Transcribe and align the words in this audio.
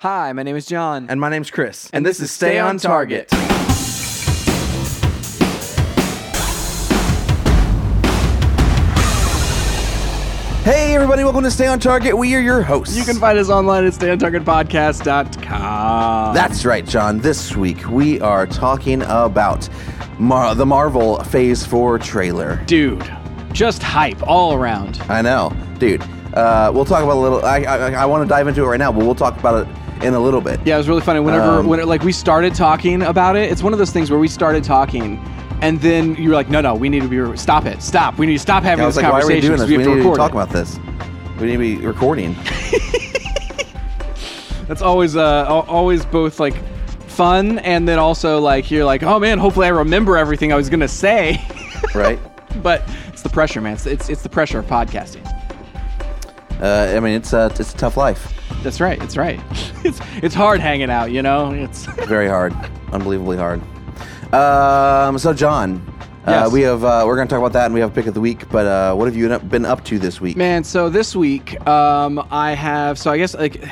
Hi, 0.00 0.30
my 0.34 0.42
name 0.42 0.56
is 0.56 0.66
John. 0.66 1.06
And 1.08 1.18
my 1.18 1.30
name's 1.30 1.50
Chris. 1.50 1.88
And 1.90 2.04
this 2.04 2.20
is 2.20 2.30
Stay 2.30 2.58
on 2.58 2.76
Target. 2.76 3.30
Hey, 10.64 10.94
everybody, 10.94 11.24
welcome 11.24 11.44
to 11.44 11.50
Stay 11.50 11.66
on 11.66 11.80
Target. 11.80 12.18
We 12.18 12.34
are 12.34 12.40
your 12.40 12.60
hosts. 12.60 12.94
You 12.94 13.04
can 13.04 13.16
find 13.16 13.38
us 13.38 13.48
online 13.48 13.86
at 13.86 13.94
stayontargetpodcast.com. 13.94 16.34
That's 16.34 16.66
right, 16.66 16.84
John. 16.84 17.20
This 17.20 17.56
week 17.56 17.88
we 17.88 18.20
are 18.20 18.46
talking 18.46 19.00
about 19.00 19.66
Mar- 20.18 20.54
the 20.54 20.66
Marvel 20.66 21.24
Phase 21.24 21.64
4 21.64 21.98
trailer. 22.00 22.62
Dude, 22.66 23.10
just 23.52 23.82
hype 23.82 24.22
all 24.28 24.52
around. 24.52 25.00
I 25.08 25.22
know, 25.22 25.56
dude. 25.78 26.02
Uh, 26.34 26.70
we'll 26.74 26.84
talk 26.84 27.02
about 27.02 27.16
a 27.16 27.20
little. 27.20 27.42
I, 27.46 27.62
I, 27.62 27.92
I 27.92 28.04
want 28.04 28.24
to 28.24 28.28
dive 28.28 28.46
into 28.46 28.62
it 28.62 28.66
right 28.66 28.76
now, 28.76 28.92
but 28.92 29.06
we'll 29.06 29.14
talk 29.14 29.38
about 29.38 29.66
it 29.66 29.74
in 30.02 30.14
a 30.14 30.20
little 30.20 30.40
bit. 30.40 30.60
Yeah, 30.64 30.74
it 30.74 30.78
was 30.78 30.88
really 30.88 31.00
funny. 31.00 31.20
Whenever, 31.20 31.60
Um, 31.60 31.66
when 31.66 31.80
it, 31.80 31.86
like 31.86 32.02
we 32.02 32.12
started 32.12 32.54
talking 32.54 33.02
about 33.02 33.36
it, 33.36 33.50
it's 33.50 33.62
one 33.62 33.72
of 33.72 33.78
those 33.78 33.90
things 33.90 34.10
where 34.10 34.18
we 34.18 34.28
started 34.28 34.64
talking, 34.64 35.18
and 35.62 35.80
then 35.80 36.14
you 36.16 36.30
were 36.30 36.34
like, 36.34 36.50
"No, 36.50 36.60
no, 36.60 36.74
we 36.74 36.88
need 36.88 37.02
to 37.02 37.08
be 37.08 37.36
stop 37.36 37.66
it, 37.66 37.82
stop. 37.82 38.18
We 38.18 38.26
need 38.26 38.34
to 38.34 38.38
stop 38.38 38.62
having 38.62 38.84
was 38.84 38.94
this 38.96 39.02
like, 39.02 39.12
why 39.12 39.20
are 39.20 39.26
we 39.26 39.34
conversation 39.40 39.58
this? 39.58 39.68
We, 39.68 39.76
we 39.78 39.82
have 39.82 39.92
to 39.92 39.96
need 39.96 40.02
to 40.02 40.08
record 40.08 40.16
talk 40.18 40.30
it." 40.30 40.34
about 40.34 40.50
this. 40.50 40.78
We 41.40 41.46
need 41.46 41.52
to 41.52 41.58
be 41.58 41.86
recording. 41.86 42.36
That's 44.68 44.82
always, 44.82 45.14
uh, 45.14 45.46
always 45.46 46.04
both 46.04 46.40
like 46.40 46.54
fun 47.08 47.60
and 47.60 47.88
then 47.88 47.98
also 47.98 48.40
like 48.40 48.70
you're 48.70 48.84
like, 48.84 49.02
"Oh 49.02 49.18
man, 49.18 49.38
hopefully 49.38 49.66
I 49.66 49.70
remember 49.70 50.16
everything 50.16 50.52
I 50.52 50.56
was 50.56 50.68
gonna 50.68 50.88
say." 50.88 51.40
right? 51.94 52.18
but 52.62 52.82
it's 53.08 53.22
the 53.22 53.28
pressure, 53.28 53.60
man. 53.60 53.74
It's 53.74 53.86
it's, 53.86 54.08
it's 54.08 54.22
the 54.22 54.28
pressure 54.28 54.58
of 54.58 54.66
podcasting. 54.66 55.24
Uh, 56.60 56.94
I 56.96 57.00
mean, 57.00 57.14
it's 57.14 57.32
a, 57.32 57.46
it's 57.58 57.74
a 57.74 57.76
tough 57.76 57.96
life. 57.96 58.32
That's 58.62 58.80
right. 58.80 59.00
It's 59.02 59.16
right. 59.16 59.40
it's 59.84 60.00
it's 60.22 60.34
hard 60.34 60.60
hanging 60.60 60.90
out, 60.90 61.12
you 61.12 61.22
know. 61.22 61.52
It's 61.52 61.84
Very 62.06 62.28
hard. 62.28 62.54
Unbelievably 62.92 63.36
hard. 63.36 63.60
Um, 64.34 65.18
so, 65.18 65.32
John, 65.32 65.86
uh, 66.24 66.48
we 66.52 66.62
have 66.62 66.82
uh, 66.82 67.04
we're 67.06 67.16
going 67.16 67.28
to 67.28 67.32
talk 67.32 67.40
about 67.40 67.52
that, 67.52 67.66
and 67.66 67.74
we 67.74 67.80
have 67.80 67.90
a 67.90 67.94
pick 67.94 68.06
of 68.06 68.14
the 68.14 68.20
week. 68.20 68.48
But 68.48 68.66
uh, 68.66 68.94
what 68.94 69.06
have 69.06 69.16
you 69.16 69.38
been 69.38 69.64
up 69.64 69.84
to 69.84 69.98
this 69.98 70.20
week? 70.20 70.36
man. 70.36 70.64
So 70.64 70.88
this 70.88 71.14
week, 71.14 71.64
um, 71.66 72.26
I 72.30 72.52
have. 72.52 72.98
So 72.98 73.10
I 73.10 73.18
guess 73.18 73.34
like. 73.34 73.64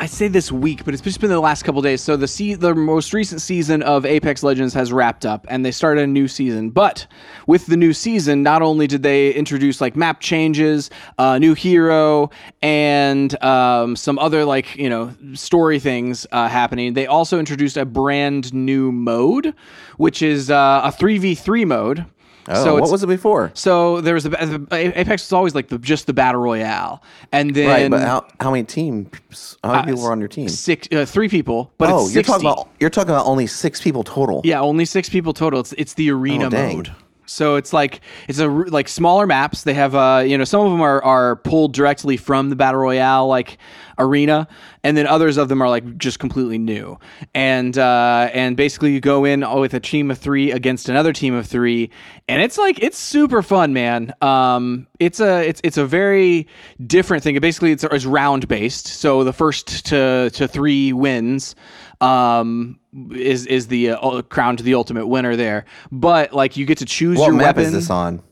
I 0.00 0.06
say 0.06 0.28
this 0.28 0.52
week, 0.52 0.84
but 0.84 0.94
it's 0.94 1.02
just 1.02 1.20
been 1.20 1.28
the 1.28 1.40
last 1.40 1.64
couple 1.64 1.82
days. 1.82 2.00
So 2.00 2.16
the 2.16 2.28
se- 2.28 2.54
the 2.54 2.72
most 2.72 3.12
recent 3.12 3.40
season 3.40 3.82
of 3.82 4.06
Apex 4.06 4.44
Legends 4.44 4.72
has 4.74 4.92
wrapped 4.92 5.26
up, 5.26 5.44
and 5.50 5.64
they 5.64 5.72
started 5.72 6.04
a 6.04 6.06
new 6.06 6.28
season. 6.28 6.70
But 6.70 7.08
with 7.48 7.66
the 7.66 7.76
new 7.76 7.92
season, 7.92 8.44
not 8.44 8.62
only 8.62 8.86
did 8.86 9.02
they 9.02 9.32
introduce 9.34 9.80
like 9.80 9.96
map 9.96 10.20
changes, 10.20 10.88
a 11.18 11.40
new 11.40 11.52
hero, 11.52 12.30
and 12.62 13.42
um, 13.42 13.96
some 13.96 14.20
other 14.20 14.44
like 14.44 14.76
you 14.76 14.88
know 14.88 15.12
story 15.34 15.80
things 15.80 16.28
uh, 16.30 16.46
happening, 16.46 16.94
they 16.94 17.08
also 17.08 17.40
introduced 17.40 17.76
a 17.76 17.84
brand 17.84 18.54
new 18.54 18.92
mode, 18.92 19.52
which 19.96 20.22
is 20.22 20.48
uh, 20.48 20.82
a 20.84 20.92
three 20.92 21.18
v 21.18 21.34
three 21.34 21.64
mode. 21.64 22.06
Oh, 22.50 22.64
so 22.64 22.74
what 22.80 22.90
was 22.90 23.02
it 23.02 23.06
before? 23.08 23.50
So 23.54 24.00
there 24.00 24.14
was 24.14 24.26
Apex 24.26 25.24
was 25.26 25.32
always 25.32 25.54
like 25.54 25.68
the 25.68 25.78
just 25.78 26.06
the 26.06 26.12
battle 26.12 26.40
royale, 26.40 27.02
and 27.30 27.54
then 27.54 27.68
Right, 27.68 27.90
but 27.90 28.00
how, 28.00 28.26
how 28.40 28.50
many 28.50 28.64
teams? 28.64 29.56
How 29.62 29.72
many 29.72 29.86
people 29.92 30.02
were 30.04 30.12
on 30.12 30.18
your 30.20 30.28
team? 30.28 30.48
six 30.48 30.88
uh, 30.92 31.04
three 31.04 31.28
people, 31.28 31.70
but 31.78 31.90
oh, 31.90 32.04
it's 32.06 32.14
you're 32.14 32.24
60. 32.24 32.32
talking 32.32 32.46
about 32.46 32.68
you're 32.80 32.90
talking 32.90 33.10
about 33.10 33.26
only 33.26 33.46
six 33.46 33.80
people 33.82 34.02
total. 34.02 34.40
yeah, 34.44 34.60
only 34.60 34.84
six 34.84 35.08
people 35.08 35.32
total. 35.34 35.60
It's 35.60 35.72
it's 35.74 35.94
the 35.94 36.10
arena 36.10 36.46
Oh, 36.46 36.50
dang. 36.50 36.76
mode. 36.76 36.94
So 37.28 37.56
it's 37.56 37.72
like 37.72 38.00
it's 38.28 38.38
a 38.38 38.48
like 38.48 38.88
smaller 38.88 39.26
maps. 39.26 39.62
They 39.62 39.74
have 39.74 39.94
uh 39.94 40.22
you 40.26 40.36
know 40.38 40.44
some 40.44 40.64
of 40.64 40.72
them 40.72 40.80
are 40.80 41.02
are 41.02 41.36
pulled 41.36 41.74
directly 41.74 42.16
from 42.16 42.50
the 42.50 42.56
battle 42.56 42.80
royale 42.80 43.26
like 43.26 43.58
arena, 43.98 44.48
and 44.84 44.96
then 44.96 45.06
others 45.06 45.36
of 45.36 45.48
them 45.48 45.60
are 45.62 45.68
like 45.68 45.98
just 45.98 46.18
completely 46.18 46.58
new. 46.58 46.98
And 47.34 47.76
uh 47.76 48.30
and 48.32 48.56
basically 48.56 48.92
you 48.92 49.00
go 49.00 49.24
in 49.24 49.40
with 49.58 49.74
a 49.74 49.80
team 49.80 50.10
of 50.10 50.18
three 50.18 50.50
against 50.50 50.88
another 50.88 51.12
team 51.12 51.34
of 51.34 51.46
three, 51.46 51.90
and 52.28 52.42
it's 52.42 52.58
like 52.58 52.82
it's 52.82 52.98
super 52.98 53.42
fun, 53.42 53.72
man. 53.72 54.12
Um, 54.20 54.86
it's 54.98 55.20
a 55.20 55.46
it's 55.48 55.60
it's 55.64 55.76
a 55.78 55.86
very 55.86 56.46
different 56.86 57.22
thing. 57.22 57.38
Basically, 57.40 57.72
it's, 57.72 57.84
it's 57.84 58.04
round 58.04 58.48
based. 58.48 58.86
So 58.86 59.24
the 59.24 59.32
first 59.32 59.86
to 59.86 60.30
to 60.30 60.48
three 60.48 60.92
wins 60.92 61.54
um 62.00 62.78
is 63.12 63.46
is 63.46 63.66
the 63.68 63.90
uh, 63.90 64.22
to 64.22 64.62
the 64.62 64.74
ultimate 64.74 65.06
winner 65.06 65.36
there. 65.36 65.64
But 65.90 66.32
like 66.32 66.56
you 66.56 66.66
get 66.66 66.78
to 66.78 66.84
choose 66.84 67.18
What 67.18 67.26
your 67.26 67.34
map 67.34 67.56
weapon. 67.56 67.64
is 67.64 67.72
this 67.72 67.90
on? 67.90 68.22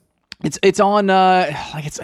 it's 0.44 0.58
it's 0.62 0.80
on 0.80 1.08
uh 1.08 1.50
like 1.74 1.86
it's 1.86 1.98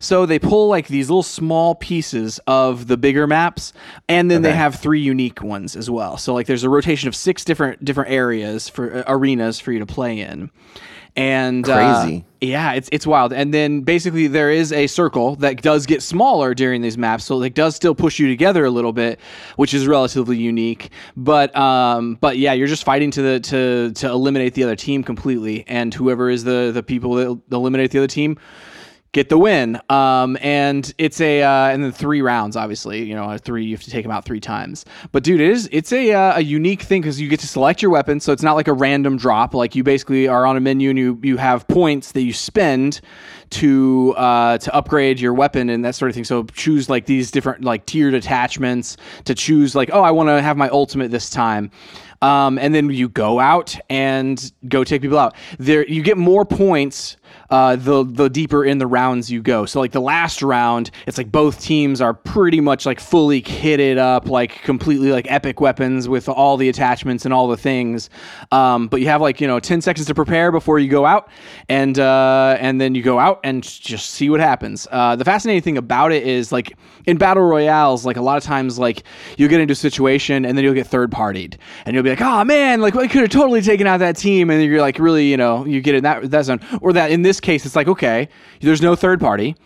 so 0.00 0.24
they 0.26 0.38
pull 0.38 0.68
like 0.68 0.88
these 0.88 1.10
little 1.10 1.22
small 1.22 1.74
pieces 1.74 2.40
of 2.46 2.86
the 2.86 2.96
bigger 2.96 3.26
maps 3.26 3.72
and 4.08 4.30
then 4.30 4.42
they 4.42 4.52
have 4.52 4.76
three 4.76 5.00
unique 5.00 5.42
ones 5.42 5.76
as 5.76 5.90
well. 5.90 6.16
So 6.16 6.32
like 6.32 6.46
there's 6.46 6.64
a 6.64 6.70
rotation 6.70 7.08
of 7.08 7.14
six 7.16 7.44
different 7.44 7.84
different 7.84 8.10
areas 8.10 8.68
for 8.68 8.98
uh, 8.98 9.04
arenas 9.06 9.60
for 9.60 9.72
you 9.72 9.78
to 9.78 9.86
play 9.86 10.20
in 10.20 10.50
and 11.16 11.68
uh, 11.68 12.08
yeah, 12.40 12.72
it's 12.72 12.88
it's 12.92 13.06
wild. 13.06 13.32
And 13.32 13.52
then 13.52 13.82
basically 13.82 14.26
there 14.26 14.50
is 14.50 14.72
a 14.72 14.86
circle 14.86 15.36
that 15.36 15.60
does 15.62 15.86
get 15.86 16.02
smaller 16.02 16.54
during 16.54 16.80
these 16.82 16.96
maps, 16.96 17.24
so 17.24 17.42
it 17.42 17.54
does 17.54 17.76
still 17.76 17.94
push 17.94 18.18
you 18.18 18.28
together 18.28 18.64
a 18.64 18.70
little 18.70 18.92
bit, 18.92 19.20
which 19.56 19.74
is 19.74 19.86
relatively 19.86 20.38
unique. 20.38 20.90
But 21.16 21.54
um, 21.56 22.16
but 22.20 22.38
yeah, 22.38 22.52
you're 22.52 22.68
just 22.68 22.84
fighting 22.84 23.10
to 23.12 23.22
the 23.22 23.40
to 23.40 23.92
to 23.92 24.08
eliminate 24.08 24.54
the 24.54 24.64
other 24.64 24.76
team 24.76 25.02
completely, 25.02 25.64
and 25.66 25.92
whoever 25.92 26.30
is 26.30 26.44
the 26.44 26.70
the 26.72 26.82
people 26.82 27.14
that 27.14 27.40
eliminate 27.52 27.90
the 27.90 27.98
other 27.98 28.06
team 28.06 28.38
get 29.12 29.28
the 29.28 29.38
win. 29.38 29.80
Um, 29.88 30.38
and 30.40 30.92
it's 30.98 31.20
a 31.20 31.42
uh, 31.42 31.68
and 31.68 31.82
then 31.82 31.92
three 31.92 32.22
rounds, 32.22 32.56
obviously. 32.56 33.02
You 33.04 33.14
know, 33.14 33.36
three 33.38 33.64
you 33.64 33.74
have 33.74 33.82
to 33.84 33.90
take 33.90 34.04
them 34.04 34.12
out 34.12 34.24
three 34.24 34.40
times. 34.40 34.84
But 35.12 35.24
dude, 35.24 35.40
it 35.40 35.50
is 35.50 35.68
it's 35.72 35.92
a 35.92 36.12
uh, 36.12 36.38
a 36.38 36.40
unique 36.42 36.82
thing 36.82 37.02
because 37.02 37.20
you 37.20 37.28
get 37.28 37.40
to 37.40 37.46
select 37.46 37.82
your 37.82 37.90
weapon, 37.90 38.20
so 38.20 38.32
it's 38.32 38.42
not 38.42 38.54
like 38.54 38.68
a 38.68 38.72
random 38.72 39.16
drop. 39.16 39.54
Like 39.54 39.74
you 39.74 39.82
basically 39.82 40.28
are 40.28 40.46
on 40.46 40.56
a 40.56 40.60
menu 40.60 40.90
and 40.90 40.98
you 40.98 41.18
you 41.22 41.36
have 41.36 41.66
points 41.68 42.12
that 42.12 42.22
you 42.22 42.32
spend 42.32 43.00
to 43.50 44.14
uh, 44.16 44.58
to 44.58 44.74
upgrade 44.74 45.18
your 45.20 45.34
weapon 45.34 45.70
and 45.70 45.84
that 45.84 45.94
sort 45.94 46.10
of 46.10 46.14
thing. 46.14 46.24
So 46.24 46.44
choose 46.44 46.88
like 46.88 47.06
these 47.06 47.30
different 47.30 47.64
like 47.64 47.86
tiered 47.86 48.14
attachments 48.14 48.96
to 49.24 49.34
choose 49.34 49.74
like 49.74 49.90
oh 49.92 50.02
I 50.02 50.10
want 50.10 50.28
to 50.28 50.40
have 50.40 50.56
my 50.56 50.68
ultimate 50.68 51.10
this 51.10 51.30
time. 51.30 51.70
Um, 52.22 52.58
and 52.58 52.74
then 52.74 52.90
you 52.90 53.08
go 53.08 53.40
out 53.40 53.74
and 53.88 54.52
go 54.68 54.84
take 54.84 55.00
people 55.00 55.18
out. 55.18 55.34
There, 55.58 55.86
you 55.86 56.02
get 56.02 56.18
more 56.18 56.44
points 56.44 57.16
uh, 57.50 57.76
the 57.76 58.04
the 58.04 58.30
deeper 58.30 58.64
in 58.64 58.78
the 58.78 58.86
rounds 58.86 59.30
you 59.30 59.42
go. 59.42 59.66
So 59.66 59.80
like 59.80 59.92
the 59.92 60.00
last 60.00 60.42
round, 60.42 60.90
it's 61.06 61.18
like 61.18 61.32
both 61.32 61.60
teams 61.60 62.00
are 62.00 62.14
pretty 62.14 62.60
much 62.60 62.86
like 62.86 63.00
fully 63.00 63.42
kitted 63.42 63.98
up, 63.98 64.28
like 64.28 64.62
completely 64.62 65.10
like 65.10 65.30
epic 65.30 65.60
weapons 65.60 66.08
with 66.08 66.28
all 66.28 66.56
the 66.56 66.68
attachments 66.68 67.24
and 67.24 67.34
all 67.34 67.48
the 67.48 67.56
things. 67.56 68.08
Um, 68.52 68.86
but 68.88 69.00
you 69.00 69.06
have 69.08 69.20
like 69.20 69.40
you 69.40 69.48
know 69.48 69.58
ten 69.58 69.80
seconds 69.80 70.06
to 70.06 70.14
prepare 70.14 70.52
before 70.52 70.78
you 70.78 70.88
go 70.88 71.04
out, 71.04 71.28
and 71.68 71.98
uh, 71.98 72.56
and 72.60 72.80
then 72.80 72.94
you 72.94 73.02
go 73.02 73.18
out 73.18 73.40
and 73.42 73.62
just 73.62 74.10
see 74.10 74.30
what 74.30 74.40
happens. 74.40 74.86
Uh, 74.90 75.16
the 75.16 75.24
fascinating 75.24 75.62
thing 75.62 75.76
about 75.76 76.12
it 76.12 76.26
is 76.26 76.52
like 76.52 76.76
in 77.06 77.16
battle 77.16 77.42
royales, 77.42 78.06
like 78.06 78.16
a 78.16 78.22
lot 78.22 78.36
of 78.36 78.44
times 78.44 78.78
like 78.78 79.02
you'll 79.36 79.50
get 79.50 79.60
into 79.60 79.72
a 79.72 79.76
situation 79.76 80.44
and 80.44 80.56
then 80.56 80.64
you'll 80.64 80.74
get 80.74 80.86
third 80.86 81.10
partied, 81.10 81.56
and 81.84 81.94
you'll 81.94 82.04
be 82.04 82.10
like, 82.10 82.20
oh 82.20 82.44
man, 82.44 82.80
like 82.80 82.94
I 82.94 83.08
could 83.08 83.22
have 83.22 83.30
totally 83.30 83.60
taken 83.60 83.88
out 83.88 83.98
that 83.98 84.16
team, 84.16 84.50
and 84.50 84.62
you're 84.62 84.80
like 84.80 85.00
really 85.00 85.28
you 85.28 85.36
know 85.36 85.64
you 85.64 85.80
get 85.80 85.96
in 85.96 86.04
that 86.04 86.30
that 86.30 86.44
zone, 86.44 86.60
or 86.80 86.92
that 86.92 87.10
in 87.10 87.22
this 87.22 87.39
case 87.40 87.66
it's 87.66 87.76
like 87.76 87.88
okay, 87.88 88.28
there's 88.60 88.82
no 88.82 88.94
third 88.94 89.20
party. 89.20 89.56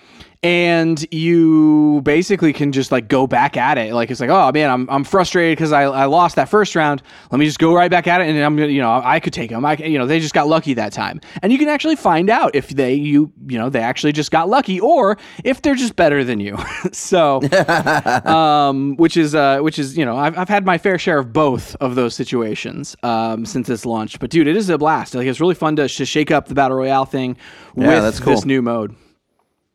And 0.44 1.04
you 1.10 2.02
basically 2.04 2.52
can 2.52 2.70
just 2.70 2.92
like 2.92 3.08
go 3.08 3.26
back 3.26 3.56
at 3.56 3.78
it. 3.78 3.94
Like 3.94 4.10
it's 4.10 4.20
like, 4.20 4.28
oh 4.28 4.52
man, 4.52 4.70
I'm, 4.70 4.90
I'm 4.90 5.02
frustrated 5.02 5.56
because 5.56 5.72
I, 5.72 5.84
I 5.84 6.04
lost 6.04 6.36
that 6.36 6.50
first 6.50 6.74
round. 6.76 7.02
Let 7.30 7.38
me 7.38 7.46
just 7.46 7.58
go 7.58 7.74
right 7.74 7.90
back 7.90 8.06
at 8.06 8.20
it, 8.20 8.28
and 8.28 8.38
I'm 8.38 8.54
gonna, 8.54 8.68
you 8.68 8.82
know, 8.82 9.00
I 9.02 9.20
could 9.20 9.32
take 9.32 9.48
them. 9.48 9.64
I, 9.64 9.74
you 9.76 9.98
know, 9.98 10.06
they 10.06 10.20
just 10.20 10.34
got 10.34 10.46
lucky 10.46 10.74
that 10.74 10.92
time, 10.92 11.20
and 11.42 11.50
you 11.50 11.58
can 11.58 11.68
actually 11.68 11.96
find 11.96 12.28
out 12.28 12.54
if 12.54 12.68
they, 12.68 12.92
you, 12.92 13.32
you 13.46 13.58
know, 13.58 13.70
they 13.70 13.80
actually 13.80 14.12
just 14.12 14.30
got 14.30 14.50
lucky, 14.50 14.78
or 14.78 15.16
if 15.44 15.62
they're 15.62 15.74
just 15.74 15.96
better 15.96 16.22
than 16.24 16.40
you. 16.40 16.58
so, 16.92 17.40
um, 18.26 18.96
which 18.96 19.16
is, 19.16 19.34
uh, 19.34 19.60
which 19.60 19.78
is, 19.78 19.96
you 19.96 20.04
know, 20.04 20.16
I've, 20.16 20.36
I've 20.36 20.48
had 20.50 20.66
my 20.66 20.76
fair 20.76 20.98
share 20.98 21.18
of 21.18 21.32
both 21.32 21.74
of 21.76 21.94
those 21.94 22.14
situations 22.14 22.94
um, 23.02 23.46
since 23.46 23.70
it's 23.70 23.86
launched. 23.86 24.20
But 24.20 24.28
dude, 24.28 24.46
it 24.46 24.56
is 24.56 24.68
a 24.68 24.76
blast. 24.76 25.14
Like 25.14 25.26
it's 25.26 25.40
really 25.40 25.54
fun 25.54 25.76
to, 25.76 25.88
to 25.88 26.04
shake 26.04 26.30
up 26.30 26.48
the 26.48 26.54
battle 26.54 26.76
royale 26.76 27.06
thing 27.06 27.36
Yeah, 27.76 27.86
with 27.88 28.02
that's 28.02 28.20
cool. 28.20 28.34
this 28.34 28.44
new 28.44 28.60
mode. 28.60 28.94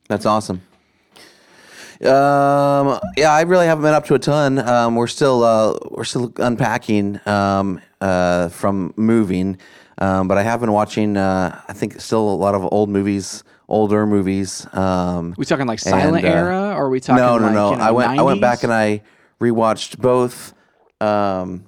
That's 0.07 0.25
awesome. 0.25 0.61
Um, 2.01 2.97
yeah, 3.17 3.33
I 3.33 3.41
really 3.41 3.65
haven't 3.65 3.83
been 3.83 3.93
up 3.93 4.05
to 4.05 4.15
a 4.15 4.19
ton. 4.19 4.57
Um, 4.59 4.95
we're 4.95 5.07
still 5.07 5.43
uh, 5.43 5.77
we're 5.91 6.05
still 6.05 6.31
unpacking 6.37 7.19
um, 7.25 7.81
uh, 7.99 8.47
from 8.49 8.93
moving, 8.95 9.57
um, 9.97 10.29
but 10.29 10.37
I 10.37 10.43
have 10.43 10.61
been 10.61 10.71
watching. 10.71 11.17
Uh, 11.17 11.61
I 11.67 11.73
think 11.73 11.99
still 11.99 12.21
a 12.21 12.35
lot 12.35 12.55
of 12.55 12.65
old 12.71 12.89
movies, 12.89 13.43
older 13.67 14.07
movies. 14.07 14.65
Um, 14.73 15.35
we 15.37 15.43
talking 15.43 15.67
like 15.67 15.79
silent 15.79 16.23
and, 16.23 16.25
uh, 16.25 16.37
era, 16.37 16.73
or 16.73 16.85
are 16.85 16.89
we 16.89 17.01
talking 17.01 17.21
no, 17.21 17.37
no, 17.37 17.45
like, 17.45 17.53
no. 17.53 17.71
you 17.71 17.77
know, 17.77 17.83
I 17.83 17.91
went 17.91 18.19
I 18.19 18.21
went 18.21 18.39
back 18.39 18.63
and 18.63 18.73
I 18.73 19.01
rewatched 19.41 19.99
both 19.99 20.53
um, 21.01 21.65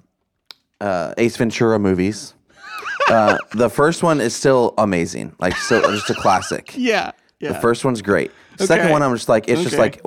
uh, 0.79 1.13
Ace 1.17 1.35
Ventura 1.35 1.77
movies. 1.77 2.35
uh, 3.09 3.37
the 3.53 3.69
first 3.69 4.01
one 4.01 4.21
is 4.21 4.33
still 4.33 4.73
amazing, 4.77 5.35
like 5.39 5.57
still 5.57 5.81
just 5.81 6.09
a 6.09 6.13
classic. 6.13 6.73
yeah, 6.77 7.11
yeah. 7.41 7.51
The 7.51 7.59
first 7.59 7.83
one's 7.83 8.01
great. 8.01 8.31
The 8.57 8.67
Second 8.67 8.91
one, 8.91 9.01
I'm 9.01 9.13
just 9.13 9.29
like, 9.29 9.49
it's 9.49 9.63
just 9.63 9.77
like, 9.77 10.01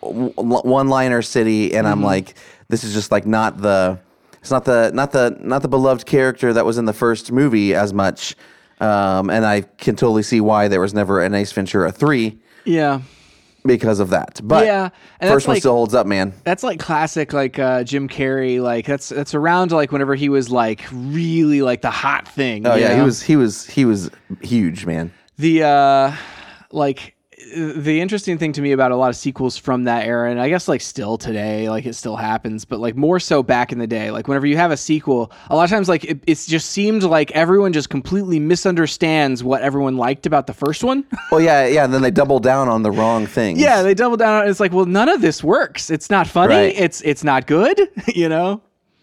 one 0.00 0.88
liner 0.88 1.22
city, 1.22 1.74
and 1.74 1.86
Mm-hmm. 1.86 1.92
I'm 1.92 2.02
like, 2.02 2.34
this 2.68 2.84
is 2.84 2.92
just 2.94 3.10
like 3.12 3.26
not 3.26 3.60
the 3.60 3.98
it's 4.40 4.50
not 4.50 4.64
the 4.64 4.90
not 4.92 5.12
the 5.12 5.36
not 5.40 5.62
the 5.62 5.68
beloved 5.68 6.06
character 6.06 6.52
that 6.52 6.64
was 6.64 6.78
in 6.78 6.84
the 6.84 6.92
first 6.92 7.32
movie 7.32 7.74
as 7.74 7.92
much. 7.92 8.36
Um, 8.80 9.28
and 9.30 9.44
I 9.44 9.62
can 9.62 9.96
totally 9.96 10.22
see 10.22 10.40
why 10.40 10.68
there 10.68 10.80
was 10.80 10.94
never 10.94 11.20
an 11.20 11.34
Ace 11.34 11.50
Ventura 11.50 11.90
three 11.90 12.38
Yeah. 12.64 13.00
because 13.64 13.98
of 13.98 14.10
that. 14.10 14.40
But 14.44 14.66
Yeah, 14.66 14.90
and 15.18 15.28
first 15.28 15.48
one 15.48 15.56
like- 15.56 15.62
still 15.62 15.72
holds 15.72 15.94
up, 15.94 16.06
man. 16.06 16.32
That's 16.44 16.62
like 16.62 16.78
classic, 16.78 17.32
like 17.32 17.58
uh, 17.58 17.82
Jim 17.82 18.08
Carrey. 18.08 18.62
Like 18.62 18.86
that's 18.86 19.08
that's 19.08 19.34
around 19.34 19.72
like 19.72 19.90
whenever 19.90 20.14
he 20.14 20.28
was 20.28 20.48
like 20.50 20.84
really 20.92 21.60
like 21.62 21.82
the 21.82 21.90
hot 21.90 22.28
thing. 22.28 22.64
Oh 22.68 22.76
yeah, 22.76 22.94
he 22.94 23.02
was 23.02 23.20
he 23.20 23.34
was 23.34 23.66
he 23.66 23.84
was 23.84 24.10
huge, 24.42 24.86
man. 24.86 25.12
the 25.38 25.64
uh 25.64 26.12
like 26.70 27.14
the 27.56 28.00
interesting 28.00 28.36
thing 28.38 28.52
to 28.52 28.60
me 28.60 28.72
about 28.72 28.90
a 28.92 28.96
lot 28.96 29.08
of 29.08 29.16
sequels 29.16 29.56
from 29.56 29.84
that 29.84 30.04
era 30.06 30.30
and 30.30 30.40
i 30.40 30.48
guess 30.48 30.68
like 30.68 30.80
still 30.80 31.16
today 31.16 31.68
like 31.70 31.86
it 31.86 31.94
still 31.94 32.16
happens 32.16 32.64
but 32.64 32.78
like 32.80 32.94
more 32.96 33.18
so 33.20 33.42
back 33.42 33.72
in 33.72 33.78
the 33.78 33.86
day 33.86 34.10
like 34.10 34.28
whenever 34.28 34.46
you 34.46 34.56
have 34.56 34.70
a 34.70 34.76
sequel 34.76 35.32
a 35.50 35.56
lot 35.56 35.64
of 35.64 35.70
times 35.70 35.88
like 35.88 36.04
it, 36.04 36.20
it's 36.26 36.46
just 36.46 36.70
seemed 36.70 37.02
like 37.02 37.30
everyone 37.32 37.72
just 37.72 37.88
completely 37.90 38.38
misunderstands 38.38 39.42
what 39.42 39.62
everyone 39.62 39.96
liked 39.96 40.26
about 40.26 40.46
the 40.46 40.54
first 40.54 40.84
one 40.84 41.04
Well, 41.30 41.40
yeah, 41.40 41.66
yeah. 41.66 41.84
And 41.84 41.92
then 41.94 42.02
they 42.02 42.10
double 42.10 42.38
down 42.40 42.68
on 42.68 42.82
the 42.82 42.90
wrong 42.90 43.26
things. 43.26 43.58
yeah 43.60 43.82
they 43.82 43.94
double 43.94 44.16
down 44.16 44.42
on 44.42 44.48
it's 44.48 44.60
like 44.60 44.72
well 44.72 44.86
none 44.86 45.08
of 45.08 45.20
this 45.20 45.42
works 45.42 45.90
it's 45.90 46.10
not 46.10 46.26
funny 46.26 46.54
Right. 46.54 46.74
it's 46.78 47.00
it's 47.02 47.24
not 47.24 47.46
good 47.46 47.80
you 48.14 48.28
know 48.28 48.60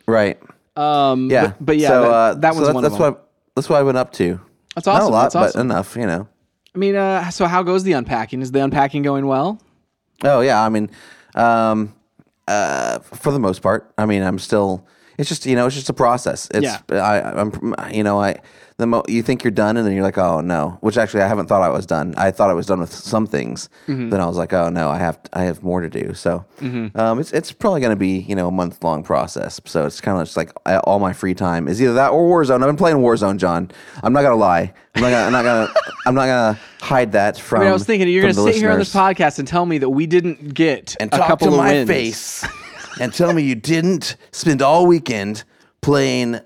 right. 0.08 0.40
um 0.76 1.30
Yeah, 1.32 1.48
but, 1.48 1.66
but 1.66 1.78
yeah 1.78 1.88
So, 1.90 2.02
that, 2.02 2.10
uh, 2.12 2.34
that 2.36 2.54
so 2.54 2.56
one's 2.56 2.68
that's, 2.68 2.74
one 2.74 2.84
that's 2.84 3.00
what 3.00 3.32
that's 3.56 3.70
what 3.70 3.80
I 3.80 3.84
went 3.84 3.98
up 3.98 4.12
to. 4.14 4.40
that's 4.76 4.88
awesome. 4.88 5.04
Not 5.04 5.10
a 5.10 5.12
lot, 5.14 5.24
that's 5.24 5.36
awesome 5.36 5.68
but 5.68 5.74
enough, 5.74 5.96
you 5.96 6.06
know. 6.06 6.28
I 6.76 6.78
mean 6.78 6.96
uh 6.96 7.30
so 7.30 7.46
how 7.48 7.64
goes 7.64 7.84
the 7.84 7.94
unpacking 7.94 8.42
is 8.42 8.52
the 8.52 8.64
unpacking 8.64 9.02
going 9.02 9.26
well 9.28 9.60
Oh 10.24 10.42
yeah, 10.42 10.64
I 10.64 10.70
mean, 10.70 10.90
um, 11.36 11.94
uh, 12.48 13.00
for 13.00 13.32
the 13.32 13.40
most 13.40 13.62
part, 13.62 13.92
I 13.98 14.06
mean, 14.06 14.24
I'm 14.24 14.40
still. 14.40 14.88
It's 15.18 15.30
just 15.30 15.46
you 15.46 15.56
know, 15.56 15.66
it's 15.66 15.76
just 15.76 15.90
a 15.90 15.94
process. 15.94 16.50
It's 16.52 16.64
Yeah. 16.64 16.80
I, 16.90 17.22
I'm 17.42 17.76
you 17.94 18.04
know, 18.04 18.22
I 18.22 18.40
the 18.78 18.86
mo- 18.88 19.04
you 19.08 19.24
think 19.24 19.44
you're 19.44 19.52
done, 19.52 19.78
and 19.78 19.88
then 19.88 19.94
you're 19.94 20.04
like, 20.04 20.18
oh 20.18 20.42
no. 20.42 20.78
Which 20.82 20.98
actually, 20.98 21.22
I 21.22 21.28
haven't 21.28 21.48
thought 21.48 21.62
I 21.62 21.70
was 21.70 21.86
done. 21.86 22.14
I 22.18 22.32
thought 22.32 22.50
I 22.50 22.54
was 22.54 22.66
done 22.66 22.80
with 22.82 22.94
some 22.94 23.26
things. 23.26 23.70
Mm-hmm. 23.88 24.10
Then 24.10 24.20
I 24.20 24.26
was 24.26 24.36
like, 24.36 24.52
oh 24.52 24.70
no, 24.70 24.90
I 24.90 24.98
have 24.98 25.18
I 25.34 25.44
have 25.44 25.64
more 25.64 25.80
to 25.82 25.90
do. 25.90 26.14
So, 26.14 26.44
um, 26.62 27.20
it's 27.20 27.32
it's 27.32 27.52
probably 27.54 27.80
going 27.80 27.92
to 27.92 27.96
be 27.96 28.20
you 28.20 28.36
know 28.36 28.48
a 28.48 28.52
month 28.52 28.84
long 28.84 29.02
process. 29.04 29.62
So 29.66 29.86
it's 29.86 30.02
kind 30.02 30.20
of 30.20 30.26
just 30.26 30.36
like 30.36 30.52
I, 30.66 30.78
all 30.80 31.00
my 31.00 31.14
free 31.14 31.34
time 31.34 31.68
is 31.68 31.82
either 31.82 31.94
that 31.94 32.10
or 32.10 32.44
Warzone. 32.44 32.56
I've 32.62 32.68
been 32.68 32.76
playing 32.76 32.98
Warzone, 32.98 33.38
John. 33.38 33.72
I'm 34.04 34.12
not 34.12 34.24
gonna 34.24 34.36
lie. 34.36 34.74
I'm 34.96 35.02
not 35.02 35.10
gonna. 35.10 35.26
I'm 35.26 35.32
not 35.32 35.44
gonna. 35.44 35.74
I'm 36.06 36.16
not 36.16 36.26
gonna 36.26 36.60
hide 36.82 37.14
that 37.14 37.40
from. 37.40 37.60
I 37.60 37.64
mean, 37.64 37.70
I 37.70 37.74
was 37.74 37.86
thinking 37.86 38.10
you're 38.10 38.24
going 38.24 38.34
to 38.34 38.42
the 38.42 38.52
sit 38.52 38.58
here 38.62 38.72
on 38.72 38.80
this 38.80 38.94
podcast 38.94 39.40
and 39.40 39.48
tell 39.48 39.66
me 39.66 39.78
that 39.78 39.90
we 39.90 40.06
didn't 40.06 40.54
get 40.54 40.96
and 41.00 41.14
a 41.14 41.18
talk 41.18 41.28
couple 41.28 41.48
to 41.48 41.54
of 41.54 41.58
my 41.58 41.72
wins. 41.74 41.88
face 41.88 42.46
and 43.00 43.14
tell 43.14 43.34
me 43.34 43.44
you 43.44 43.56
didn't 43.56 44.18
spend 44.32 44.62
all 44.62 44.86
weekend 44.86 45.44
playing. 45.82 46.40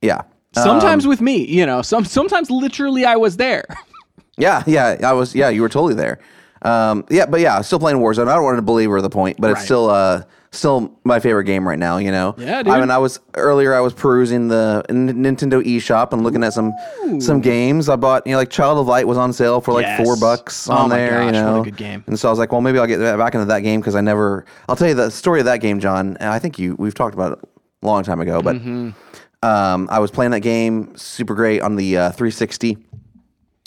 Yeah. 0.00 0.22
Sometimes 0.62 1.04
Um, 1.04 1.10
with 1.10 1.20
me, 1.20 1.44
you 1.46 1.66
know, 1.66 1.82
some 1.82 2.04
sometimes 2.04 2.50
literally 2.50 3.04
I 3.04 3.16
was 3.16 3.36
there. 3.36 3.64
yeah, 4.38 4.62
yeah, 4.66 4.96
I 5.04 5.12
was. 5.12 5.34
Yeah, 5.34 5.48
you 5.50 5.62
were 5.62 5.68
totally 5.68 5.94
there. 5.94 6.18
Um, 6.62 7.04
yeah, 7.10 7.26
but 7.26 7.40
yeah, 7.40 7.60
still 7.60 7.78
playing 7.78 7.98
Warzone. 7.98 8.28
I 8.28 8.34
don't 8.34 8.44
want 8.44 8.56
to 8.58 8.62
belabor 8.62 9.00
the 9.00 9.10
point, 9.10 9.36
but 9.40 9.50
it's 9.50 9.62
still 9.64 9.90
uh 9.90 10.22
still 10.52 10.98
my 11.04 11.20
favorite 11.20 11.44
game 11.44 11.68
right 11.68 11.78
now. 11.78 11.98
You 11.98 12.10
know. 12.10 12.34
Yeah, 12.38 12.62
dude. 12.62 12.72
I 12.72 12.80
mean, 12.80 12.90
I 12.90 12.96
was 12.98 13.20
earlier. 13.34 13.74
I 13.74 13.80
was 13.80 13.92
perusing 13.92 14.48
the 14.48 14.82
N- 14.88 15.22
Nintendo 15.22 15.62
eShop 15.62 16.12
and 16.12 16.22
looking 16.24 16.42
at 16.42 16.54
some 16.54 16.72
some 17.20 17.40
games. 17.42 17.88
I 17.90 17.96
bought. 17.96 18.26
You 18.26 18.32
know, 18.32 18.38
like 18.38 18.50
Child 18.50 18.78
of 18.78 18.86
Light 18.86 19.06
was 19.06 19.18
on 19.18 19.32
sale 19.34 19.60
for 19.60 19.74
like 19.74 19.84
Yes. 19.84 20.02
four 20.04 20.16
bucks 20.16 20.68
Oh 20.68 20.72
on 20.74 20.88
there. 20.90 21.22
you 21.22 21.30
gosh, 21.32 21.40
a 21.40 21.44
know, 21.44 21.62
good 21.62 21.76
game. 21.76 22.02
And 22.06 22.18
so 22.18 22.28
I 22.28 22.32
was 22.32 22.38
like, 22.38 22.50
well, 22.50 22.62
maybe 22.62 22.78
I'll 22.78 22.86
get 22.86 22.98
back 23.18 23.34
into 23.34 23.44
that 23.46 23.60
game 23.60 23.80
because 23.80 23.94
I 23.94 24.00
never. 24.00 24.44
I'll 24.68 24.76
tell 24.76 24.88
you 24.88 24.94
the 24.94 25.10
story 25.10 25.40
of 25.40 25.46
that 25.46 25.58
game, 25.60 25.78
John. 25.78 26.16
I 26.20 26.38
think 26.38 26.58
you 26.58 26.74
we've 26.78 26.94
talked 26.94 27.14
about 27.14 27.32
it 27.32 27.38
a 27.82 27.86
long 27.86 28.02
time 28.02 28.20
ago, 28.20 28.40
but 28.42 28.56
Mm-hmm. 28.56 28.90
Um, 29.42 29.88
I 29.90 29.98
was 29.98 30.10
playing 30.10 30.32
that 30.32 30.40
game 30.40 30.96
super 30.96 31.34
great 31.34 31.60
on 31.62 31.76
the 31.76 31.96
uh, 31.98 32.10
360, 32.12 32.78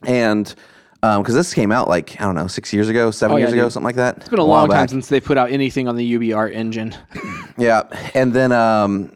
and 0.06 0.54
because 1.02 1.34
this 1.34 1.54
came 1.54 1.72
out 1.72 1.88
like 1.88 2.20
I 2.20 2.26
don't 2.26 2.36
know 2.36 2.48
six 2.48 2.74
years 2.74 2.90
ago, 2.90 3.12
seven 3.12 3.36
Oh, 3.36 3.38
yeah, 3.38 3.46
years 3.46 3.54
ago, 3.54 3.70
something 3.70 3.86
like 3.86 3.96
that. 3.96 4.18
It's 4.18 4.30
been 4.30 4.40
a 4.40 4.44
long 4.44 4.68
time 4.70 4.88
since 4.88 5.08
they 5.08 5.20
put 5.22 5.38
out 5.38 5.52
anything 5.52 5.88
on 5.88 5.96
the 5.96 6.18
UbiArt 6.18 6.54
engine. 6.54 6.96
Yeah, 7.58 7.84
and 8.14 8.32
then 8.32 8.54
um, 8.54 9.12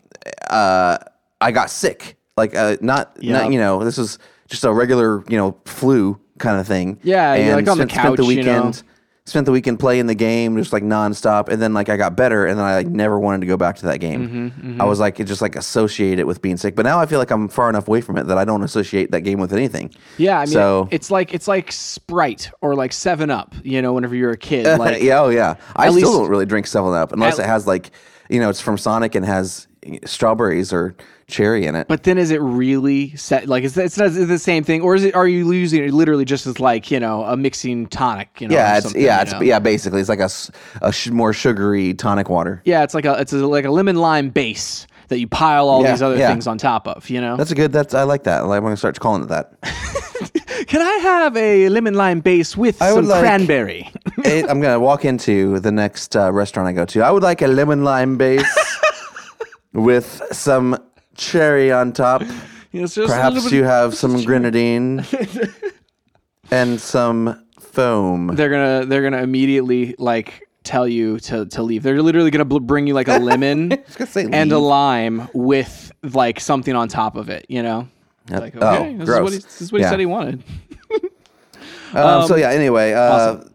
uh, 0.49 0.97
I 1.39 1.51
got 1.53 1.69
sick. 1.69 2.17
Like 2.35 2.53
uh, 2.53 2.75
not, 2.81 3.15
Yeah. 3.21 3.33
not 3.43 3.53
you 3.53 3.57
know 3.59 3.85
this 3.85 3.97
was 3.97 4.19
just 4.49 4.65
a 4.65 4.73
regular 4.73 5.23
you 5.29 5.37
know 5.37 5.55
flu 5.63 6.19
kind 6.39 6.59
of 6.59 6.67
thing. 6.67 6.99
Yeah, 7.03 7.33
and 7.35 7.55
like, 7.55 7.69
on 7.69 7.77
the 7.77 7.83
spent, 7.87 7.91
spent 7.91 8.17
the 8.17 8.23
couch, 8.23 8.31
you 8.31 8.37
weekend. 8.39 8.83
know. 8.83 8.89
Spent 9.25 9.45
the 9.45 9.53
weekend 9.53 9.79
playing 9.79 10.07
the 10.07 10.15
game 10.15 10.57
just 10.57 10.73
like 10.73 10.83
nonstop, 10.83 11.47
and 11.47 11.61
then 11.61 11.73
like 11.73 11.87
I 11.87 11.95
got 11.95 12.17
better, 12.17 12.45
and 12.45 12.59
then 12.59 12.65
I 12.65 12.75
like, 12.75 12.87
never 12.87 13.17
wanted 13.17 13.39
to 13.39 13.47
go 13.47 13.55
back 13.55 13.77
to 13.77 13.85
that 13.85 13.99
game. 14.01 14.51
Mm-hmm, 14.51 14.81
I 14.81 14.83
was 14.83 14.99
like, 14.99 15.17
it 15.17 15.23
just 15.23 15.41
like 15.41 15.55
associate 15.55 16.19
it 16.19 16.27
with 16.27 16.41
being 16.41 16.57
sick, 16.57 16.75
but 16.75 16.83
now 16.83 16.99
I 16.99 17.05
feel 17.05 17.19
like 17.19 17.31
I'm 17.31 17.47
far 17.47 17.69
enough 17.69 17.87
away 17.87 18.01
from 18.01 18.17
it 18.17 18.23
that 18.27 18.37
I 18.37 18.43
don't 18.43 18.63
associate 18.63 19.11
that 19.11 19.21
game 19.21 19.39
with 19.39 19.53
anything. 19.53 19.91
Yeah, 20.17 20.39
I 20.39 20.43
mean, 20.45 20.51
So- 20.51 20.89
it's 20.91 21.09
like 21.09 21.33
it's 21.33 21.47
like 21.47 21.71
Sprite 21.71 22.51
or 22.59 22.75
like 22.75 22.91
Seven 22.91 23.29
Up. 23.29 23.55
You 23.63 23.81
know, 23.81 23.93
whenever 23.93 24.13
you're 24.13 24.31
a 24.31 24.37
kid, 24.37 24.65
like 24.77 25.01
yeah, 25.01 25.21
oh 25.21 25.29
yeah. 25.29 25.55
I 25.73 25.85
still 25.85 25.93
least- 25.95 26.07
don't 26.11 26.29
really 26.29 26.45
drink 26.45 26.67
Seven 26.67 26.93
Up 26.93 27.13
unless 27.13 27.39
At- 27.39 27.45
it 27.45 27.47
has 27.47 27.65
like, 27.65 27.91
you 28.29 28.41
know, 28.41 28.49
it's 28.49 28.59
from 28.59 28.77
Sonic 28.77 29.15
and 29.15 29.25
has 29.25 29.67
strawberries 30.03 30.73
or 30.73 30.95
cherry 31.27 31.65
in 31.65 31.75
it. 31.75 31.87
But 31.87 32.03
then, 32.03 32.17
is 32.17 32.31
it 32.31 32.41
really 32.41 33.15
set? 33.15 33.47
Like, 33.47 33.63
is 33.63 33.77
it's 33.77 33.97
is 33.97 34.27
the 34.27 34.39
same 34.39 34.63
thing, 34.63 34.81
or 34.81 34.95
is 34.95 35.03
it? 35.03 35.15
Are 35.15 35.27
you 35.27 35.51
using 35.51 35.83
it 35.83 35.93
literally 35.93 36.25
just 36.25 36.45
as 36.47 36.59
like 36.59 36.91
you 36.91 36.99
know 36.99 37.23
a 37.23 37.35
mixing 37.37 37.87
tonic? 37.87 38.41
You 38.41 38.47
know, 38.47 38.55
or 38.55 38.57
yeah, 38.59 38.77
it's 38.77 38.95
yeah, 38.95 39.21
it's 39.21 39.31
know? 39.33 39.41
yeah. 39.41 39.59
Basically, 39.59 39.99
it's 39.99 40.09
like 40.09 40.19
a, 40.19 40.29
a 40.81 40.91
sh- 40.91 41.09
more 41.09 41.33
sugary 41.33 41.93
tonic 41.93 42.29
water. 42.29 42.61
yeah. 42.65 42.83
It's 42.83 42.93
like 42.93 43.05
a 43.05 43.19
it's 43.19 43.33
a, 43.33 43.37
like 43.47 43.65
a 43.65 43.71
lemon 43.71 43.95
lime 43.97 44.29
base 44.29 44.87
that 45.09 45.19
you 45.19 45.27
pile 45.27 45.67
all 45.67 45.83
Yeah, 45.83 45.91
these 45.91 46.01
other 46.01 46.17
yeah. 46.17 46.29
things 46.29 46.47
on 46.47 46.57
top 46.57 46.87
of. 46.87 47.09
You 47.09 47.19
know, 47.21 47.35
That's 47.37 47.51
a 47.51 47.55
good. 47.55 47.71
That's 47.71 47.93
I 47.93 48.03
like 48.03 48.23
that. 48.23 48.43
I'm 48.43 48.47
gonna 48.63 48.77
start 48.77 48.99
calling 48.99 49.23
it 49.23 49.29
that. 49.29 49.53
can 50.67 50.81
I 50.81 50.93
have 51.01 51.35
a 51.37 51.69
lemon 51.69 51.93
lime 51.93 52.19
base 52.21 52.55
with 52.57 52.81
I 52.81 52.93
some 52.93 53.05
like- 53.07 53.21
cranberry? 53.21 53.91
It- 54.25 54.49
I'm 54.49 54.61
gonna 54.61 54.79
walk 54.79 55.03
into 55.05 55.59
the 55.59 55.71
next 55.71 56.15
uh, 56.15 56.31
restaurant 56.31 56.67
I 56.69 56.71
go 56.73 56.85
to. 56.85 57.01
I 57.01 57.11
would 57.11 57.23
like 57.23 57.41
a 57.41 57.47
lemon 57.47 57.83
lime 57.83 58.15
base 58.15 58.45
with 59.73 60.21
some 60.31 60.77
cherry 61.15 61.71
on 61.71 61.93
top. 61.93 62.23
You 62.71 62.79
know, 62.79 62.85
it's 62.85 62.97
a 62.97 63.05
Perhaps 63.05 63.51
you 63.51 63.63
have 63.65 63.93
some 63.93 64.23
grenadine 64.23 65.05
and 66.51 66.81
some 66.81 67.45
foam. 67.59 68.31
they're 68.33 68.49
gonna 68.49 68.87
they're 68.87 69.03
gonna 69.03 69.21
immediately 69.21 69.93
like 69.99 70.47
tell 70.63 70.87
you 70.87 71.19
to 71.19 71.45
to 71.45 71.61
leave. 71.61 71.83
They're 71.83 72.01
literally 72.01 72.31
gonna 72.31 72.45
bl- 72.45 72.57
bring 72.57 72.87
you 72.87 72.95
like 72.95 73.07
a 73.09 73.19
lemon 73.19 73.73
and 74.15 74.51
a 74.51 74.57
lime 74.57 75.29
with 75.35 75.91
like 76.01 76.39
something 76.39 76.75
on 76.75 76.87
top 76.87 77.15
of 77.15 77.29
it. 77.29 77.45
You 77.47 77.61
know, 77.61 77.87
like 78.31 78.55
Oh, 78.59 78.73
okay, 78.75 78.95
this, 78.95 79.07
is 79.07 79.19
what 79.21 79.33
he, 79.33 79.37
this 79.37 79.61
is 79.61 79.71
what 79.71 79.81
he 79.81 79.87
said 79.87 79.99
he 79.99 80.07
wanted. 80.07 80.43
Um, 81.93 82.27
so 82.27 82.35
yeah. 82.37 82.49
Anyway, 82.49 82.93
uh, 82.93 82.99
awesome. 83.01 83.53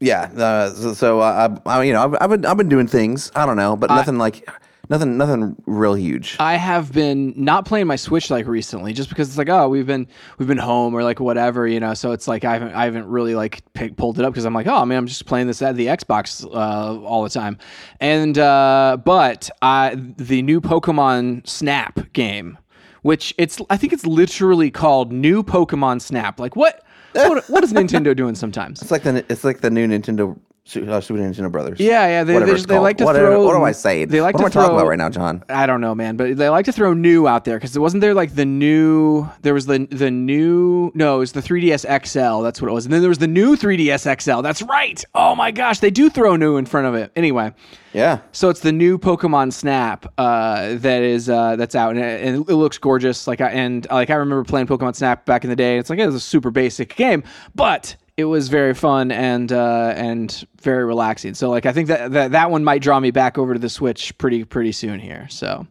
yeah. 0.00 0.24
Uh, 0.36 0.68
so, 0.70 0.92
so 0.92 1.20
uh, 1.20 1.56
I, 1.64 1.78
I, 1.78 1.82
you 1.84 1.94
know, 1.94 2.04
I've, 2.04 2.16
I've 2.20 2.28
been 2.30 2.44
I've 2.44 2.58
been 2.58 2.68
doing 2.68 2.86
things. 2.88 3.32
I 3.34 3.46
don't 3.46 3.56
know, 3.56 3.74
but 3.74 3.88
nothing 3.88 4.18
like 4.18 4.46
nothing 4.88 5.16
nothing 5.16 5.56
real 5.66 5.94
huge. 5.94 6.36
I 6.38 6.56
have 6.56 6.92
been 6.92 7.32
not 7.36 7.66
playing 7.66 7.86
my 7.86 7.96
Switch 7.96 8.30
like 8.30 8.46
recently, 8.46 8.92
just 8.92 9.08
because 9.08 9.28
it's 9.28 9.38
like 9.38 9.48
oh 9.48 9.68
we've 9.68 9.86
been 9.86 10.06
we've 10.38 10.48
been 10.48 10.58
home 10.58 10.94
or 10.94 11.02
like 11.02 11.20
whatever 11.20 11.66
you 11.66 11.80
know. 11.80 11.94
So 11.94 12.12
it's 12.12 12.28
like 12.28 12.44
I 12.44 12.54
haven't 12.54 12.74
I 12.74 12.84
haven't 12.84 13.06
really 13.06 13.34
like 13.34 13.62
pick, 13.74 13.96
pulled 13.96 14.18
it 14.18 14.24
up 14.24 14.32
because 14.32 14.44
I'm 14.44 14.54
like 14.54 14.66
oh 14.66 14.84
man 14.84 14.98
I'm 14.98 15.06
just 15.06 15.26
playing 15.26 15.46
this 15.46 15.62
at 15.62 15.76
the 15.76 15.86
Xbox 15.86 16.44
uh, 16.44 17.02
all 17.02 17.22
the 17.22 17.30
time, 17.30 17.58
and 18.00 18.38
uh, 18.38 18.98
but 19.04 19.50
I 19.62 19.96
the 20.16 20.42
new 20.42 20.60
Pokemon 20.60 21.46
Snap 21.46 22.12
game, 22.12 22.58
which 23.02 23.34
it's 23.38 23.60
I 23.70 23.76
think 23.76 23.92
it's 23.92 24.06
literally 24.06 24.70
called 24.70 25.12
New 25.12 25.42
Pokemon 25.42 26.00
Snap. 26.00 26.38
Like 26.38 26.56
what 26.56 26.84
what, 27.14 27.48
what 27.48 27.64
is 27.64 27.72
Nintendo 27.74 28.14
doing 28.16 28.34
sometimes? 28.34 28.82
It's 28.82 28.90
like 28.90 29.02
the 29.02 29.24
it's 29.28 29.44
like 29.44 29.60
the 29.60 29.70
new 29.70 29.86
Nintendo 29.86 30.38
Su- 30.66 30.90
uh, 30.90 30.98
Super 30.98 31.20
Nintendo 31.20 31.52
Brothers. 31.52 31.78
Yeah, 31.78 32.06
yeah. 32.06 32.24
They, 32.24 32.38
they, 32.38 32.54
they 32.54 32.78
like 32.78 32.96
to 32.96 33.04
Whatever- 33.04 33.32
throw. 33.32 33.44
What 33.44 33.54
am 33.54 33.62
I 33.64 33.72
saying? 33.72 34.08
They 34.08 34.22
like 34.22 34.34
what 34.34 34.40
to 34.40 34.44
am 34.44 34.46
I 34.46 34.50
throw, 34.50 34.62
talking 34.62 34.76
about 34.78 34.88
right 34.88 34.96
now, 34.96 35.10
John? 35.10 35.44
I 35.50 35.66
don't 35.66 35.82
know, 35.82 35.94
man, 35.94 36.16
but 36.16 36.38
they 36.38 36.48
like 36.48 36.64
to 36.64 36.72
throw 36.72 36.94
new 36.94 37.28
out 37.28 37.44
there 37.44 37.58
because 37.58 37.76
it 37.76 37.80
wasn't 37.80 38.00
there 38.00 38.14
like 38.14 38.34
the 38.34 38.46
new. 38.46 39.28
There 39.42 39.52
was 39.52 39.66
the 39.66 39.86
the 39.90 40.10
new. 40.10 40.90
No, 40.94 41.16
it 41.16 41.18
was 41.18 41.32
the 41.32 41.42
3ds 41.42 41.82
XL. 42.06 42.42
That's 42.42 42.62
what 42.62 42.70
it 42.70 42.72
was. 42.72 42.86
And 42.86 42.94
then 42.94 43.02
there 43.02 43.10
was 43.10 43.18
the 43.18 43.26
new 43.26 43.56
3ds 43.56 44.22
XL. 44.22 44.40
That's 44.40 44.62
right. 44.62 45.04
Oh 45.14 45.34
my 45.34 45.50
gosh, 45.50 45.80
they 45.80 45.90
do 45.90 46.08
throw 46.08 46.34
new 46.36 46.56
in 46.56 46.64
front 46.64 46.86
of 46.86 46.94
it. 46.94 47.12
Anyway, 47.14 47.52
Yeah. 47.92 48.20
so 48.32 48.48
it's 48.48 48.60
the 48.60 48.72
new 48.72 48.96
Pokemon 48.98 49.52
Snap 49.52 50.06
uh, 50.16 50.76
that 50.76 51.02
is 51.02 51.28
uh, 51.28 51.56
that's 51.56 51.74
out, 51.74 51.90
and 51.90 51.98
it, 52.02 52.26
and 52.26 52.48
it 52.48 52.54
looks 52.54 52.78
gorgeous. 52.78 53.26
Like 53.26 53.42
I 53.42 53.50
and 53.50 53.86
like 53.90 54.08
I 54.08 54.14
remember 54.14 54.44
playing 54.44 54.66
Pokemon 54.68 54.96
Snap 54.96 55.26
back 55.26 55.44
in 55.44 55.50
the 55.50 55.56
day. 55.56 55.76
It's 55.76 55.90
like 55.90 55.98
it 55.98 56.06
was 56.06 56.14
a 56.14 56.20
super 56.20 56.50
basic 56.50 56.96
game, 56.96 57.22
but 57.54 57.96
it 58.16 58.24
was 58.24 58.48
very 58.48 58.74
fun 58.74 59.10
and 59.10 59.50
uh, 59.52 59.92
and 59.96 60.46
very 60.60 60.84
relaxing. 60.84 61.34
So 61.34 61.50
like 61.50 61.66
I 61.66 61.72
think 61.72 61.88
that, 61.88 62.12
that 62.12 62.32
that 62.32 62.50
one 62.50 62.64
might 62.64 62.82
draw 62.82 63.00
me 63.00 63.10
back 63.10 63.38
over 63.38 63.54
to 63.54 63.58
the 63.60 63.68
Switch 63.68 64.16
pretty 64.18 64.44
pretty 64.44 64.72
soon 64.72 65.00
here. 65.00 65.26
So 65.30 65.66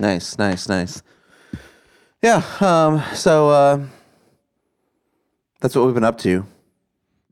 Nice, 0.00 0.38
nice, 0.38 0.66
nice. 0.68 1.02
Yeah. 2.22 2.42
Um. 2.60 3.02
So 3.14 3.50
uh, 3.50 3.86
that's 5.60 5.76
what 5.76 5.84
we've 5.84 5.94
been 5.94 6.04
up 6.04 6.18
to. 6.18 6.46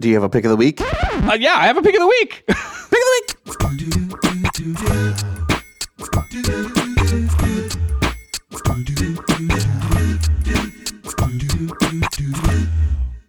Do 0.01 0.09
you 0.09 0.15
have 0.15 0.23
a 0.23 0.29
pick 0.29 0.45
of 0.45 0.51
the 0.51 0.57
week? 0.57 0.81
Uh, 0.81 1.37
yeah, 1.41 1.55
I 1.57 1.67
have 1.67 1.77
a 1.77 1.83
pick 1.83 1.95
of 1.95 2.01
the 2.01 2.07
week. 2.07 2.45
Pick 2.47 2.57
of 2.57 4.07
the 4.07 4.08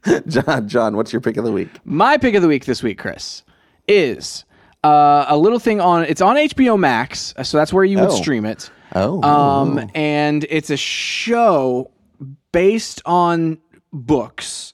John, 0.27 0.67
John, 0.67 0.95
what's 0.95 1.11
your 1.13 1.21
pick 1.21 1.37
of 1.37 1.43
the 1.45 1.51
week? 1.51 1.69
My 1.85 2.17
pick 2.17 2.35
of 2.35 2.41
the 2.41 2.47
week 2.47 2.65
this 2.65 2.81
week, 2.83 2.97
Chris, 2.99 3.43
is 3.87 4.45
uh, 4.83 5.25
a 5.27 5.37
little 5.37 5.59
thing 5.59 5.79
on. 5.81 6.03
It's 6.05 6.21
on 6.21 6.35
HBO 6.35 6.77
Max, 6.79 7.33
so 7.43 7.57
that's 7.57 7.71
where 7.73 7.83
you 7.83 7.97
would 7.99 8.09
Oh. 8.09 8.15
stream 8.15 8.45
it. 8.45 8.69
Oh, 8.95 9.21
Um, 9.23 9.89
and 9.93 10.45
it's 10.49 10.69
a 10.69 10.77
show 10.77 11.91
based 12.51 13.01
on 13.05 13.59
books 13.93 14.73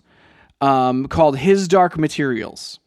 um, 0.62 1.08
called 1.08 1.38
His 1.38 1.68
Dark 1.68 1.98
Materials. 1.98 2.80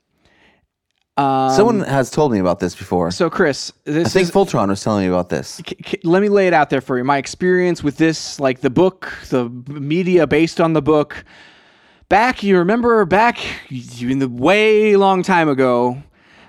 someone 1.18 1.80
has 1.80 2.10
told 2.10 2.32
me 2.32 2.38
about 2.38 2.60
this 2.60 2.74
before. 2.74 3.10
So, 3.10 3.28
Chris, 3.28 3.72
this 3.84 4.06
I 4.06 4.10
think 4.10 4.22
is, 4.28 4.30
Fultron 4.30 4.68
was 4.68 4.82
telling 4.82 5.02
me 5.04 5.08
about 5.08 5.28
this. 5.28 5.60
c- 5.66 5.76
c- 5.84 6.00
let 6.04 6.22
me 6.22 6.28
lay 6.28 6.46
it 6.46 6.54
out 6.54 6.70
there 6.70 6.80
for 6.80 6.96
you. 6.96 7.04
My 7.04 7.18
experience 7.18 7.82
with 7.82 7.96
this, 7.96 8.38
like 8.40 8.60
the 8.60 8.70
book, 8.70 9.12
the 9.30 9.48
media 9.68 10.26
based 10.26 10.60
on 10.60 10.72
the 10.74 10.82
book. 10.82 11.24
Back, 12.08 12.42
you 12.42 12.56
remember 12.56 13.04
back 13.04 13.38
in 14.00 14.18
the 14.18 14.30
way 14.30 14.96
long 14.96 15.22
time 15.22 15.46
ago, 15.50 16.02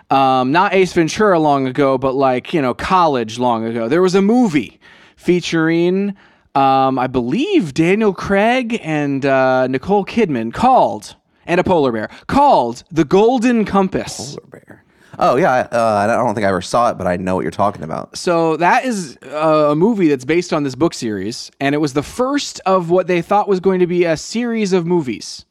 um, 0.09 0.53
not 0.53 0.73
Ace 0.73 0.93
Ventura 0.93 1.37
long 1.37 1.67
ago, 1.67 1.97
but 1.97 2.15
like 2.15 2.53
you 2.53 2.61
know 2.61 2.73
college 2.73 3.39
long 3.39 3.65
ago. 3.65 3.89
There 3.89 4.01
was 4.01 4.15
a 4.15 4.21
movie 4.21 4.79
featuring, 5.17 6.15
um, 6.55 6.97
I 6.97 7.07
believe, 7.07 7.73
Daniel 7.73 8.13
Craig 8.13 8.79
and 8.81 9.25
uh, 9.25 9.67
Nicole 9.67 10.05
Kidman 10.05 10.53
called 10.53 11.17
and 11.45 11.59
a 11.59 11.63
polar 11.65 11.91
bear 11.91 12.09
called 12.27 12.85
The 12.89 13.03
Golden 13.03 13.65
Compass. 13.65 14.35
polar 14.35 14.47
Bear. 14.47 14.85
Oh 15.21 15.35
yeah, 15.35 15.67
uh, 15.73 16.07
I 16.07 16.07
don't 16.07 16.35
think 16.35 16.45
I 16.45 16.47
ever 16.47 16.61
saw 16.61 16.89
it, 16.91 16.97
but 16.97 17.05
I 17.05 17.17
know 17.17 17.35
what 17.35 17.41
you're 17.41 17.51
talking 17.51 17.83
about. 17.83 18.15
So 18.15 18.55
that 18.55 18.85
is 18.85 19.17
uh, 19.25 19.71
a 19.71 19.75
movie 19.75 20.07
that's 20.07 20.23
based 20.23 20.53
on 20.53 20.63
this 20.63 20.75
book 20.75 20.93
series, 20.93 21.51
and 21.59 21.75
it 21.75 21.79
was 21.79 21.91
the 21.91 22.03
first 22.03 22.61
of 22.65 22.89
what 22.89 23.07
they 23.07 23.21
thought 23.21 23.49
was 23.49 23.59
going 23.59 23.81
to 23.81 23.87
be 23.87 24.05
a 24.05 24.15
series 24.15 24.71
of 24.71 24.85
movies. 24.87 25.45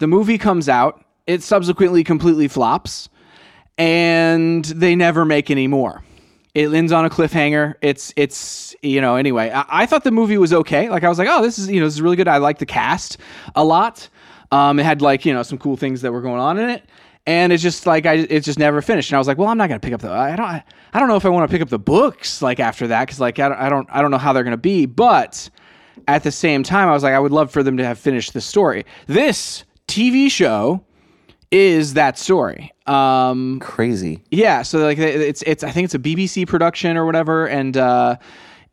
The 0.00 0.06
movie 0.06 0.38
comes 0.38 0.66
out, 0.68 1.04
it 1.26 1.42
subsequently 1.42 2.02
completely 2.02 2.48
flops, 2.48 3.10
and 3.76 4.64
they 4.64 4.96
never 4.96 5.26
make 5.26 5.50
any 5.50 5.66
more. 5.66 6.02
It 6.54 6.72
ends 6.72 6.90
on 6.90 7.04
a 7.04 7.10
cliffhanger. 7.10 7.74
It's 7.82 8.12
it's 8.16 8.74
you 8.82 9.02
know 9.02 9.16
anyway. 9.16 9.50
I, 9.50 9.82
I 9.82 9.86
thought 9.86 10.02
the 10.04 10.10
movie 10.10 10.38
was 10.38 10.54
okay. 10.54 10.88
Like 10.88 11.04
I 11.04 11.08
was 11.10 11.18
like, 11.18 11.28
oh, 11.30 11.42
this 11.42 11.58
is 11.58 11.70
you 11.70 11.80
know 11.80 11.86
this 11.86 11.94
is 11.94 12.02
really 12.02 12.16
good. 12.16 12.28
I 12.28 12.38
like 12.38 12.58
the 12.58 12.66
cast 12.66 13.18
a 13.54 13.62
lot. 13.62 14.08
Um, 14.50 14.78
it 14.80 14.84
had 14.84 15.02
like 15.02 15.26
you 15.26 15.34
know 15.34 15.42
some 15.42 15.58
cool 15.58 15.76
things 15.76 16.00
that 16.00 16.12
were 16.12 16.22
going 16.22 16.40
on 16.40 16.58
in 16.58 16.70
it, 16.70 16.88
and 17.26 17.52
it's 17.52 17.62
just 17.62 17.86
like 17.86 18.06
I 18.06 18.14
it 18.14 18.40
just 18.40 18.58
never 18.58 18.80
finished. 18.80 19.10
And 19.10 19.16
I 19.16 19.18
was 19.18 19.28
like, 19.28 19.36
well, 19.36 19.48
I'm 19.48 19.58
not 19.58 19.68
gonna 19.68 19.80
pick 19.80 19.92
up 19.92 20.00
the 20.00 20.10
I 20.10 20.34
don't 20.34 20.46
I 20.46 20.64
don't 20.98 21.08
know 21.08 21.16
if 21.16 21.26
I 21.26 21.28
want 21.28 21.48
to 21.48 21.54
pick 21.54 21.60
up 21.60 21.68
the 21.68 21.78
books 21.78 22.40
like 22.40 22.58
after 22.58 22.86
that 22.86 23.06
because 23.06 23.20
like 23.20 23.38
I 23.38 23.50
don't, 23.50 23.58
I 23.58 23.68
don't 23.68 23.88
I 23.92 24.00
don't 24.00 24.10
know 24.10 24.18
how 24.18 24.32
they're 24.32 24.44
gonna 24.44 24.56
be, 24.56 24.86
but 24.86 25.50
at 26.08 26.22
the 26.22 26.32
same 26.32 26.62
time, 26.62 26.88
I 26.88 26.92
was 26.92 27.02
like, 27.02 27.12
I 27.12 27.18
would 27.18 27.32
love 27.32 27.50
for 27.50 27.62
them 27.62 27.76
to 27.76 27.84
have 27.84 27.98
finished 27.98 28.32
the 28.32 28.40
story. 28.40 28.86
This 29.06 29.64
TV 29.90 30.30
show 30.30 30.84
is 31.50 31.94
that 31.94 32.16
story. 32.16 32.72
Um, 32.86 33.58
Crazy. 33.60 34.22
yeah, 34.30 34.62
so 34.62 34.78
like 34.78 34.98
it's 34.98 35.42
it's 35.42 35.64
I 35.64 35.70
think 35.70 35.86
it's 35.86 35.94
a 35.94 35.98
BBC 35.98 36.46
production 36.46 36.96
or 36.96 37.04
whatever, 37.04 37.46
and 37.48 37.76
uh, 37.76 38.16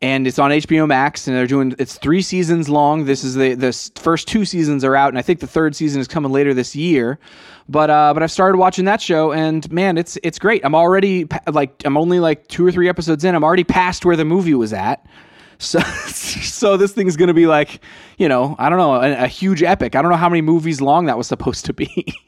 and 0.00 0.28
it's 0.28 0.38
on 0.38 0.52
HBO 0.52 0.86
Max, 0.86 1.26
and 1.26 1.36
they're 1.36 1.48
doing 1.48 1.74
it's 1.78 1.98
three 1.98 2.22
seasons 2.22 2.68
long. 2.68 3.04
This 3.04 3.24
is 3.24 3.34
the 3.34 3.54
the 3.54 3.72
first 3.96 4.28
two 4.28 4.44
seasons 4.44 4.84
are 4.84 4.94
out, 4.94 5.08
and 5.08 5.18
I 5.18 5.22
think 5.22 5.40
the 5.40 5.48
third 5.48 5.74
season 5.74 6.00
is 6.00 6.06
coming 6.06 6.30
later 6.30 6.54
this 6.54 6.76
year. 6.76 7.18
But 7.68 7.90
uh, 7.90 8.14
but 8.14 8.22
I've 8.22 8.30
started 8.30 8.58
watching 8.58 8.84
that 8.84 9.00
show, 9.00 9.32
and 9.32 9.70
man, 9.72 9.98
it's 9.98 10.16
it's 10.22 10.38
great. 10.38 10.64
I'm 10.64 10.74
already 10.74 11.26
like 11.52 11.82
I'm 11.84 11.96
only 11.96 12.20
like 12.20 12.46
two 12.46 12.64
or 12.64 12.70
three 12.70 12.88
episodes 12.88 13.24
in. 13.24 13.34
I'm 13.34 13.44
already 13.44 13.64
past 13.64 14.04
where 14.04 14.16
the 14.16 14.24
movie 14.24 14.54
was 14.54 14.72
at. 14.72 15.04
So, 15.58 15.80
so 16.06 16.76
this 16.76 16.92
thing's 16.92 17.16
gonna 17.16 17.34
be 17.34 17.46
like, 17.46 17.80
you 18.16 18.28
know, 18.28 18.56
I 18.58 18.68
don't 18.68 18.78
know, 18.78 18.94
a, 18.94 19.24
a 19.24 19.26
huge 19.26 19.62
epic. 19.62 19.94
I 19.96 20.02
don't 20.02 20.10
know 20.10 20.16
how 20.16 20.28
many 20.28 20.42
movies 20.42 20.80
long 20.80 21.06
that 21.06 21.18
was 21.18 21.26
supposed 21.26 21.64
to 21.66 21.72
be. 21.72 22.14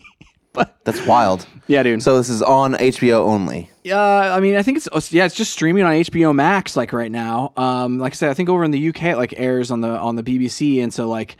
But 0.53 0.77
that's 0.85 1.07
wild. 1.07 1.47
yeah, 1.69 1.85
dude. 1.85 2.03
So 2.03 2.17
this 2.17 2.29
is 2.29 2.43
on 2.43 2.75
HBO 2.75 3.21
only. 3.21 3.71
Uh, 3.89 3.97
I 3.97 4.41
mean, 4.41 4.57
I 4.57 4.63
think 4.63 4.79
it's 4.79 5.13
yeah, 5.13 5.25
it's 5.25 5.37
just 5.37 5.53
streaming 5.53 5.85
on 5.85 5.93
HBO 5.93 6.35
Max 6.35 6.77
like 6.77 6.93
right 6.93 7.11
now. 7.11 7.53
Um, 7.57 7.99
like 7.99 8.15
I 8.15 8.17
said, 8.17 8.31
I 8.31 8.35
think 8.35 8.49
over 8.49 8.65
in 8.65 8.73
the 8.73 8.89
UK 8.89 9.05
it 9.05 9.17
like 9.17 9.33
airs 9.37 9.71
on 9.71 9.81
the 9.81 9.91
on 9.91 10.17
the 10.17 10.25
BBC, 10.25 10.83
and 10.83 10.93
so 10.93 11.09
like 11.09 11.37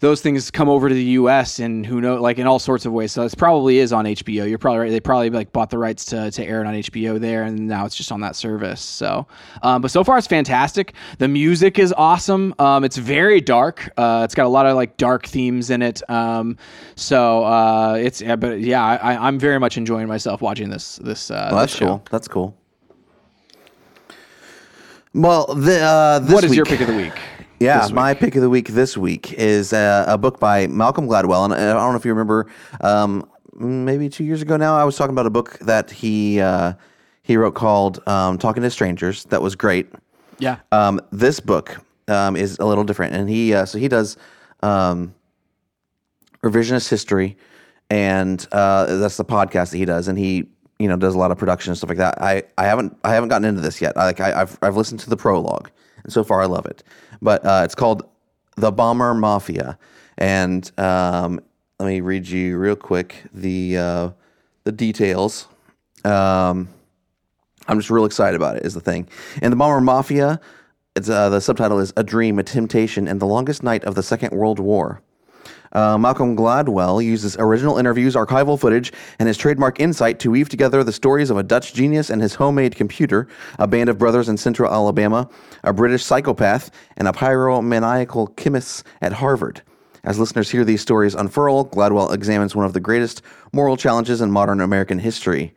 those 0.00 0.20
things 0.20 0.50
come 0.50 0.68
over 0.68 0.88
to 0.88 0.94
the 0.94 1.04
US 1.04 1.58
and 1.58 1.84
who 1.86 2.00
know 2.00 2.20
like 2.20 2.38
in 2.38 2.46
all 2.46 2.58
sorts 2.58 2.84
of 2.86 2.92
ways. 2.92 3.12
So 3.12 3.22
it 3.22 3.34
probably 3.36 3.78
is 3.78 3.92
on 3.92 4.04
HBO. 4.04 4.48
You're 4.48 4.58
probably 4.58 4.80
right. 4.80 4.90
They 4.90 5.00
probably 5.00 5.30
like 5.30 5.52
bought 5.52 5.70
the 5.70 5.78
rights 5.78 6.04
to 6.06 6.30
to 6.30 6.44
air 6.44 6.60
it 6.62 6.66
on 6.66 6.74
HBO 6.74 7.18
there, 7.18 7.44
and 7.44 7.66
now 7.66 7.86
it's 7.86 7.96
just 7.96 8.12
on 8.12 8.20
that 8.20 8.36
service. 8.36 8.80
So, 8.80 9.26
um, 9.62 9.82
but 9.82 9.90
so 9.90 10.04
far 10.04 10.18
it's 10.18 10.26
fantastic. 10.26 10.94
The 11.18 11.28
music 11.28 11.78
is 11.78 11.94
awesome. 11.96 12.54
Um, 12.58 12.84
it's 12.84 12.96
very 12.96 13.40
dark. 13.40 13.90
Uh, 13.96 14.22
it's 14.24 14.34
got 14.34 14.46
a 14.46 14.48
lot 14.48 14.66
of 14.66 14.76
like 14.76 14.96
dark 14.96 15.26
themes 15.26 15.70
in 15.70 15.82
it. 15.82 16.08
Um, 16.10 16.56
so 16.94 17.44
uh, 17.44 17.94
it's 18.00 18.20
yeah, 18.20 18.36
but 18.36 18.60
yeah, 18.60 18.84
I, 18.84 19.26
I'm 19.26 19.38
very 19.38 19.58
much 19.58 19.76
enjoying 19.76 20.08
myself 20.08 20.40
watching 20.42 20.70
this 20.70 20.96
this. 20.96 21.30
Uh, 21.30 21.48
Well, 21.50 21.60
that's 21.60 21.72
this 21.72 21.78
show. 21.78 21.86
cool. 21.86 22.02
That's 22.10 22.28
cool. 22.28 22.56
Well, 25.14 25.46
the, 25.54 25.80
uh, 25.80 26.18
this 26.18 26.32
What 26.34 26.44
is 26.44 26.54
your 26.54 26.66
pick 26.66 26.80
of 26.82 26.88
the 26.88 26.96
week? 26.96 27.14
Yeah, 27.58 27.88
my 27.92 28.12
pick 28.12 28.34
of 28.34 28.42
the 28.42 28.50
week 28.50 28.68
this 28.68 28.96
week 28.96 29.32
is 29.32 29.72
uh, 29.72 30.04
a 30.06 30.18
book 30.18 30.38
by 30.38 30.66
Malcolm 30.66 31.06
Gladwell, 31.08 31.44
and 31.44 31.54
I 31.54 31.72
don't 31.72 31.92
know 31.92 31.96
if 31.96 32.04
you 32.04 32.12
remember, 32.12 32.46
um, 32.82 33.28
maybe 33.54 34.08
two 34.08 34.24
years 34.24 34.42
ago 34.42 34.56
now, 34.56 34.76
I 34.76 34.84
was 34.84 34.96
talking 34.96 35.14
about 35.14 35.26
a 35.26 35.30
book 35.30 35.58
that 35.60 35.90
he 35.90 36.40
uh, 36.40 36.74
he 37.22 37.36
wrote 37.36 37.54
called 37.54 38.06
um, 38.06 38.36
"Talking 38.38 38.62
to 38.62 38.70
Strangers." 38.70 39.24
That 39.24 39.40
was 39.40 39.54
great. 39.54 39.88
Yeah. 40.38 40.58
Um, 40.70 41.00
this 41.12 41.40
book 41.40 41.78
um, 42.08 42.36
is 42.36 42.58
a 42.58 42.66
little 42.66 42.84
different, 42.84 43.14
and 43.14 43.28
he 43.28 43.54
uh, 43.54 43.64
so 43.64 43.78
he 43.78 43.88
does 43.88 44.18
um, 44.62 45.14
revisionist 46.42 46.90
history, 46.90 47.36
and 47.88 48.46
uh, 48.52 48.98
that's 48.98 49.16
the 49.16 49.24
podcast 49.24 49.70
that 49.70 49.78
he 49.78 49.84
does, 49.86 50.08
and 50.08 50.18
he 50.18 50.46
you 50.78 50.88
know 50.88 50.96
does 50.96 51.14
a 51.14 51.18
lot 51.18 51.30
of 51.30 51.38
production 51.38 51.70
and 51.70 51.78
stuff 51.78 51.88
like 51.88 51.98
that. 51.98 52.20
I, 52.20 52.42
I 52.58 52.64
haven't 52.64 52.96
I 53.02 53.14
haven't 53.14 53.30
gotten 53.30 53.46
into 53.46 53.60
this 53.60 53.80
yet. 53.80 53.96
I, 53.96 54.04
like 54.04 54.20
I, 54.20 54.42
I've 54.42 54.58
I've 54.62 54.76
listened 54.76 55.00
to 55.00 55.10
the 55.10 55.16
prologue, 55.16 55.70
and 56.04 56.12
so 56.12 56.22
far 56.22 56.42
I 56.42 56.46
love 56.46 56.66
it. 56.66 56.82
But 57.22 57.44
uh, 57.44 57.62
it's 57.64 57.74
called 57.74 58.08
the 58.56 58.72
Bomber 58.72 59.14
Mafia, 59.14 59.78
and 60.18 60.70
um, 60.78 61.40
let 61.78 61.86
me 61.86 62.00
read 62.00 62.26
you 62.26 62.58
real 62.58 62.76
quick 62.76 63.24
the 63.32 63.78
uh, 63.78 64.10
the 64.64 64.72
details. 64.72 65.48
Um, 66.04 66.68
I'm 67.68 67.78
just 67.78 67.90
real 67.90 68.04
excited 68.04 68.36
about 68.36 68.56
it. 68.56 68.64
Is 68.64 68.74
the 68.74 68.80
thing, 68.80 69.08
and 69.42 69.52
the 69.52 69.56
Bomber 69.56 69.80
Mafia. 69.80 70.40
It's 70.94 71.10
uh, 71.10 71.28
the 71.28 71.40
subtitle 71.40 71.78
is 71.78 71.92
"A 71.96 72.02
Dream, 72.02 72.38
a 72.38 72.42
Temptation, 72.42 73.06
and 73.06 73.20
the 73.20 73.26
Longest 73.26 73.62
Night 73.62 73.84
of 73.84 73.94
the 73.94 74.02
Second 74.02 74.32
World 74.32 74.58
War." 74.58 75.02
Uh, 75.76 75.98
Malcolm 75.98 76.34
Gladwell 76.34 77.04
uses 77.04 77.36
original 77.38 77.76
interviews, 77.76 78.14
archival 78.14 78.58
footage, 78.58 78.94
and 79.18 79.26
his 79.26 79.36
trademark 79.36 79.78
insight 79.78 80.18
to 80.20 80.30
weave 80.30 80.48
together 80.48 80.82
the 80.82 80.90
stories 80.90 81.28
of 81.28 81.36
a 81.36 81.42
Dutch 81.42 81.74
genius 81.74 82.08
and 82.08 82.22
his 82.22 82.34
homemade 82.34 82.74
computer, 82.74 83.28
a 83.58 83.66
band 83.66 83.90
of 83.90 83.98
brothers 83.98 84.30
in 84.30 84.38
central 84.38 84.72
Alabama, 84.72 85.28
a 85.64 85.74
British 85.74 86.02
psychopath, 86.02 86.70
and 86.96 87.06
a 87.06 87.12
pyromaniacal 87.12 88.34
chemist 88.36 88.86
at 89.02 89.12
Harvard. 89.12 89.60
As 90.02 90.18
listeners 90.18 90.50
hear 90.50 90.64
these 90.64 90.80
stories 90.80 91.14
unfurl, 91.14 91.66
Gladwell 91.66 92.14
examines 92.14 92.56
one 92.56 92.64
of 92.64 92.72
the 92.72 92.80
greatest 92.80 93.20
moral 93.52 93.76
challenges 93.76 94.22
in 94.22 94.30
modern 94.30 94.62
American 94.62 94.98
history. 94.98 95.52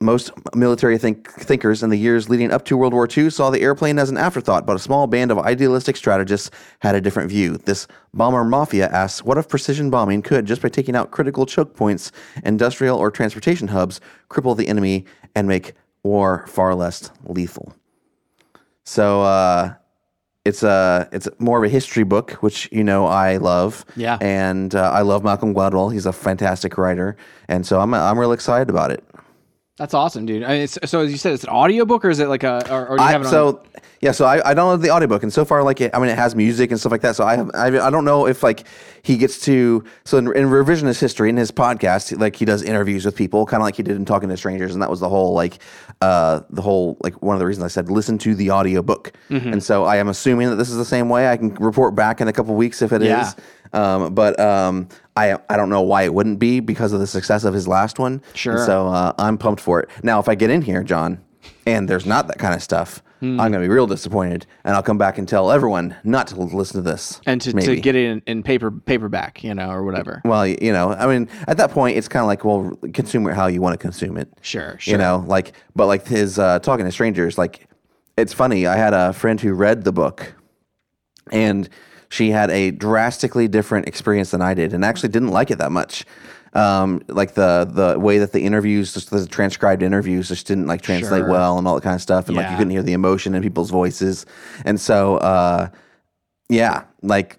Most 0.00 0.30
military 0.54 0.98
think- 0.98 1.30
thinkers 1.32 1.82
in 1.82 1.88
the 1.88 1.96
years 1.96 2.28
leading 2.28 2.52
up 2.52 2.66
to 2.66 2.76
World 2.76 2.92
War 2.92 3.08
II 3.16 3.30
saw 3.30 3.48
the 3.48 3.62
airplane 3.62 3.98
as 3.98 4.10
an 4.10 4.18
afterthought, 4.18 4.66
but 4.66 4.76
a 4.76 4.78
small 4.78 5.06
band 5.06 5.30
of 5.30 5.38
idealistic 5.38 5.96
strategists 5.96 6.50
had 6.80 6.94
a 6.94 7.00
different 7.00 7.30
view. 7.30 7.56
This 7.56 7.86
bomber 8.12 8.44
mafia 8.44 8.88
asks 8.90 9.24
what 9.24 9.38
if 9.38 9.48
precision 9.48 9.88
bombing 9.88 10.20
could, 10.20 10.44
just 10.44 10.60
by 10.60 10.68
taking 10.68 10.94
out 10.94 11.12
critical 11.12 11.46
choke 11.46 11.74
points, 11.74 12.12
industrial 12.44 12.98
or 12.98 13.10
transportation 13.10 13.68
hubs, 13.68 13.98
cripple 14.28 14.54
the 14.54 14.68
enemy 14.68 15.06
and 15.34 15.48
make 15.48 15.72
war 16.02 16.44
far 16.46 16.74
less 16.74 17.10
lethal? 17.24 17.74
So, 18.84 19.22
uh, 19.22 19.74
it's 20.44 20.62
a 20.62 21.08
it's 21.10 21.26
more 21.38 21.56
of 21.56 21.64
a 21.64 21.68
history 21.70 22.04
book, 22.04 22.32
which 22.42 22.68
you 22.70 22.84
know 22.84 23.06
I 23.06 23.38
love. 23.38 23.84
Yeah. 23.96 24.18
and 24.20 24.74
uh, 24.74 24.90
I 24.90 25.00
love 25.00 25.24
Malcolm 25.24 25.54
Gladwell. 25.54 25.90
He's 25.90 26.04
a 26.06 26.12
fantastic 26.12 26.76
writer, 26.76 27.16
and 27.48 27.66
so 27.66 27.80
I'm 27.80 27.94
I'm 27.94 28.18
real 28.18 28.32
excited 28.32 28.68
about 28.68 28.90
it. 28.90 29.02
That's 29.76 29.92
awesome, 29.92 30.24
dude. 30.24 30.42
I 30.42 30.48
mean, 30.48 30.62
it's, 30.62 30.78
so 30.86 31.00
as 31.00 31.12
you 31.12 31.18
said, 31.18 31.34
it's 31.34 31.44
an 31.44 31.50
audiobook 31.50 32.04
or 32.06 32.10
is 32.10 32.18
it 32.18 32.28
like 32.28 32.44
a 32.44 32.66
or, 32.72 32.88
or 32.88 32.96
do 32.96 33.02
you 33.02 33.08
I, 33.08 33.12
have 33.12 33.20
it 33.20 33.26
on? 33.26 33.30
so 33.30 33.62
yeah, 34.00 34.12
so 34.12 34.24
I, 34.24 34.50
I 34.50 34.54
downloaded 34.54 34.82
the 34.82 34.90
audiobook, 34.90 35.22
and 35.22 35.32
so 35.32 35.44
far, 35.44 35.62
like, 35.62 35.80
it, 35.80 35.90
I 35.94 35.98
mean, 35.98 36.10
it 36.10 36.18
has 36.18 36.34
music 36.34 36.70
and 36.70 36.78
stuff 36.78 36.92
like 36.92 37.00
that. 37.00 37.16
So 37.16 37.24
I 37.24 37.36
have, 37.36 37.50
I, 37.54 37.66
I 37.66 37.90
don't 37.90 38.04
know 38.04 38.26
if 38.26 38.42
like 38.42 38.66
he 39.02 39.16
gets 39.16 39.40
to 39.40 39.84
so 40.04 40.18
in, 40.18 40.26
in 40.36 40.48
revisionist 40.48 41.00
history 41.00 41.30
in 41.30 41.36
his 41.36 41.50
podcast, 41.50 42.18
like 42.18 42.36
he 42.36 42.44
does 42.44 42.62
interviews 42.62 43.04
with 43.04 43.16
people, 43.16 43.46
kind 43.46 43.60
of 43.60 43.64
like 43.64 43.76
he 43.76 43.82
did 43.82 43.96
in 43.96 44.04
Talking 44.04 44.28
to 44.28 44.36
Strangers, 44.36 44.74
and 44.74 44.82
that 44.82 44.90
was 44.90 45.00
the 45.00 45.08
whole 45.08 45.34
like, 45.34 45.58
uh, 46.00 46.40
the 46.50 46.62
whole 46.62 46.96
like 47.02 47.22
one 47.22 47.34
of 47.34 47.40
the 47.40 47.46
reasons 47.46 47.64
I 47.64 47.68
said 47.68 47.90
listen 47.90 48.18
to 48.18 48.34
the 48.34 48.50
audiobook. 48.50 49.12
Mm-hmm. 49.30 49.54
And 49.54 49.62
so 49.62 49.84
I 49.84 49.96
am 49.96 50.08
assuming 50.08 50.50
that 50.50 50.56
this 50.56 50.70
is 50.70 50.76
the 50.76 50.84
same 50.84 51.08
way. 51.08 51.28
I 51.28 51.36
can 51.36 51.54
report 51.54 51.94
back 51.94 52.20
in 52.20 52.28
a 52.28 52.32
couple 52.32 52.54
weeks 52.54 52.82
if 52.82 52.92
it 52.92 53.02
is. 53.02 53.08
Yeah. 53.08 53.32
Um, 53.72 54.14
but 54.14 54.38
um, 54.38 54.88
I 55.16 55.38
I 55.48 55.56
don't 55.56 55.70
know 55.70 55.82
why 55.82 56.02
it 56.02 56.12
wouldn't 56.14 56.38
be 56.38 56.60
because 56.60 56.92
of 56.92 57.00
the 57.00 57.06
success 57.06 57.44
of 57.44 57.54
his 57.54 57.66
last 57.66 57.98
one. 57.98 58.22
Sure. 58.34 58.56
And 58.56 58.64
so 58.64 58.88
uh, 58.88 59.12
I'm 59.18 59.38
pumped 59.38 59.60
for 59.62 59.80
it. 59.80 59.88
Now, 60.02 60.20
if 60.20 60.28
I 60.28 60.34
get 60.34 60.50
in 60.50 60.62
here, 60.62 60.82
John, 60.82 61.20
and 61.66 61.88
there's 61.88 62.06
not 62.06 62.26
that 62.28 62.38
kind 62.38 62.54
of 62.54 62.62
stuff, 62.62 63.02
Hmm. 63.20 63.40
I'm 63.40 63.50
going 63.50 63.62
to 63.62 63.68
be 63.68 63.72
real 63.72 63.86
disappointed, 63.86 64.44
and 64.62 64.74
I'll 64.76 64.82
come 64.82 64.98
back 64.98 65.16
and 65.16 65.26
tell 65.26 65.50
everyone 65.50 65.96
not 66.04 66.26
to 66.28 66.36
listen 66.36 66.82
to 66.84 66.90
this. 66.90 67.18
and 67.24 67.40
to, 67.40 67.52
to 67.54 67.76
get 67.80 67.94
it 67.96 68.04
in, 68.04 68.22
in 68.26 68.42
paper 68.42 68.70
paperback, 68.70 69.42
you 69.42 69.54
know, 69.54 69.70
or 69.70 69.84
whatever. 69.84 70.20
Well, 70.22 70.46
you 70.46 70.70
know, 70.70 70.92
I 70.92 71.06
mean, 71.06 71.26
at 71.48 71.56
that 71.56 71.70
point, 71.70 71.96
it's 71.96 72.08
kind 72.08 72.20
of 72.22 72.26
like, 72.26 72.44
well, 72.44 72.78
consume 72.92 73.26
it 73.26 73.34
how 73.34 73.46
you 73.46 73.62
want 73.62 73.72
to 73.72 73.78
consume 73.78 74.18
it. 74.18 74.28
Sure, 74.42 74.76
sure. 74.78 74.92
You 74.92 74.98
know, 74.98 75.24
like, 75.26 75.54
but 75.74 75.86
like 75.86 76.06
his 76.06 76.38
uh, 76.38 76.58
talking 76.58 76.84
to 76.84 76.92
strangers, 76.92 77.38
like, 77.38 77.66
it's 78.18 78.34
funny. 78.34 78.66
I 78.66 78.76
had 78.76 78.92
a 78.92 79.14
friend 79.14 79.40
who 79.40 79.54
read 79.54 79.84
the 79.84 79.92
book, 79.92 80.34
and 81.32 81.70
she 82.08 82.30
had 82.30 82.50
a 82.50 82.70
drastically 82.70 83.48
different 83.48 83.88
experience 83.88 84.30
than 84.30 84.42
I 84.42 84.54
did, 84.54 84.72
and 84.72 84.84
actually 84.84 85.08
didn't 85.10 85.30
like 85.30 85.50
it 85.50 85.58
that 85.58 85.72
much. 85.72 86.04
Um, 86.54 87.02
like 87.08 87.34
the 87.34 87.68
the 87.70 87.98
way 87.98 88.18
that 88.18 88.32
the 88.32 88.40
interviews, 88.40 88.94
just 88.94 89.10
the 89.10 89.26
transcribed 89.26 89.82
interviews, 89.82 90.28
just 90.28 90.46
didn't 90.46 90.66
like 90.66 90.80
translate 90.80 91.20
Sure. 91.22 91.28
well, 91.30 91.58
and 91.58 91.66
all 91.68 91.74
that 91.74 91.82
kind 91.82 91.94
of 91.94 92.00
stuff, 92.00 92.28
and 92.28 92.36
like 92.36 92.46
you 92.46 92.52
Yeah. 92.52 92.56
couldn't 92.56 92.70
hear 92.70 92.82
the 92.82 92.94
emotion 92.94 93.34
in 93.34 93.42
people's 93.42 93.70
voices, 93.70 94.24
and 94.64 94.80
so 94.80 95.16
uh, 95.18 95.68
yeah, 96.48 96.84
like 97.02 97.38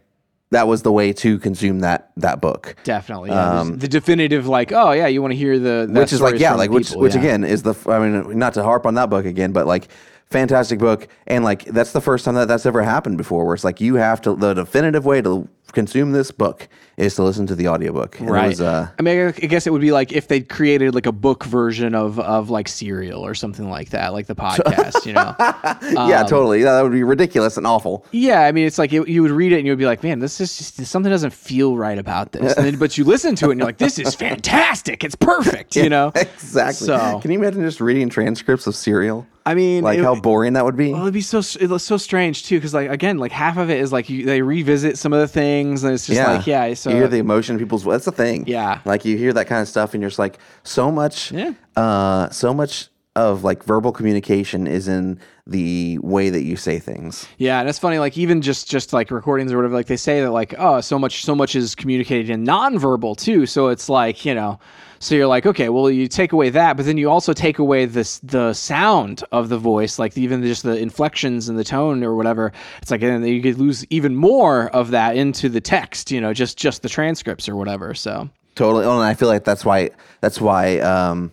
that 0.52 0.68
was 0.68 0.82
the 0.84 0.92
way 0.92 1.12
to 1.14 1.40
consume 1.40 1.80
that 1.80 2.12
that 2.18 2.42
book. 2.42 2.76
Definitely, 2.84 3.32
yeah. 3.32 3.64
There's 3.66 3.80
the 3.80 3.88
definitive, 3.88 4.48
like, 4.48 4.72
oh 4.72 4.92
yeah, 4.92 5.08
you 5.08 5.22
want 5.22 5.32
to 5.34 5.38
hear 5.38 5.58
the 5.58 5.86
Um, 5.90 5.94
which 5.96 6.14
is 6.14 6.22
like 6.22 6.30
stories 6.30 6.42
yeah 6.42 6.50
from 6.52 6.58
like 6.60 6.70
which 6.72 6.88
people, 6.90 7.02
which 7.02 7.16
yeah. 7.16 7.22
again 7.22 7.44
is 7.44 7.64
the 7.64 7.72
f- 7.72 7.88
i 7.88 7.98
mean 8.00 8.38
not 8.38 8.54
to 8.54 8.64
harp 8.64 8.86
on 8.86 8.94
that 8.96 9.10
book 9.10 9.26
again 9.26 9.52
but 9.52 9.66
like 9.68 9.88
fantastic 10.30 10.80
book 10.80 11.08
and 11.26 11.44
like 11.44 11.64
that's 11.66 11.94
the 11.94 12.02
first 12.02 12.26
time 12.26 12.36
that 12.36 12.48
that's 12.48 12.66
ever 12.66 12.84
happened 12.84 13.18
before 13.18 13.46
where 13.46 13.56
it's 13.56 13.64
like 13.64 13.80
you 13.80 13.96
have 13.96 14.22
to 14.22 14.36
the 14.36 14.54
definitive 14.54 15.06
way 15.06 15.22
to 15.22 15.48
consume 15.74 16.12
this 16.12 16.32
book 16.32 16.68
is 16.98 17.14
to 17.16 17.24
listen 17.24 17.46
to 17.46 17.54
the 17.54 17.68
audiobook 17.68 18.20
And 18.20 18.30
Right. 18.32 18.48
was, 18.50 18.62
uh, 18.62 18.88
I 18.98 19.02
mean, 19.04 19.28
I 19.28 19.32
guess 19.32 19.68
it 19.68 19.72
would 19.72 19.82
be 19.82 19.92
like 19.92 20.12
if 20.12 20.28
they 20.28 20.42
created 20.42 20.96
like 20.96 21.06
a 21.06 21.12
book 21.12 21.44
version 21.44 21.94
of 21.94 22.20
of 22.20 22.50
like 22.50 22.68
Serial 22.68 23.24
or 23.24 23.36
something 23.36 23.70
like 23.70 23.90
that, 23.92 24.14
like 24.14 24.26
the 24.26 24.36
podcast, 24.48 25.06
you 25.06 25.14
know. 25.14 25.36
yeah 26.08 26.22
Um, 26.22 26.28
totally 26.28 26.64
that 26.64 26.82
would 26.82 26.92
be 26.92 27.04
ridiculous 27.04 27.56
and 27.58 27.68
awful 27.68 28.06
Yeah, 28.12 28.42
I 28.42 28.52
mean, 28.52 28.66
it's 28.66 28.78
like 28.80 28.92
it, 28.94 29.08
you 29.08 29.22
would 29.22 29.32
read 29.32 29.52
it 29.52 29.58
and 29.58 29.66
you 29.68 29.72
would 29.74 29.80
be 29.80 29.86
like, 29.86 30.02
"Man, 30.04 30.20
this 30.20 30.42
is 30.42 30.58
just, 30.58 30.84
something 30.88 31.12
doesn't 31.12 31.34
feel 31.34 31.78
right 31.78 31.98
about 32.00 32.32
this." 32.32 32.56
And 32.58 32.66
then, 32.66 32.78
but 32.78 32.98
you 32.98 33.04
listen 33.04 33.36
to 33.36 33.50
it 33.50 33.52
and 33.52 33.60
you're 33.60 33.68
like, 33.68 33.78
"This 33.78 34.00
is 34.00 34.16
fantastic! 34.26 35.04
It's 35.04 35.16
perfect!" 35.16 35.76
You 35.76 35.90
know. 35.90 36.12
exactly 36.16 36.88
So 36.88 37.20
can 37.22 37.30
you 37.32 37.40
imagine 37.40 37.62
just 37.62 37.80
reading 37.82 38.10
transcripts 38.10 38.66
of 38.68 38.76
serial 38.76 39.28
I 39.46 39.54
mean, 39.56 39.82
like 39.84 40.00
it- 40.00 40.04
how 40.04 40.16
boring 40.16 40.54
that 40.54 40.66
would 40.66 40.76
be 40.76 40.92
Well, 40.92 41.04
it'd 41.04 41.14
be 41.14 41.22
so 41.22 41.40
it 41.40 41.70
looks 41.70 41.84
so 41.86 41.96
strange 41.96 42.44
too, 42.44 42.58
because 42.58 42.74
like 42.74 42.90
again, 42.90 43.18
like 43.18 43.32
half 43.32 43.58
of 43.58 43.70
it 43.70 43.80
is 43.80 43.94
like 43.94 44.10
you, 44.10 44.26
they 44.26 44.42
revisit 44.42 44.98
some 44.98 45.14
of 45.14 45.20
the 45.22 45.28
things, 45.28 45.57
and 45.62 45.94
it's 45.94 46.06
just 46.08 46.20
like 46.20 46.48
yeah. 46.48 46.74
So 46.74 46.90
you 46.90 46.96
hear 46.98 47.08
the 47.08 47.18
emotion 47.20 47.56
in 47.56 47.60
people's 47.60 47.84
that's 47.84 48.06
the 48.06 48.12
thing 48.12 48.46
Yeah. 48.48 48.80
like 48.86 49.06
you 49.06 49.18
hear 49.18 49.34
that 49.34 49.48
kind 49.48 49.62
of 49.62 49.68
stuff 49.68 49.94
and 49.94 50.02
you're 50.02 50.10
just 50.10 50.20
like 50.20 50.38
so 50.64 50.92
much 50.92 51.32
Yeah. 51.32 51.54
uh 51.76 52.30
so 52.30 52.54
much 52.54 52.90
of 53.16 53.44
like 53.44 53.64
verbal 53.64 53.92
communication 53.92 54.68
is 54.68 54.88
in 54.88 55.20
the 55.48 55.98
way 56.04 56.30
that 56.30 56.44
you 56.44 56.56
say 56.56 56.78
things 56.78 57.28
yeah, 57.38 57.60
and 57.60 57.68
it's 57.70 57.80
funny, 57.80 57.98
like 58.00 58.16
even 58.18 58.42
just 58.42 58.70
just 58.70 58.94
like 58.94 59.10
recordings 59.12 59.52
or 59.52 59.58
whatever, 59.58 59.74
like 59.74 59.88
they 59.88 59.98
say 59.98 60.22
that 60.22 60.32
like 60.32 60.54
oh, 60.60 60.82
so 60.82 61.00
much 61.00 61.24
so 61.24 61.34
much 61.34 61.56
is 61.56 61.74
communicated 61.74 62.30
in 62.30 62.46
nonverbal 62.46 63.18
too. 63.18 63.46
So 63.48 63.70
it's 63.70 63.90
like 63.90 64.24
you 64.26 64.36
know, 64.36 64.60
so 65.00 65.16
you're 65.16 65.28
like 65.28 65.46
okay, 65.46 65.70
well 65.70 65.90
you 65.90 66.08
take 66.08 66.32
away 66.32 66.50
that, 66.50 66.78
but 66.78 66.86
then 66.86 66.98
you 66.98 67.10
also 67.10 67.34
take 67.34 67.60
away 67.60 67.86
this 67.86 68.20
the 68.20 68.54
sound 68.54 69.24
of 69.32 69.50
the 69.50 69.58
voice, 69.58 70.00
like 70.00 70.18
even 70.18 70.44
just 70.44 70.64
the 70.64 70.78
inflections 70.78 71.50
and 71.50 71.58
the 71.58 71.64
tone 71.64 72.04
or 72.04 72.16
whatever. 72.16 72.52
It's 72.82 72.92
like 72.92 73.02
and 73.02 73.28
you 73.28 73.42
could 73.42 73.58
lose 73.58 73.86
even 73.90 74.16
more 74.16 74.70
of 74.70 74.92
that 74.92 75.16
into 75.16 75.50
the 75.50 75.62
text, 75.62 76.12
you 76.12 76.22
know, 76.22 76.34
just 76.34 76.58
just 76.58 76.82
the 76.82 76.90
transcripts 76.90 77.50
or 77.50 77.56
whatever. 77.56 77.94
So 77.94 78.30
totally 78.56 78.86
oh, 78.86 78.96
and 78.96 79.04
i 79.04 79.14
feel 79.14 79.28
like 79.28 79.44
that's 79.44 79.64
why 79.64 79.88
that's 80.20 80.42
why 80.42 80.80
um 80.80 81.32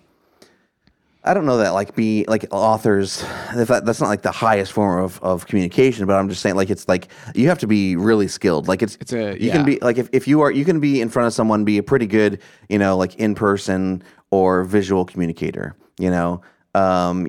I 1.25 1.33
don't 1.35 1.47
know 1.47 1.57
that 1.59 1.71
like 1.71 1.95
be 1.95 2.25
like 2.28 2.47
authors 2.50 3.25
if 3.54 3.69
that, 3.69 3.85
that's 3.87 4.00
not 4.00 4.09
like 4.09 4.23
the 4.23 4.31
highest 4.31 4.73
form 4.73 5.02
of, 5.02 5.21
of 5.23 5.47
communication, 5.47 6.07
but 6.07 6.14
I'm 6.16 6.28
just 6.28 6.43
saying 6.43 6.54
like 6.57 6.71
it's 6.71 6.87
like 6.87 7.09
you 7.35 7.49
have 7.49 7.59
to 7.61 7.66
be 7.66 7.97
really 7.97 8.28
skilled. 8.28 8.68
Like 8.68 8.83
it's 8.83 8.96
It's 9.01 9.12
a- 9.12 9.33
you 9.40 9.49
yeah. 9.49 9.53
can 9.55 9.64
be 9.64 9.79
like 9.81 9.96
if, 9.99 10.09
if 10.12 10.29
you 10.29 10.42
are 10.42 10.51
you 10.51 10.64
can 10.64 10.81
be 10.81 11.01
in 11.01 11.09
front 11.09 11.27
of 11.27 11.33
someone 11.33 11.64
be 11.64 11.79
a 11.79 11.83
pretty 11.83 12.07
good 12.07 12.40
you 12.68 12.79
know 12.79 12.96
like 12.96 13.14
in 13.16 13.35
person 13.35 14.03
or 14.31 14.64
visual 14.64 15.05
communicator 15.05 15.75
you 15.99 16.11
know 16.11 16.42
um 16.75 17.29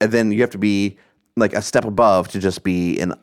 and 0.00 0.10
then 0.12 0.32
you 0.32 0.40
have 0.40 0.50
to 0.50 0.58
be 0.58 0.96
like 1.36 1.52
a 1.54 1.62
step 1.62 1.84
above 1.84 2.28
to 2.28 2.38
just 2.40 2.62
be 2.64 2.98
an 3.00 3.14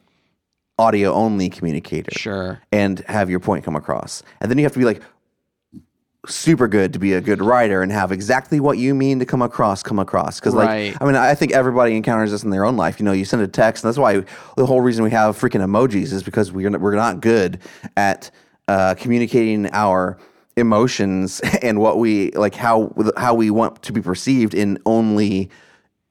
audio 0.79 1.13
only 1.13 1.49
communicator 1.49 2.11
sure. 2.17 2.61
and 2.71 2.99
have 3.07 3.29
your 3.29 3.39
point 3.39 3.63
come 3.63 3.75
across. 3.75 4.23
And 4.41 4.49
then 4.49 4.57
you 4.57 4.63
have 4.63 4.73
to 4.73 4.79
be 4.79 4.85
like 4.85 5.01
super 6.27 6.69
good 6.69 6.93
to 6.93 6.99
be 6.99 7.13
a 7.13 7.19
good 7.21 7.41
writer 7.41 7.81
and 7.81 7.91
have 7.91 8.11
exactly 8.11 8.59
what 8.61 8.77
you 8.77 8.95
mean 8.95 9.19
to 9.19 9.25
come 9.25 9.41
across 9.41 9.83
come 9.83 9.99
across 9.99 10.39
because 10.39 10.55
Right. 10.55 10.93
like 10.93 11.01
i 11.01 11.05
mean 11.05 11.15
i 11.17 11.35
think 11.35 11.51
everybody 11.51 11.97
encounters 11.97 12.31
this 12.31 12.43
in 12.43 12.49
their 12.49 12.63
own 12.63 12.77
life 12.77 12.97
you 12.97 13.03
know 13.03 13.11
you 13.11 13.25
send 13.25 13.41
a 13.41 13.47
text 13.47 13.83
and 13.83 13.89
that's 13.89 13.97
why 13.97 14.23
the 14.55 14.65
whole 14.65 14.79
reason 14.79 15.03
we 15.03 15.11
have 15.11 15.37
freaking 15.37 15.59
emojis 15.61 16.13
is 16.13 16.23
because 16.23 16.49
we're 16.51 16.69
not, 16.69 16.79
we're 16.79 16.95
not 16.95 17.19
good 17.19 17.59
at 17.97 18.31
uh, 18.69 18.95
communicating 18.97 19.69
our 19.73 20.17
emotions 20.55 21.41
and 21.61 21.79
what 21.79 21.97
we 21.97 22.31
like 22.31 22.55
how 22.55 22.93
how 23.17 23.33
we 23.33 23.49
want 23.51 23.81
to 23.83 23.91
be 23.91 24.01
perceived 24.01 24.53
in 24.53 24.79
only 24.85 25.49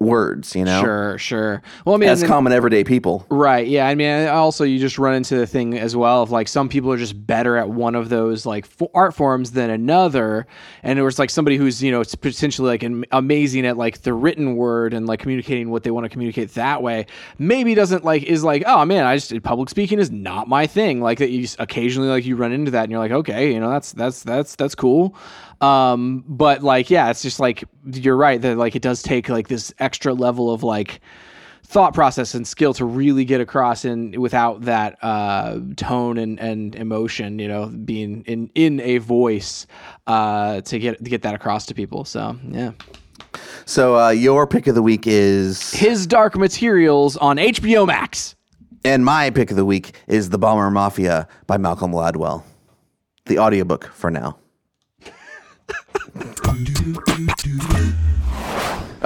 words 0.02 0.54
you 0.54 0.64
know 0.64 0.80
Sure, 0.80 1.18
sure. 1.18 1.62
Well, 1.84 1.94
I 1.94 1.98
mean, 1.98 2.08
as 2.08 2.20
then- 2.20 2.28
common 2.28 2.52
everyday 2.52 2.84
people 2.84 3.26
Right. 3.30 3.66
Yeah. 3.66 3.86
I 3.86 3.94
mean, 3.94 4.28
also 4.28 4.64
you 4.64 4.78
just 4.78 4.98
run 4.98 5.14
into 5.14 5.36
the 5.36 5.46
thing 5.46 5.78
as 5.78 5.94
well 5.96 6.22
of 6.22 6.30
like 6.30 6.48
some 6.48 6.68
people 6.68 6.92
are 6.92 6.96
just 6.96 7.26
better 7.26 7.56
at 7.56 7.68
one 7.68 7.94
of 7.94 8.08
those 8.08 8.44
like 8.46 8.66
fo- 8.66 8.90
art 8.94 9.14
forms 9.14 9.52
than 9.52 9.70
another, 9.70 10.46
and 10.82 10.98
it 10.98 11.02
was 11.02 11.18
like 11.18 11.30
somebody 11.30 11.56
who's 11.56 11.82
you 11.82 11.90
know 11.90 12.00
it's 12.00 12.14
potentially 12.14 12.68
like 12.68 12.82
am- 12.84 13.04
amazing 13.12 13.66
at 13.66 13.76
like 13.76 14.02
the 14.02 14.12
written 14.12 14.56
word 14.56 14.94
and 14.94 15.06
like 15.06 15.20
communicating 15.20 15.70
what 15.70 15.82
they 15.82 15.90
want 15.90 16.04
to 16.04 16.08
communicate 16.08 16.54
that 16.54 16.82
way. 16.82 17.06
Maybe 17.38 17.74
doesn't 17.74 18.04
like 18.04 18.22
is 18.24 18.42
like 18.44 18.62
oh 18.66 18.84
man, 18.84 19.04
I 19.04 19.16
just 19.16 19.42
public 19.42 19.68
speaking 19.68 19.98
is 19.98 20.10
not 20.10 20.48
my 20.48 20.66
thing. 20.66 21.00
Like 21.00 21.18
that 21.18 21.30
you 21.30 21.46
occasionally 21.58 22.08
like 22.08 22.24
you 22.24 22.36
run 22.36 22.52
into 22.52 22.70
that 22.72 22.82
and 22.84 22.90
you're 22.90 23.00
like 23.00 23.12
okay, 23.12 23.52
you 23.52 23.60
know 23.60 23.70
that's 23.70 23.92
that's 23.92 24.22
that's 24.22 24.56
that's 24.56 24.74
cool. 24.74 25.14
Um, 25.62 26.24
but 26.26 26.62
like 26.62 26.90
yeah, 26.90 27.10
it's 27.10 27.22
just 27.22 27.40
like 27.40 27.64
you're 27.84 28.16
right 28.16 28.40
that 28.40 28.56
like 28.56 28.74
it 28.74 28.82
does 28.82 29.02
take 29.02 29.28
like 29.28 29.48
this 29.48 29.72
extra 29.78 30.12
level 30.12 30.50
of 30.50 30.62
like 30.62 31.00
thought 31.64 31.94
process 31.94 32.34
and 32.34 32.46
skill 32.46 32.74
to 32.74 32.84
really 32.84 33.24
get 33.24 33.40
across 33.40 33.84
in 33.84 34.20
without 34.20 34.62
that 34.62 34.98
uh, 35.02 35.58
tone 35.76 36.18
and, 36.18 36.38
and 36.38 36.74
emotion, 36.74 37.38
you 37.38 37.48
know, 37.48 37.66
being 37.66 38.22
in 38.26 38.50
in 38.54 38.80
a 38.80 38.98
voice 38.98 39.66
uh, 40.06 40.60
to 40.62 40.78
get 40.78 41.02
to 41.02 41.08
get 41.08 41.22
that 41.22 41.34
across 41.34 41.64
to 41.66 41.74
people. 41.74 42.04
So 42.04 42.36
yeah, 42.50 42.72
so 43.64 43.98
uh, 43.98 44.10
your 44.10 44.46
pick 44.46 44.66
of 44.66 44.74
the 44.74 44.82
week 44.82 45.06
is 45.06 45.72
his 45.72 46.06
Dark 46.06 46.36
Materials 46.36 47.16
on 47.16 47.36
HBO 47.36 47.86
Max. 47.86 48.34
And 48.84 49.04
my 49.04 49.30
pick 49.30 49.50
of 49.50 49.56
the 49.56 49.64
week 49.64 49.94
is 50.08 50.30
The 50.30 50.38
Bomber 50.38 50.70
Mafia 50.70 51.28
by 51.46 51.56
Malcolm 51.56 51.92
Gladwell. 51.92 52.42
The 53.26 53.38
audiobook 53.38 53.86
for 53.86 54.10
now. 54.10 54.36
All 56.14 56.22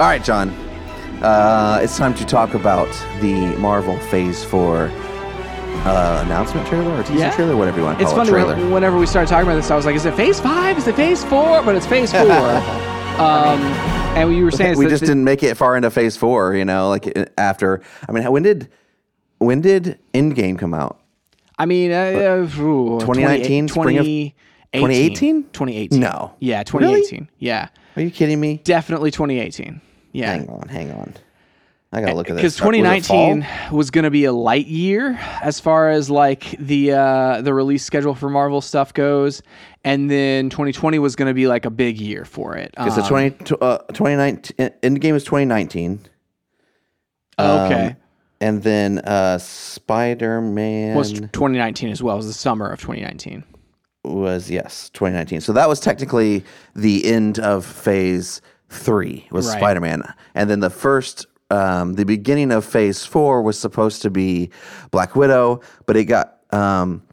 right, 0.05 0.23
John. 0.23 0.51
Uh, 1.23 1.81
it's 1.83 1.97
time 1.97 2.15
to 2.15 2.25
talk 2.27 2.55
about 2.55 2.89
the 3.21 3.35
Marvel 3.59 3.99
Phase 3.99 4.45
4 4.45 4.91
uh, 4.91 6.23
announcement 6.27 6.67
trailer 6.67 6.91
or 6.99 7.03
teaser 7.03 7.19
Yeah. 7.21 7.31
trailer, 7.31 7.57
whatever 7.57 7.79
you 7.79 7.85
want 7.85 7.99
to 7.99 8.03
It's 8.05 8.13
call 8.13 8.25
funny 8.25 8.31
it. 8.31 8.33
Trailer. 8.33 8.57
when- 8.57 8.73
whenever 8.73 8.99
we 8.99 9.07
started 9.07 9.29
talking 9.29 9.47
about 9.47 9.57
this, 9.57 9.71
I 9.71 9.77
was 9.77 9.87
like, 9.87 9.95
"Is 9.95 10.05
it 10.05 10.15
Phase 10.15 10.41
Five? 10.41 10.77
Is 10.79 10.87
it 10.89 10.97
Phase 10.97 11.25
Four? 11.25 11.63
But 11.63 11.77
it's 11.77 11.87
Phase 11.87 12.13
Four. 12.13 12.21
um, 12.27 13.61
and 14.17 14.35
you 14.35 14.45
were 14.45 14.51
saying 14.51 14.73
it's 14.73 14.79
we 14.79 14.87
just 14.87 15.01
the- 15.01 15.07
didn't 15.07 15.25
make 15.25 15.43
it 15.43 15.57
far 15.57 15.77
into 15.77 15.91
Phase 15.91 16.17
4, 16.17 16.55
you 16.55 16.65
know, 16.65 16.89
like 16.89 17.11
uh, 17.17 17.25
after. 17.39 17.83
I 18.09 18.13
mean, 18.13 18.25
when 18.31 18.43
did 18.43 18.69
when 19.39 19.61
did 19.61 19.99
Endgame 20.13 20.59
come 20.59 20.75
out? 20.75 20.99
I 21.59 21.65
mean, 21.67 21.93
uh, 21.93 21.95
uh, 21.95 22.61
ooh, 22.63 22.99
2019, 23.01 23.69
spring 23.69 23.99
of- 23.99 24.07
2018? 24.81 25.45
2018? 25.53 26.01
2018. 26.01 26.01
No. 26.01 26.35
Yeah, 26.41 26.63
2018. 26.63 27.29
Yeah, 27.39 27.69
Are 27.97 28.03
you 28.03 28.11
kidding 28.11 28.41
me? 28.41 28.61
definitely 28.65 29.11
2018. 29.11 29.81
Yeah. 30.13 30.33
Hang 30.33 30.49
on, 30.49 30.69
hang 30.69 30.91
on. 30.93 31.15
I 31.93 32.01
gotta 32.01 32.15
look 32.15 32.29
at 32.29 32.35
this. 32.37 32.43
because 32.43 32.57
2019 32.57 33.43
fall? 33.43 33.77
was 33.79 33.91
going 33.91 34.05
to 34.05 34.11
be 34.11 34.25
a 34.25 34.33
light 34.33 34.67
year 34.67 35.19
as 35.41 35.61
far 35.61 35.89
as 35.89 36.11
like 36.11 36.51
the 36.59 36.93
uh 36.93 37.41
the 37.43 37.55
release 37.55 37.85
schedule 37.85 38.15
for 38.15 38.29
Marvel 38.29 38.61
stuff 38.61 38.93
goes 38.93 39.41
and 39.85 40.11
then 40.11 40.51
2020 40.51 40.99
was 40.99 41.17
going 41.17 41.29
to 41.29 41.35
be 41.35 41.47
like 41.47 41.65
a 41.65 41.71
big 41.71 41.99
year 41.99 42.25
for 42.25 42.57
it. 42.57 42.75
The 42.77 42.83
Um, 42.91 43.09
20, 43.09 43.31
tw- 43.31 43.63
uh, 43.63 43.79
2019 43.95 44.71
Endgame 44.83 45.15
is 45.15 45.25
2019. 45.25 46.01
okay. 47.39 47.87
Um, 47.87 47.97
and 48.41 48.63
then 48.63 48.99
uh, 48.99 49.39
Spider 49.39 50.41
Man 50.43 50.97
was 50.97 51.13
was, 51.13 51.21
2019 51.33 51.89
as 51.91 52.03
well. 52.03 52.17
It 52.17 52.19
was 52.19 52.27
the 52.27 52.33
summer 52.35 52.71
of 52.71 52.81
2019. 52.81 53.45
Yes 54.49 54.91
2019. 54.91 55.41
So 55.41 55.53
that 55.53 55.69
was 55.69 55.81
technically 55.81 56.45
the 56.75 57.05
end 57.07 57.39
of 57.39 57.65
Phase 57.65 58.41
Three 58.69 59.27
was 59.31 59.47
Right. 59.49 59.59
Spider 59.59 59.81
Man, 59.81 60.03
and 60.35 60.49
then 60.51 60.61
the 60.61 60.71
first. 60.71 61.27
Um, 61.49 61.93
the 61.93 62.05
beginning 62.05 62.51
of 62.51 62.65
Phase 62.65 63.07
Four 63.07 63.41
was 63.41 63.57
supposed 63.57 64.03
to 64.03 64.11
be 64.11 64.51
Black 64.91 65.15
Widow, 65.15 65.61
but 65.87 65.97
it 65.97 66.07
got 66.07 66.39
um, 66.53 67.05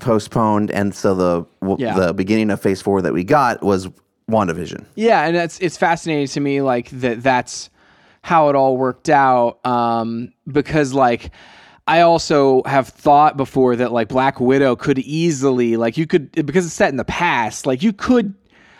postponed, 0.00 0.70
and 0.70 0.94
so 0.94 1.14
the 1.14 1.46
w- 1.60 1.84
Yeah. 1.86 1.94
the 1.94 2.14
beginning 2.14 2.50
of 2.50 2.62
Phase 2.62 2.80
Four 2.80 3.02
that 3.02 3.12
we 3.12 3.24
got 3.24 3.62
was 3.62 3.88
WandaVision. 4.30 4.86
Yeah, 4.94 5.26
and 5.26 5.36
that's 5.36 5.58
it's 5.60 5.76
fascinating 5.76 6.26
to 6.28 6.40
me 6.40 6.62
like 6.62 6.88
that 6.90 7.22
that's 7.22 7.68
how 8.22 8.48
it 8.48 8.56
all 8.56 8.78
worked 8.78 9.10
out 9.10 9.64
um, 9.66 10.32
because 10.50 10.94
like 10.94 11.30
I 11.86 12.00
also 12.00 12.62
have 12.64 12.88
thought 12.88 13.36
before 13.36 13.76
that 13.76 13.92
like 13.92 14.08
Black 14.08 14.40
Widow 14.40 14.74
could 14.76 14.98
easily 14.98 15.76
like 15.76 15.98
you 15.98 16.06
could 16.06 16.32
because 16.32 16.64
it's 16.64 16.74
set 16.74 16.88
in 16.88 16.96
the 16.96 17.04
past 17.04 17.66
like 17.66 17.82
you 17.82 17.92
could 17.92 18.34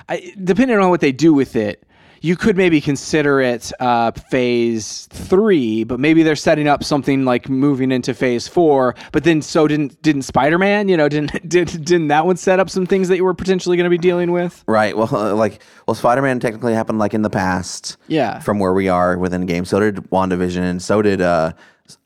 I, 0.08 0.32
depending 0.42 0.78
on 0.78 0.88
what 0.88 1.00
they 1.00 1.12
do 1.12 1.34
with 1.34 1.54
it 1.54 1.86
you 2.24 2.36
could 2.36 2.56
maybe 2.56 2.80
consider 2.80 3.38
it 3.42 3.70
uh, 3.80 4.10
phase 4.10 5.06
three, 5.10 5.84
but 5.84 6.00
maybe 6.00 6.22
they're 6.22 6.34
setting 6.34 6.66
up 6.66 6.82
something 6.82 7.26
like 7.26 7.50
moving 7.50 7.92
into 7.92 8.14
phase 8.14 8.48
four. 8.48 8.94
But 9.12 9.24
then 9.24 9.42
so 9.42 9.68
didn't 9.68 10.00
didn't 10.00 10.22
Spider 10.22 10.56
Man? 10.56 10.88
You 10.88 10.96
know, 10.96 11.06
didn't 11.10 11.46
did, 11.46 11.68
didn't 11.84 12.08
that 12.08 12.24
one 12.24 12.38
set 12.38 12.58
up 12.58 12.70
some 12.70 12.86
things 12.86 13.08
that 13.08 13.16
you 13.16 13.24
were 13.24 13.34
potentially 13.34 13.76
going 13.76 13.84
to 13.84 13.90
be 13.90 13.98
dealing 13.98 14.32
with? 14.32 14.64
Right. 14.66 14.96
Well, 14.96 15.08
like, 15.36 15.60
well, 15.86 15.94
Spider 15.94 16.22
Man 16.22 16.40
technically 16.40 16.72
happened 16.72 16.98
like 16.98 17.12
in 17.12 17.20
the 17.20 17.28
past. 17.28 17.98
Yeah. 18.08 18.38
From 18.38 18.58
where 18.58 18.72
we 18.72 18.88
are 18.88 19.18
within 19.18 19.42
the 19.42 19.46
game. 19.46 19.66
So 19.66 19.78
did 19.78 19.96
WandaVision, 20.10 20.62
and 20.62 20.82
so 20.82 21.02
did 21.02 21.20
uh, 21.20 21.52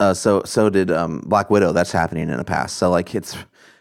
uh 0.01 0.15
so 0.15 0.43
so 0.45 0.69
did 0.69 0.91
um 0.91 1.23
Black 1.27 1.49
Widow. 1.49 1.73
That's 1.73 1.93
happening 1.93 2.29
in 2.29 2.39
the 2.39 2.45
past. 2.45 2.77
So 2.79 2.91
like 2.91 3.15
it's 3.15 3.37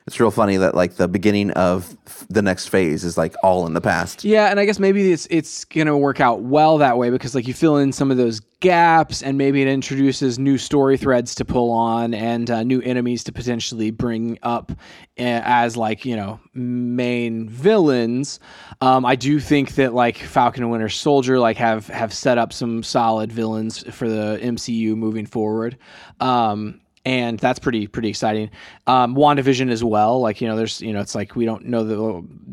it's 0.08 0.22
real 0.22 0.32
funny 0.32 0.56
that 0.56 0.74
like 0.74 0.96
the 0.96 1.10
beginning 1.10 1.52
of 1.52 1.98
the 2.30 2.41
next 2.41 2.70
phase 2.70 3.04
is 3.04 3.17
like 3.17 3.36
all 3.43 3.67
in 3.67 3.74
the 3.74 3.82
past. 3.82 4.24
Yeah, 4.24 4.46
and 4.46 4.58
I 4.58 4.63
guess 4.63 4.80
maybe 4.80 5.12
it's 5.12 5.28
it's 5.30 5.65
gonna 5.65 5.98
work 5.98 6.22
out 6.22 6.43
well 6.43 6.78
that 6.78 6.98
way 6.98 7.10
because 7.10 7.36
like 7.36 7.46
you 7.46 7.54
fill 7.54 7.76
in 7.76 7.91
some 7.91 8.10
of 8.10 8.15
those 8.15 8.39
gaps, 8.62 9.22
and 9.22 9.38
maybe 9.38 9.62
it 9.62 9.67
introduces 9.67 10.39
new 10.39 10.58
story 10.58 10.96
threads 10.96 11.36
to 11.36 11.46
pull 11.46 11.72
on 11.72 12.13
and 12.13 12.50
uh, 12.50 12.63
new 12.63 12.82
enemies 12.84 13.22
to 13.26 13.34
potentially 13.34 13.91
bring 13.91 14.39
up 14.43 14.72
eh, 15.17 15.41
as 15.43 15.76
like 15.76 16.06
you 16.06 16.15
know 16.15 16.39
main 16.54 17.50
villains. 17.50 18.39
Um, 18.80 19.06
I 19.06 19.17
do 19.17 19.41
think 19.41 19.76
that 19.76 19.93
like 19.93 20.17
Falcon 20.17 20.63
and 20.63 20.72
Winter 20.72 20.88
Soldier 20.88 21.38
like 21.38 21.58
have 21.58 21.88
have 21.88 22.13
set 22.13 22.38
up 22.38 22.54
some 22.54 22.82
solid 22.82 23.30
villains 23.30 23.84
for 23.93 24.08
the 24.08 24.39
MCU 24.41 24.96
moving 24.96 25.26
forward. 25.26 25.78
Um, 26.22 26.80
and 27.08 27.39
that's 27.39 27.58
pretty 27.58 27.88
pretty 27.88 28.10
exciting. 28.10 28.52
Um, 28.86 29.15
WandaVision 29.15 29.72
as 29.72 29.82
well. 29.82 30.20
Like 30.20 30.41
you 30.41 30.48
know, 30.48 30.58
there's 30.58 30.82
you 30.82 30.91
know, 30.91 31.00
it's 31.00 31.15
like 31.15 31.38
we 31.38 31.46
don't 31.46 31.65
know 31.65 31.86
the 31.86 31.96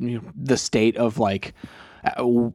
you 0.07 0.19
know, 0.19 0.23
the 0.37 0.57
state 0.57 0.97
of 0.97 1.19
like 1.19 1.55
uh, 2.05 2.51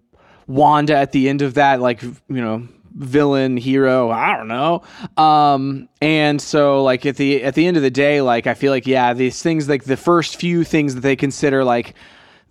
Wanda 0.47 0.95
at 0.95 1.11
the 1.11 1.27
end 1.27 1.41
of 1.41 1.55
that. 1.55 1.81
Like 1.81 2.01
you 2.01 2.15
know, 2.29 2.65
villain 2.95 3.55
hero 3.55 4.09
i 4.09 4.35
don't 4.35 4.47
know 4.47 4.81
um 5.15 5.87
and 6.01 6.41
so 6.41 6.83
like 6.83 7.05
at 7.05 7.17
the 7.17 7.43
at 7.43 7.53
the 7.53 7.67
end 7.67 7.77
of 7.77 7.83
the 7.83 7.91
day 7.91 8.19
like 8.19 8.47
i 8.47 8.53
feel 8.55 8.71
like 8.71 8.87
yeah 8.87 9.13
these 9.13 9.43
things 9.43 9.69
like 9.69 9.83
the 9.83 9.95
first 9.95 10.37
few 10.37 10.63
things 10.63 10.95
that 10.95 11.01
they 11.01 11.15
consider 11.15 11.63
like 11.63 11.93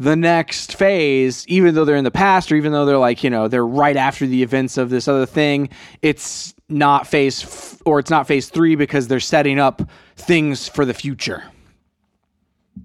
the 0.00 0.14
next 0.16 0.76
phase 0.76 1.44
even 1.48 1.74
though 1.74 1.84
they're 1.84 1.96
in 1.96 2.04
the 2.04 2.10
past 2.10 2.52
or 2.52 2.56
even 2.56 2.70
though 2.72 2.84
they're 2.84 2.98
like 2.98 3.24
you 3.24 3.30
know 3.30 3.48
they're 3.48 3.66
right 3.66 3.96
after 3.96 4.26
the 4.26 4.42
events 4.42 4.76
of 4.78 4.90
this 4.90 5.08
other 5.08 5.26
thing 5.26 5.68
it's 6.02 6.54
not 6.68 7.06
phase 7.06 7.42
f- 7.44 7.82
or 7.84 7.98
it's 7.98 8.10
not 8.10 8.26
phase 8.26 8.48
3 8.48 8.76
because 8.76 9.08
they're 9.08 9.18
setting 9.20 9.58
up 9.58 9.82
things 10.16 10.68
for 10.68 10.84
the 10.84 10.94
future 10.94 11.42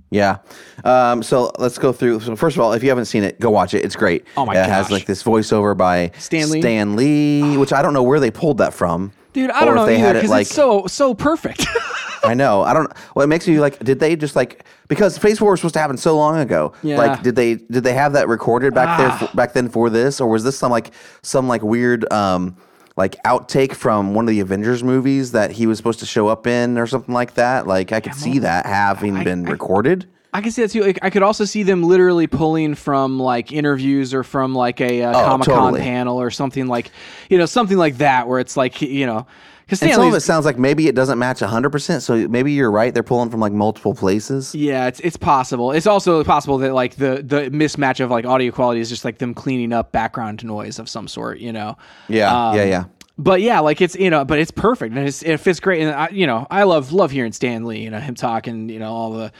Yeah. 0.09 0.37
Um, 0.83 1.23
so 1.23 1.51
let's 1.59 1.77
go 1.77 1.91
through. 1.91 2.19
So 2.21 2.35
first 2.35 2.55
of 2.55 2.61
all, 2.61 2.73
if 2.73 2.83
you 2.83 2.89
haven't 2.89 3.05
seen 3.05 3.23
it, 3.23 3.39
go 3.39 3.49
watch 3.49 3.73
it. 3.73 3.83
It's 3.85 3.95
great. 3.95 4.25
Oh 4.37 4.45
my 4.45 4.53
god! 4.53 4.67
It 4.67 4.71
has 4.71 4.91
like 4.91 5.05
this 5.05 5.23
voiceover 5.23 5.75
by 5.75 6.11
Stan 6.19 6.49
Lee? 6.51 6.61
Stan 6.61 6.95
Lee, 6.95 7.57
which 7.57 7.73
I 7.73 7.81
don't 7.81 7.93
know 7.93 8.03
where 8.03 8.19
they 8.19 8.29
pulled 8.31 8.57
that 8.59 8.73
from. 8.73 9.11
dude 9.33 9.49
i 9.51 9.61
don't 9.65 9.69
if 9.69 9.75
know 9.75 9.85
they 9.87 9.95
either 9.95 10.05
had 10.05 10.15
it, 10.17 10.27
like- 10.29 10.41
it's 10.41 10.53
so 10.53 10.85
so 10.87 11.13
perfect 11.15 11.65
I 12.23 12.33
know. 12.33 12.61
I 12.61 12.73
don't. 12.73 12.91
Well, 13.15 13.23
it 13.23 13.27
makes 13.27 13.47
me 13.47 13.59
like. 13.59 13.79
Did 13.79 13.99
they 13.99 14.15
just 14.15 14.35
like 14.35 14.65
because 14.87 15.17
Phase 15.17 15.39
Four 15.39 15.51
was 15.51 15.59
supposed 15.59 15.73
to 15.75 15.79
happen 15.81 15.97
so 15.97 16.15
long 16.15 16.37
ago? 16.39 16.73
Yeah. 16.81 16.97
Like, 16.97 17.21
did 17.21 17.35
they 17.35 17.55
did 17.55 17.83
they 17.83 17.93
have 17.93 18.13
that 18.13 18.27
recorded 18.27 18.73
back 18.73 18.97
there 18.97 19.09
Ah. 19.09 19.27
for, 19.29 19.35
back 19.35 19.53
then 19.53 19.67
for 19.69 19.89
this, 19.89 20.21
or 20.21 20.27
was 20.29 20.43
this 20.43 20.57
some 20.57 20.71
like 20.71 20.91
some 21.21 21.47
like 21.47 21.61
weird 21.63 22.11
um 22.13 22.55
like 22.95 23.15
outtake 23.23 23.73
from 23.73 24.13
one 24.13 24.25
of 24.25 24.29
the 24.29 24.39
Avengers 24.39 24.83
movies 24.83 25.31
that 25.33 25.51
he 25.51 25.65
was 25.67 25.77
supposed 25.77 25.99
to 25.99 26.05
show 26.05 26.27
up 26.27 26.47
in 26.47 26.77
or 26.77 26.87
something 26.87 27.13
like 27.13 27.33
that? 27.33 27.67
Like, 27.67 27.91
I 27.91 27.99
could 27.99 28.15
see 28.15 28.39
that 28.39 28.65
having 28.65 29.23
been 29.23 29.43
recorded. 29.45 30.07
I 30.35 30.41
can 30.41 30.51
see 30.51 30.61
that 30.63 30.69
too. 30.71 30.81
Like, 30.81 30.99
I 31.01 31.09
could 31.11 31.21
also 31.23 31.43
see 31.45 31.61
them 31.63 31.83
literally 31.83 32.25
pulling 32.27 32.73
from 32.73 33.19
like 33.19 33.51
interviews 33.51 34.13
or 34.13 34.23
from 34.23 34.55
like 34.55 34.79
a 34.81 35.03
uh, 35.03 35.09
Oh, 35.11 35.25
Comic 35.25 35.47
Con 35.47 35.55
totally. 35.57 35.81
panel 35.81 36.19
or 36.21 36.31
something 36.31 36.67
like, 36.67 36.89
you 37.29 37.37
know, 37.37 37.45
something 37.45 37.77
like 37.77 37.97
that, 37.97 38.27
where 38.27 38.39
it's 38.39 38.55
like, 38.57 38.81
you 38.81 39.05
know, 39.05 39.27
because 39.65 39.79
some 39.79 40.07
of 40.07 40.13
it 40.13 40.21
sounds 40.21 40.45
like 40.45 40.57
maybe 40.57 40.87
it 40.87 40.95
doesn't 40.95 41.17
match 41.19 41.39
100%. 41.39 42.01
So 42.01 42.27
maybe 42.27 42.51
you're 42.51 42.71
right. 42.71 42.93
They're 42.93 43.03
pulling 43.03 43.29
from 43.29 43.39
like 43.39 43.53
multiple 43.53 43.95
places. 43.95 44.53
yeah, 44.53 44.87
it's 44.87 44.99
it's 44.99 45.17
possible. 45.17 45.71
It's 45.71 45.87
also 45.87 46.23
possible 46.23 46.57
that 46.59 46.73
like 46.73 46.95
the 46.95 47.23
the 47.25 47.49
mismatch 47.49 47.99
of 47.99 48.11
like 48.11 48.25
audio 48.25 48.51
quality 48.51 48.81
is 48.81 48.89
just 48.89 49.05
like 49.05 49.17
them 49.17 49.33
cleaning 49.33 49.73
up 49.73 49.91
background 49.91 50.43
noise 50.43 50.79
of 50.79 50.89
some 50.89 51.07
sort, 51.07 51.39
you 51.39 51.51
know. 51.51 51.77
Yeah. 52.07 52.49
Um, 52.49 52.55
yeah. 52.57 52.63
Yeah. 52.63 52.83
But 53.17 53.41
yeah, 53.41 53.59
like 53.59 53.79
it's 53.79 53.95
you 53.95 54.09
know, 54.09 54.25
but 54.25 54.39
it's 54.39 54.51
perfect 54.51 54.95
and 54.95 55.07
it's, 55.07 55.21
it 55.21 55.37
fits 55.39 55.59
great. 55.59 55.81
And 55.81 55.91
I, 55.91 56.09
you 56.09 56.25
know, 56.25 56.47
I 56.49 56.63
love 56.63 56.91
love 56.91 57.11
hearing 57.11 57.31
Stan 57.31 57.65
Lee, 57.65 57.83
you 57.83 57.91
know, 57.91 57.99
him 57.99 58.15
talking, 58.15 58.69
you 58.69 58.79
know, 58.79 58.91
all 58.91 59.11
the 59.13 59.31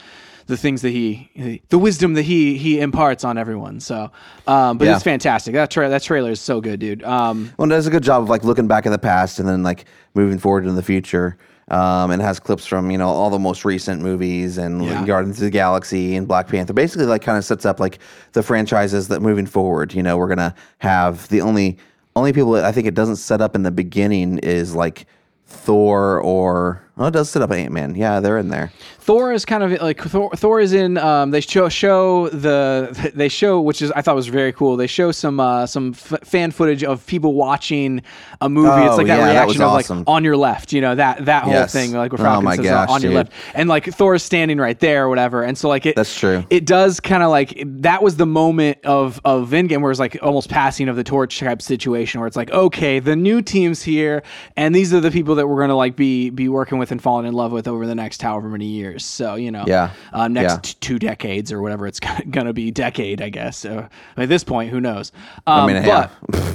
the 0.46 0.56
things 0.56 0.82
that 0.82 0.90
he, 0.90 1.60
the 1.70 1.78
wisdom 1.78 2.14
that 2.14 2.22
he 2.22 2.56
he 2.58 2.80
imparts 2.80 3.24
on 3.24 3.38
everyone. 3.38 3.80
So, 3.80 4.10
um, 4.46 4.78
but 4.78 4.86
Yeah. 4.86 4.94
it's 4.94 5.02
fantastic. 5.04 5.54
That 5.54 5.70
tra- 5.70 5.88
that 5.88 6.02
trailer 6.02 6.30
is 6.30 6.40
so 6.40 6.60
good, 6.60 6.80
dude. 6.80 7.02
Um, 7.02 7.50
Well, 7.56 7.66
it 7.66 7.70
does 7.70 7.86
a 7.86 7.90
good 7.90 8.02
job 8.02 8.22
of 8.22 8.28
like 8.28 8.44
looking 8.44 8.66
back 8.66 8.86
at 8.86 8.90
the 8.90 8.98
past 8.98 9.38
and 9.38 9.48
then 9.48 9.62
like 9.62 9.86
moving 10.14 10.38
forward 10.38 10.64
into 10.64 10.74
the 10.74 10.82
future. 10.82 11.36
Um, 11.68 12.10
and 12.10 12.20
has 12.20 12.38
clips 12.40 12.66
from 12.66 12.90
you 12.90 12.98
know 12.98 13.08
all 13.08 13.30
the 13.30 13.38
most 13.38 13.64
recent 13.64 14.02
movies 14.02 14.58
and 14.58 14.84
Yeah. 14.84 15.02
Guardians 15.06 15.38
of 15.38 15.44
the 15.44 15.50
Galaxy 15.50 16.14
and 16.14 16.28
Black 16.28 16.46
Panther. 16.46 16.74
Basically, 16.74 17.06
like 17.06 17.22
kind 17.22 17.38
of 17.38 17.44
sets 17.46 17.64
up 17.64 17.80
like 17.80 18.00
the 18.32 18.42
franchises 18.42 19.08
that 19.08 19.22
moving 19.22 19.46
forward. 19.46 19.94
You 19.94 20.02
know, 20.02 20.18
we're 20.18 20.28
gonna 20.28 20.54
have 20.80 21.26
the 21.30 21.40
only 21.40 21.78
only 22.16 22.34
people 22.34 22.52
that 22.52 22.64
I 22.66 22.70
think 22.70 22.86
it 22.86 22.94
doesn't 22.94 23.16
set 23.16 23.40
up 23.40 23.54
in 23.56 23.62
the 23.62 23.70
beginning 23.70 24.36
is 24.40 24.74
like 24.74 25.06
Thor 25.46 26.20
or 26.20 26.82
oh, 26.98 27.06
it 27.06 27.10
does 27.12 27.30
set 27.30 27.42
up 27.42 27.50
an 27.50 27.58
Ant 27.58 27.72
Man. 27.72 27.94
Yeah, 27.94 28.20
they're 28.20 28.38
in 28.38 28.48
there. 28.48 28.72
Thor 29.00 29.32
is 29.32 29.44
kind 29.44 29.62
of 29.62 29.82
like 29.82 30.00
Thor, 30.00 30.30
Thor 30.34 30.60
is 30.60 30.72
in. 30.72 30.96
Um, 30.96 31.30
they 31.30 31.40
show 31.42 31.68
show 31.68 32.28
the 32.30 33.12
they 33.14 33.28
show 33.28 33.60
which 33.60 33.82
is 33.82 33.90
I 33.92 34.00
thought 34.02 34.14
was 34.14 34.28
very 34.28 34.52
cool. 34.52 34.76
They 34.76 34.86
show 34.86 35.12
some 35.12 35.40
uh, 35.40 35.66
some 35.66 35.90
f- 35.92 36.20
fan 36.24 36.50
footage 36.52 36.82
of 36.84 37.06
people 37.06 37.34
watching 37.34 38.02
a 38.40 38.48
movie. 38.48 38.68
it's 38.84 38.94
Oh, 38.94 38.96
like 38.96 39.06
that 39.08 39.18
yeah, 39.18 39.26
that 39.26 39.32
reaction 39.46 39.62
was 39.62 39.90
of 39.90 39.98
like 39.98 40.08
on 40.08 40.24
your 40.24 40.36
left. 40.36 40.72
You 40.72 40.80
know 40.80 40.94
that 40.94 41.24
that 41.26 41.42
whole 41.44 41.52
Yes. 41.52 41.72
thing 41.72 41.92
like 41.92 42.12
where 42.12 42.20
Oh 42.20 42.24
Falcon 42.24 42.44
my 42.44 42.56
says 42.56 42.64
gosh, 42.64 42.88
uh, 42.88 42.92
on 42.92 43.02
your 43.02 43.10
dude. 43.10 43.16
left, 43.16 43.32
and 43.54 43.68
like 43.68 43.84
Thor 43.92 44.14
is 44.14 44.22
standing 44.22 44.56
right 44.58 44.78
there 44.80 45.04
or 45.04 45.08
whatever. 45.10 45.42
And 45.42 45.58
so 45.58 45.68
like 45.68 45.84
it 45.84 45.96
That's 45.96 46.18
true. 46.18 46.44
It 46.48 46.64
does 46.64 46.98
kind 47.00 47.22
of 47.22 47.28
like 47.30 47.62
that 47.66 48.02
was 48.02 48.16
the 48.16 48.26
moment 48.26 48.78
of 48.84 49.20
of 49.26 49.50
Endgame 49.50 49.82
where 49.82 49.90
it's 49.90 50.00
like 50.00 50.16
almost 50.22 50.48
passing 50.48 50.88
of 50.88 50.96
the 50.96 51.04
torch 51.04 51.38
type 51.40 51.60
situation 51.60 52.20
where 52.20 52.26
it's 52.26 52.36
like 52.36 52.50
okay 52.52 53.00
the 53.00 53.16
new 53.16 53.42
team's 53.42 53.82
here 53.82 54.22
and 54.56 54.74
these 54.74 54.94
are 54.94 55.00
the 55.00 55.10
people 55.10 55.34
that 55.34 55.46
we're 55.46 55.60
gonna 55.60 55.76
like 55.76 55.94
be 55.96 56.30
be 56.30 56.48
working 56.48 56.78
with 56.78 56.83
and 56.90 57.00
falling 57.02 57.26
in 57.26 57.34
love 57.34 57.52
with 57.52 57.66
over 57.68 57.86
the 57.86 57.94
next 57.94 58.22
however 58.22 58.48
many 58.48 58.66
years. 58.66 59.04
So 59.04 59.34
you 59.34 59.50
know 59.50 59.64
Yeah. 59.66 59.90
uh, 60.12 60.28
next 60.28 60.52
Yeah. 60.52 60.58
t- 60.62 60.76
two 60.80 60.98
decades 60.98 61.52
or 61.52 61.60
whatever 61.62 61.86
it's 61.86 62.00
gonna 62.30 62.52
be 62.52 62.70
decade 62.70 63.20
I 63.22 63.28
guess. 63.30 63.64
Uh, 63.64 63.88
at 64.16 64.28
this 64.28 64.44
point 64.44 64.70
who 64.70 64.80
knows? 64.80 65.12
Um, 65.46 65.60
I 65.64 65.66
mean, 65.72 65.82
but 65.82 66.10
yeah. 66.34 66.54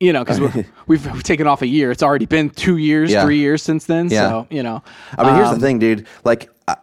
you 0.00 0.12
know 0.12 0.24
because 0.24 0.40
we've, 0.86 1.06
we've 1.12 1.22
taken 1.22 1.46
off 1.46 1.62
a 1.62 1.66
year. 1.66 1.90
It's 1.90 2.02
already 2.02 2.26
been 2.26 2.50
two 2.50 2.76
years, 2.76 3.10
Yeah. 3.10 3.24
three 3.24 3.38
years 3.38 3.62
since 3.62 3.86
then. 3.86 4.08
Yeah. 4.08 4.28
So 4.28 4.46
you 4.50 4.62
know. 4.62 4.82
I 5.18 5.24
mean, 5.24 5.34
here's 5.34 5.48
um, 5.48 5.54
the 5.54 5.60
thing, 5.60 5.78
dude. 5.78 6.06
Like, 6.24 6.50
I, 6.68 6.76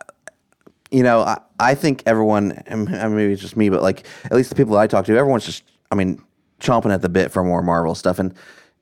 you 0.92 1.04
know, 1.04 1.22
I, 1.22 1.40
I 1.60 1.76
think 1.76 2.04
everyone, 2.06 2.52
and 2.66 2.90
I 2.90 3.08
mean, 3.08 3.16
maybe 3.16 3.34
it's 3.34 3.42
just 3.42 3.56
me, 3.58 3.70
but 3.70 3.82
like, 3.82 4.06
at 4.26 4.32
least 4.34 4.50
the 4.50 4.56
people 4.56 4.74
that 4.74 4.80
I 4.80 4.88
talk 4.88 5.06
to, 5.06 5.16
everyone's 5.18 5.46
just, 5.46 5.64
I 5.92 5.96
mean, 5.96 6.22
chomping 6.60 6.92
at 6.94 7.02
the 7.02 7.10
bit 7.10 7.32
for 7.32 7.44
more 7.44 7.62
Marvel 7.62 7.94
stuff. 7.96 8.18
And 8.20 8.34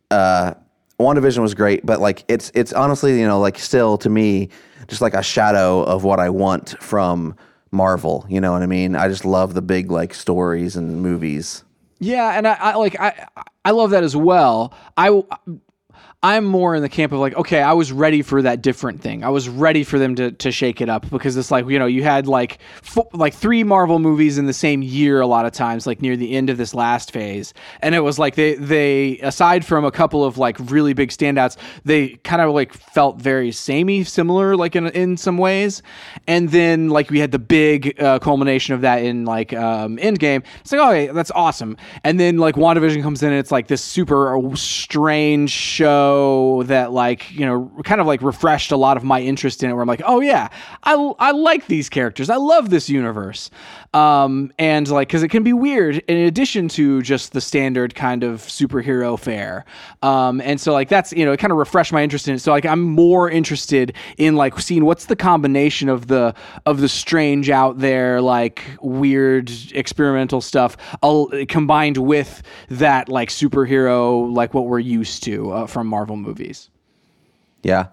uh, 0.10 0.54
WandaVision 1.00 1.40
was 1.40 1.54
great, 1.54 1.86
but 1.86 2.00
like, 2.00 2.24
it's 2.28 2.52
it's 2.56 2.74
honestly, 2.74 3.20
you 3.20 3.28
know, 3.28 3.40
like, 3.40 3.60
still 3.60 3.98
to 4.00 4.10
me, 4.10 4.50
just 4.88 5.02
like 5.02 5.14
a 5.14 5.22
shadow 5.22 5.84
of 5.84 6.04
what 6.04 6.20
I 6.20 6.30
want 6.30 6.76
from 6.82 7.36
Marvel. 7.72 8.26
You 8.30 8.42
know 8.42 8.52
what 8.52 8.64
I 8.64 8.66
mean? 8.66 8.96
I 8.96 9.08
just 9.08 9.26
love 9.26 9.54
the 9.54 9.62
big 9.62 9.92
like 9.92 10.14
stories 10.14 10.76
and 10.76 11.02
movies. 11.02 11.64
Yeah, 12.00 12.38
and 12.38 12.48
I, 12.48 12.54
I 12.54 12.76
like 12.76 13.00
I 13.00 13.28
I 13.66 13.72
love 13.72 13.92
that 13.92 14.04
as 14.04 14.16
well. 14.16 14.74
I 14.96 15.24
I'm 16.24 16.46
more 16.46 16.74
in 16.74 16.82
the 16.82 16.90
camp 16.90 17.12
of 17.12 17.20
like, 17.20 17.36
okay, 17.36 17.62
I 17.62 17.74
was 17.74 17.92
ready 17.92 18.24
for 18.24 18.42
that 18.42 18.64
different 18.64 19.02
thing. 19.02 19.24
I 19.24 19.30
was 19.30 19.48
ready 19.48 19.84
for 19.84 20.00
them 20.00 20.16
to, 20.16 20.32
to 20.32 20.52
shake 20.52 20.82
it 20.82 20.90
up 20.90 21.08
because 21.12 21.38
it's 21.38 21.52
like 21.52 21.70
you 21.70 21.78
know 21.78 21.86
you 21.86 22.02
had 22.02 22.26
like 22.26 22.58
fo- 22.82 23.08
like 23.14 23.36
three 23.36 23.64
Marvel 23.64 24.00
movies 24.00 24.40
in 24.40 24.48
the 24.48 24.54
same 24.54 24.82
year 24.82 25.22
a 25.22 25.28
lot 25.28 25.46
of 25.46 25.52
times, 25.52 25.86
like 25.86 26.02
near 26.02 26.18
the 26.18 26.34
end 26.34 26.50
of 26.50 26.58
this 26.58 26.74
last 26.74 27.12
phase, 27.12 27.54
and 27.82 27.94
it 27.94 28.00
was 28.00 28.18
like 28.18 28.34
they 28.34 28.56
they 28.56 29.20
aside 29.20 29.64
from 29.64 29.86
a 29.86 29.92
couple 29.92 30.26
of 30.26 30.40
like 30.40 30.58
really 30.72 30.94
big 30.94 31.10
standouts, 31.10 31.56
they 31.86 32.16
kind 32.24 32.42
of 32.42 32.52
like 32.52 32.74
felt 32.74 33.22
very 33.22 33.52
samey, 33.52 34.04
similar 34.04 34.56
like 34.56 34.76
in 34.76 34.88
in 34.88 35.18
some 35.18 35.38
ways, 35.38 35.84
and 36.26 36.50
then 36.50 36.90
like 36.90 37.12
we 37.12 37.20
had 37.20 37.32
the 37.32 37.38
big 37.38 38.02
uh, 38.02 38.18
culmination 38.18 38.74
of 38.74 38.82
that 38.82 39.04
in 39.04 39.26
like 39.26 39.54
um, 39.54 39.98
Endgame. 39.98 40.44
It's 40.62 40.72
like 40.72 40.82
okay, 40.82 41.14
that's 41.14 41.30
awesome, 41.36 41.78
and 42.04 42.20
then 42.20 42.40
like 42.40 42.56
WandaVision 42.56 43.04
comes 43.04 43.22
in 43.22 43.30
and 43.30 43.40
it's 43.40 43.52
like 43.52 43.68
this 43.68 43.84
super 43.84 44.42
strange 44.56 45.52
show 45.52 46.08
show 46.18 46.64
that 46.64 46.92
like 46.92 47.32
you 47.32 47.46
know 47.46 47.72
kind 47.84 48.02
of 48.02 48.08
like 48.08 48.22
refreshed 48.22 48.72
a 48.72 48.78
lot 48.78 48.98
of 48.98 49.04
my 49.04 49.22
interest 49.22 49.64
in 49.64 49.70
it. 49.70 49.74
Where 49.74 49.82
I'm 49.82 49.88
like, 49.88 50.02
oh 50.06 50.22
yeah, 50.22 50.50
I 50.84 50.94
I 51.20 51.32
like 51.32 51.68
these 51.68 51.90
characters. 51.90 52.30
I 52.30 52.38
love 52.38 52.70
this 52.70 52.90
universe. 52.90 53.50
Um, 53.94 54.52
and 54.60 54.88
like 54.90 55.08
because 55.08 55.24
it 55.24 55.30
can 55.30 55.44
be 55.44 55.54
weird 55.54 55.98
in 56.08 56.18
addition 56.18 56.68
to 56.70 57.02
just 57.02 57.34
the 57.34 57.42
standard 57.42 57.96
kind 57.96 58.24
of 58.24 58.42
superhero 58.42 59.18
fare. 59.18 59.66
Um, 60.02 60.42
and 60.42 60.60
so 60.60 60.74
like 60.74 60.90
that's 60.90 61.14
you 61.14 61.26
know 61.26 61.32
it 61.32 61.38
kind 61.38 61.52
of 61.52 61.58
refreshed 61.58 61.94
my 61.94 62.04
interest 62.04 62.28
in 62.28 62.36
it. 62.36 62.40
So 62.40 62.52
like 62.52 62.66
I'm 62.66 62.82
more 62.82 63.30
interested 63.30 63.94
in 64.18 64.36
like 64.36 64.60
seeing 64.60 64.86
what's 64.86 65.06
the 65.06 65.16
combination 65.16 65.90
of 65.90 66.08
the 66.08 66.36
of 66.66 66.82
the 66.82 66.90
strange 66.90 67.50
out 67.50 67.80
there 67.80 68.22
like 68.22 68.64
weird 68.82 69.52
experimental 69.74 70.42
stuff 70.42 70.78
uh, 71.02 71.26
combined 71.48 71.98
with 71.98 72.44
that 72.70 73.10
like 73.10 73.30
superhero 73.30 74.34
like 74.34 74.54
what 74.54 74.66
we're 74.66 74.80
used 74.80 75.24
to 75.24 75.52
uh, 75.52 75.68
from 75.68 75.88
Marvel 75.88 76.18
movies. 76.18 76.70
Yeah. 77.64 77.88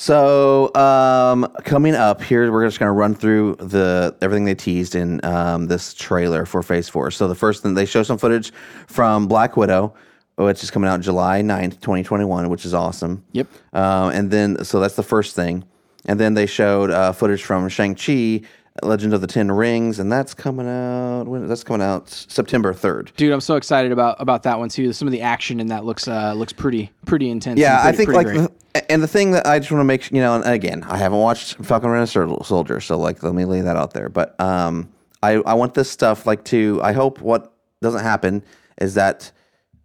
So 0.00 0.72
um, 0.76 1.52
coming 1.64 1.96
up 1.96 2.22
here, 2.22 2.52
we're 2.52 2.64
just 2.64 2.78
going 2.78 2.86
to 2.86 2.92
run 2.92 3.16
through 3.16 3.56
the 3.56 4.16
everything 4.22 4.44
they 4.44 4.54
teased 4.54 4.94
in 4.94 5.20
um, 5.24 5.66
this 5.66 5.92
trailer 5.92 6.46
for 6.46 6.62
Phase 6.62 6.88
Four. 6.88 7.10
So 7.10 7.26
the 7.26 7.34
first 7.34 7.64
thing 7.64 7.74
they 7.74 7.84
show 7.84 8.04
some 8.04 8.16
footage 8.16 8.52
from 8.86 9.26
Black 9.26 9.56
Widow, 9.56 9.92
which 10.36 10.62
is 10.62 10.70
coming 10.70 10.88
out 10.88 11.00
July 11.00 11.42
9th, 11.42 11.80
2021, 11.80 12.48
which 12.48 12.64
is 12.64 12.74
awesome. 12.74 13.24
Yep. 13.32 13.48
Um, 13.72 14.12
and 14.12 14.30
then 14.30 14.64
so 14.64 14.78
that's 14.78 14.94
the 14.94 15.02
first 15.02 15.34
thing, 15.34 15.64
and 16.04 16.20
then 16.20 16.34
they 16.34 16.46
showed 16.46 16.92
uh, 16.92 17.10
footage 17.10 17.42
from 17.42 17.68
Shang 17.68 17.96
Chi. 17.96 18.42
Legend 18.82 19.14
of 19.14 19.20
the 19.20 19.26
Ten 19.26 19.50
Rings, 19.50 19.98
and 19.98 20.10
that's 20.10 20.34
coming 20.34 20.68
out. 20.68 21.24
When 21.24 21.46
that's 21.46 21.64
coming 21.64 21.86
out 21.86 22.08
September 22.08 22.72
third. 22.72 23.12
Dude, 23.16 23.32
I'm 23.32 23.40
so 23.40 23.56
excited 23.56 23.92
about 23.92 24.16
about 24.20 24.42
that 24.44 24.58
one 24.58 24.68
too. 24.68 24.92
Some 24.92 25.08
of 25.08 25.12
the 25.12 25.22
action 25.22 25.60
in 25.60 25.68
that 25.68 25.84
looks 25.84 26.08
uh, 26.08 26.32
looks 26.34 26.52
pretty 26.52 26.90
pretty 27.06 27.30
intense. 27.30 27.58
Yeah, 27.58 27.80
and 27.80 27.88
I 27.88 27.92
think 27.92 28.10
like, 28.10 28.26
the, 28.26 28.52
and 28.90 29.02
the 29.02 29.08
thing 29.08 29.32
that 29.32 29.46
I 29.46 29.58
just 29.58 29.70
want 29.70 29.80
to 29.80 29.84
make 29.84 30.10
you 30.10 30.20
know, 30.20 30.34
and 30.34 30.44
again, 30.44 30.84
I 30.84 30.96
haven't 30.96 31.18
watched 31.18 31.56
Falcon 31.64 31.90
Winter 31.90 32.28
Soldier, 32.44 32.80
so 32.80 32.98
like, 32.98 33.22
let 33.22 33.34
me 33.34 33.44
lay 33.44 33.60
that 33.60 33.76
out 33.76 33.92
there. 33.92 34.08
But 34.08 34.38
um, 34.40 34.90
I 35.22 35.34
I 35.34 35.54
want 35.54 35.74
this 35.74 35.90
stuff 35.90 36.26
like 36.26 36.44
to. 36.46 36.80
I 36.82 36.92
hope 36.92 37.20
what 37.20 37.52
doesn't 37.80 38.02
happen 38.02 38.44
is 38.80 38.94
that. 38.94 39.32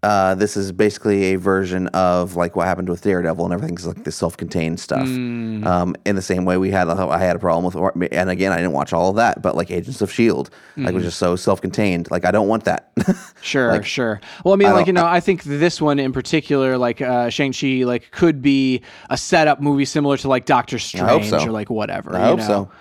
Uh, 0.04 0.36
this 0.36 0.58
is 0.58 0.72
basically 0.74 1.34
a 1.34 1.36
version 1.38 1.88
of 1.88 2.36
like 2.36 2.56
what 2.58 2.68
happened 2.68 2.90
with 2.90 3.02
Daredevil 3.02 3.46
and 3.46 3.54
everything's 3.54 3.88
like 3.88 4.04
the 4.04 4.12
self-contained 4.12 4.80
stuff. 4.80 5.08
Mm. 5.08 5.66
Um, 5.66 5.96
in 6.06 6.16
the 6.18 6.22
same 6.22 6.44
way 6.44 6.58
we 6.58 6.72
had, 6.72 6.90
I 6.90 7.18
had 7.20 7.36
a 7.38 7.40
problem 7.40 7.64
with, 7.64 8.10
and 8.12 8.30
again, 8.30 8.52
I 8.52 8.58
didn't 8.58 8.74
watch 8.74 8.92
all 8.92 9.10
of 9.12 9.16
that, 9.16 9.42
but 9.42 9.56
like 9.56 9.72
Agents 9.72 10.02
of 10.02 10.12
Shield, 10.12 10.50
like 10.78 10.92
Mm. 10.92 10.96
was 10.96 11.04
just 11.06 11.18
so 11.20 11.36
self-contained. 11.38 12.12
Like 12.12 12.26
I 12.26 12.32
don't 12.32 12.48
want 12.50 12.66
that. 12.66 12.92
Sure, 13.42 13.84
sure. 13.84 14.22
Well, 14.46 14.54
I 14.54 14.58
mean, 14.58 14.68
I 14.70 14.72
like 14.72 14.88
you 14.88 14.94
know, 14.94 15.06
I 15.06 15.20
think 15.20 15.44
this 15.44 15.82
one 15.82 16.00
in 16.00 16.14
particular, 16.14 16.78
like 16.78 17.02
uh, 17.02 17.30
Shang 17.30 17.52
Chi, 17.54 17.84
like 17.86 18.10
could 18.12 18.42
be 18.42 18.82
a 19.10 19.18
setup 19.18 19.62
movie 19.62 19.84
similar 19.86 20.16
to 20.18 20.28
like 20.30 20.46
Doctor 20.46 20.80
Strange 20.80 21.30
so. 21.30 21.40
or 21.46 21.52
like 21.52 21.70
whatever. 21.70 22.16
I 22.16 22.20
you 22.20 22.26
hope 22.26 22.40
know? 22.40 22.46
so. 22.48 22.72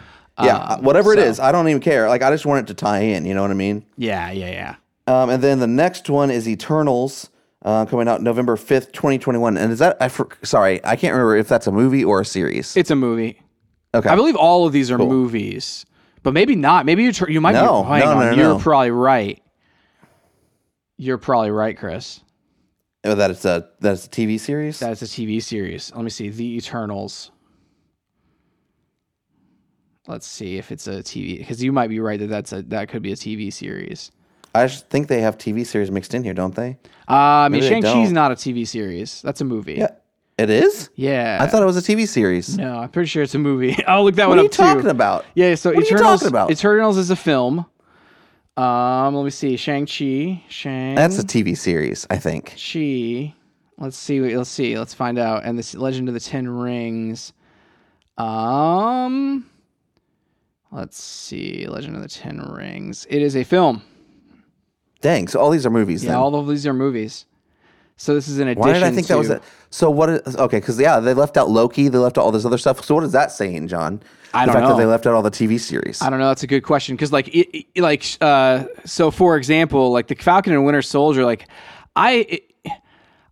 Yeah, 0.42 0.56
Um, 0.58 0.82
whatever 0.85 1.12
it 1.12 1.18
so- 1.18 1.24
is, 1.24 1.40
I 1.40 1.52
don't 1.52 1.68
even 1.68 1.82
care. 1.82 2.08
Like 2.08 2.22
I 2.22 2.30
just 2.30 2.46
want 2.46 2.61
it 2.61 2.66
to 2.68 2.74
tie 2.74 3.00
in. 3.00 3.26
You 3.26 3.35
know 3.35 3.42
what 3.42 3.50
I 3.50 3.54
mean? 3.54 3.85
Yeah, 3.98 4.30
yeah, 4.30 4.50
yeah. 4.50 4.74
Um, 5.06 5.30
and 5.30 5.42
then 5.42 5.58
the 5.58 5.66
next 5.66 6.08
one 6.08 6.30
is 6.30 6.48
Eternals, 6.48 7.28
uh, 7.64 7.86
coming 7.86 8.08
out 8.08 8.22
November 8.22 8.56
fifth, 8.56 8.92
twenty 8.92 9.18
twenty 9.18 9.38
one. 9.38 9.56
And 9.56 9.72
is 9.72 9.78
that 9.80 9.96
I 10.00 10.08
for, 10.08 10.28
sorry, 10.42 10.84
I 10.84 10.96
can't 10.96 11.12
remember 11.12 11.36
if 11.36 11.48
that's 11.48 11.66
a 11.66 11.72
movie 11.72 12.04
or 12.04 12.20
a 12.20 12.24
series. 12.24 12.76
It's 12.76 12.90
a 12.90 12.96
movie. 12.96 13.40
Okay, 13.94 14.08
I 14.08 14.14
believe 14.16 14.36
all 14.36 14.66
of 14.66 14.72
these 14.72 14.90
are 14.90 14.98
movies, 14.98 15.84
but 16.22 16.32
maybe 16.32 16.54
not. 16.56 16.86
Maybe 16.86 17.02
you 17.02 17.12
tr- 17.12 17.30
you 17.30 17.40
might 17.40 17.52
No, 17.52 17.82
be. 17.82 17.88
Hang 17.88 18.00
no, 18.00 18.10
on, 18.12 18.18
no, 18.20 18.30
no, 18.30 18.36
you're 18.36 18.54
no. 18.54 18.58
probably 18.58 18.90
right. 18.90 19.42
You're 20.96 21.18
probably 21.18 21.50
right, 21.50 21.76
Chris. 21.76 22.20
Oh, 23.04 23.16
that 23.16 23.30
it's 23.32 23.44
a 23.44 23.68
that's 23.80 24.06
a 24.06 24.08
TV 24.08 24.38
series. 24.38 24.78
That's 24.78 25.02
a 25.02 25.06
TV 25.06 25.42
series. 25.42 25.92
Let 25.94 26.04
me 26.04 26.10
see. 26.10 26.28
The 26.28 26.56
Eternals. 26.56 27.32
Let's 30.06 30.26
see 30.26 30.56
if 30.58 30.72
it's 30.72 30.86
a 30.86 31.02
TV 31.02 31.38
because 31.38 31.62
you 31.62 31.72
might 31.72 31.88
be 31.88 32.00
right 32.00 32.18
that 32.18 32.28
that's 32.28 32.52
a 32.52 32.62
that 32.62 32.88
could 32.88 33.02
be 33.02 33.12
a 33.12 33.16
TV 33.16 33.52
series. 33.52 34.10
I 34.54 34.66
just 34.66 34.88
think 34.88 35.08
they 35.08 35.20
have 35.22 35.38
TV 35.38 35.66
series 35.66 35.90
mixed 35.90 36.14
in 36.14 36.22
here, 36.24 36.34
don't 36.34 36.54
they? 36.54 36.78
Uh, 37.08 37.14
I 37.14 37.48
mean, 37.48 37.62
Shang 37.62 37.82
Chi's 37.82 38.12
don't. 38.12 38.32
a 38.32 38.34
TV 38.34 38.66
series. 38.66 39.22
That's 39.22 39.40
a 39.40 39.44
movie. 39.44 39.74
Yeah, 39.74 39.90
it 40.38 40.50
is. 40.50 40.90
Yeah. 40.94 41.38
I 41.40 41.46
thought 41.46 41.62
it 41.62 41.66
was 41.66 41.76
a 41.76 41.80
TV 41.80 42.06
series. 42.06 42.56
No, 42.58 42.78
I'm 42.78 42.88
pretty 42.90 43.08
sure 43.08 43.22
it's 43.22 43.34
a 43.34 43.38
movie. 43.38 43.82
I'll 43.86 44.04
look 44.04 44.14
that 44.16 44.28
What 44.28 44.36
one 44.36 44.46
up 44.46 44.52
too. 44.52 44.62
What 44.62 44.68
are 44.68 44.70
you 44.70 44.74
talking 44.76 44.90
about? 44.90 45.24
Yeah. 45.34 45.54
So 45.54 45.70
What 45.72 45.84
are 45.84 45.88
you 45.88 45.98
talking 45.98 46.28
about? 46.28 46.50
Eternals 46.50 46.96
is 46.98 47.10
a 47.10 47.16
film. 47.16 47.66
Um, 48.56 49.14
let 49.14 49.24
me 49.24 49.30
see. 49.30 49.56
Shang 49.56 49.86
Chi. 49.86 50.44
Shang. 50.48 50.94
That's 50.94 51.18
a 51.18 51.24
TV 51.24 51.56
series, 51.56 52.06
I 52.10 52.18
think. 52.18 52.50
Chi. 52.56 53.34
Let's 53.78 53.96
see. 53.96 54.20
Let's 54.20 54.50
see. 54.50 54.78
Let's 54.78 54.92
find 54.94 55.18
out. 55.18 55.44
And 55.44 55.58
this 55.58 55.74
Legend 55.74 56.08
of 56.08 56.14
the 56.14 56.20
Ten 56.20 56.48
Rings. 56.48 57.32
Um. 58.18 59.46
Let's 60.70 61.02
see. 61.02 61.66
Legend 61.66 61.96
of 61.96 62.02
the 62.02 62.08
Ten 62.08 62.38
Rings. 62.40 63.06
It 63.10 63.22
is 63.22 63.36
a 63.36 63.44
film. 63.44 63.82
Dang, 65.02 65.28
so 65.28 65.40
all 65.40 65.50
these 65.50 65.66
are 65.66 65.70
movies. 65.70 66.02
Yeah, 66.02 66.12
then. 66.12 66.18
all 66.20 66.34
of 66.34 66.48
these 66.48 66.66
are 66.66 66.72
movies. 66.72 67.26
So 67.96 68.14
this 68.14 68.26
is 68.26 68.38
an 68.38 68.48
addition. 68.48 68.60
Why 68.60 68.72
did 68.72 68.82
I 68.82 68.90
think 68.90 69.06
to, 69.08 69.12
that 69.12 69.18
was 69.18 69.30
it? 69.30 69.42
So 69.70 69.90
what? 69.90 70.08
Is, 70.08 70.36
okay, 70.36 70.58
because 70.58 70.80
yeah, 70.80 70.98
they 70.98 71.14
left 71.14 71.36
out 71.36 71.50
Loki. 71.50 71.88
They 71.88 71.98
left 71.98 72.18
out 72.18 72.22
all 72.22 72.32
this 72.32 72.44
other 72.44 72.58
stuff. 72.58 72.84
So 72.84 72.94
what 72.94 73.04
is 73.04 73.12
that 73.12 73.30
saying, 73.30 73.68
John? 73.68 74.02
I 74.34 74.46
the 74.46 74.52
don't 74.52 74.54
fact 74.54 74.62
know. 74.62 74.76
that 74.76 74.82
they 74.82 74.86
left 74.86 75.06
out 75.06 75.14
all 75.14 75.22
the 75.22 75.30
TV 75.30 75.60
series. 75.60 76.00
I 76.00 76.08
don't 76.08 76.18
know. 76.18 76.28
That's 76.28 76.42
a 76.42 76.46
good 76.46 76.62
question 76.62 76.96
because, 76.96 77.12
like, 77.12 77.28
it, 77.28 77.66
it- 77.74 77.82
like, 77.82 78.04
uh, 78.20 78.64
so 78.84 79.10
for 79.10 79.36
example, 79.36 79.92
like 79.92 80.08
the 80.08 80.14
Falcon 80.14 80.52
and 80.52 80.64
Winter 80.64 80.82
Soldier, 80.82 81.24
like, 81.24 81.46
I. 81.94 82.12
It, 82.28 82.48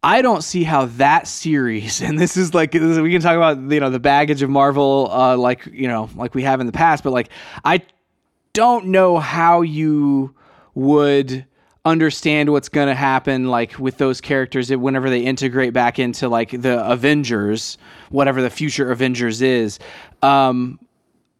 I 0.02 0.22
don't 0.22 0.42
see 0.42 0.64
how 0.64 0.86
that 0.86 1.28
series, 1.28 2.00
and 2.00 2.18
this 2.18 2.36
is 2.36 2.54
like 2.54 2.72
we 2.72 3.12
can 3.12 3.20
talk 3.20 3.36
about 3.36 3.58
you 3.58 3.80
know 3.80 3.90
the 3.90 4.00
baggage 4.00 4.40
of 4.40 4.48
Marvel, 4.48 5.10
uh, 5.12 5.36
like 5.36 5.66
you 5.66 5.88
know 5.88 6.08
like 6.14 6.34
we 6.34 6.42
have 6.42 6.60
in 6.60 6.66
the 6.66 6.72
past, 6.72 7.04
but 7.04 7.12
like 7.12 7.28
I 7.64 7.82
don't 8.54 8.86
know 8.86 9.18
how 9.18 9.60
you 9.60 10.34
would 10.74 11.44
understand 11.84 12.50
what's 12.52 12.68
going 12.68 12.88
to 12.88 12.94
happen 12.94 13.48
like 13.48 13.78
with 13.78 13.98
those 13.98 14.20
characters 14.20 14.70
whenever 14.70 15.08
they 15.08 15.20
integrate 15.20 15.72
back 15.72 15.98
into 15.98 16.28
like 16.28 16.50
the 16.50 16.84
Avengers, 16.84 17.78
whatever 18.10 18.42
the 18.42 18.50
future 18.50 18.90
Avengers 18.90 19.40
is. 19.42 19.78
Um, 20.22 20.78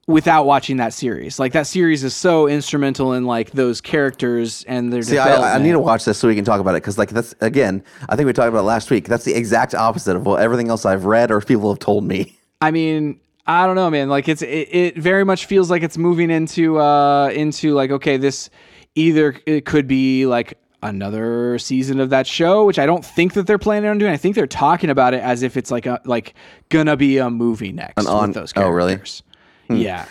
without 0.07 0.45
watching 0.45 0.79
that 0.79 0.93
series. 0.93 1.39
Like 1.39 1.53
that 1.53 1.67
series 1.67 2.05
is 2.05 2.15
so 2.15 2.49
instrumental 2.49 3.13
in 3.13 3.25
like 3.25 3.53
those 3.53 3.81
characters 3.81 4.65
and 4.65 4.93
their 4.93 5.03
See, 5.03 5.19
I. 5.19 5.55
I 5.55 5.59
need 5.59 5.73
to 5.73 5.79
watch 5.79 6.05
this 6.05 6.19
so 6.19 6.29
we 6.29 6.35
can 6.35 6.45
talk 6.45 6.61
about 6.61 6.73
it 6.75 6.83
because, 6.83 6.99
like, 6.99 7.11
that's 7.11 7.35
again, 7.41 7.83
I 8.09 8.17
think 8.17 8.27
we 8.27 8.33
talked 8.33 8.49
about 8.49 8.61
it 8.61 8.65
last 8.65 8.91
week. 8.91 9.07
That's 9.07 9.25
the 9.25 9.35
exact 9.35 9.75
opposite 9.75 10.17
of 10.17 10.27
what 10.27 10.41
everything 10.41 10.69
else 10.69 10.85
I've 10.85 11.05
read 11.05 11.31
or 11.31 11.41
people 11.41 11.71
have 11.71 11.79
told 11.79 12.05
me. 12.05 12.37
I 12.61 12.71
mean, 12.71 13.21
I 13.47 13.67
don't 13.67 13.77
know, 13.77 13.91
man. 13.91 14.09
Like 14.09 14.29
it's 14.29 14.43
it, 14.43 14.69
it 14.71 14.99
very 14.99 15.25
much 15.25 15.47
feels 15.47 15.71
like 15.71 15.83
it's 15.83 15.97
moving 15.97 16.31
into 16.31 16.79
uh 16.79 17.29
into 17.29 17.75
like 17.75 17.91
okay, 17.91 18.17
this 18.17 18.51
either 18.95 19.37
it 19.47 19.65
could 19.65 19.87
be 19.87 20.27
like 20.27 20.59
another 20.83 21.59
season 21.59 22.01
of 22.01 22.11
that 22.11 22.27
show, 22.27 22.65
which 22.65 22.79
I 22.79 22.87
don't 22.87 23.05
think 23.05 23.35
that 23.35 23.47
they're 23.47 23.59
planning 23.59 23.91
on 23.91 23.99
doing. 23.99 24.13
I 24.13 24.17
think 24.17 24.35
they're 24.35 24.47
talking 24.47 24.91
about 24.91 25.15
it 25.15 25.23
as 25.23 25.43
if 25.43 25.57
it's 25.57 25.71
like 25.71 25.87
a 25.87 26.01
like 26.05 26.35
gonna 26.69 26.97
be 26.97 27.19
a 27.19 27.31
movie 27.31 27.73
next 27.73 28.07
on- 28.07 28.29
with 28.29 28.35
those 28.35 28.53
oh, 28.57 28.69
really? 28.69 28.93
characters. 28.93 29.23
Yeah. 29.69 30.07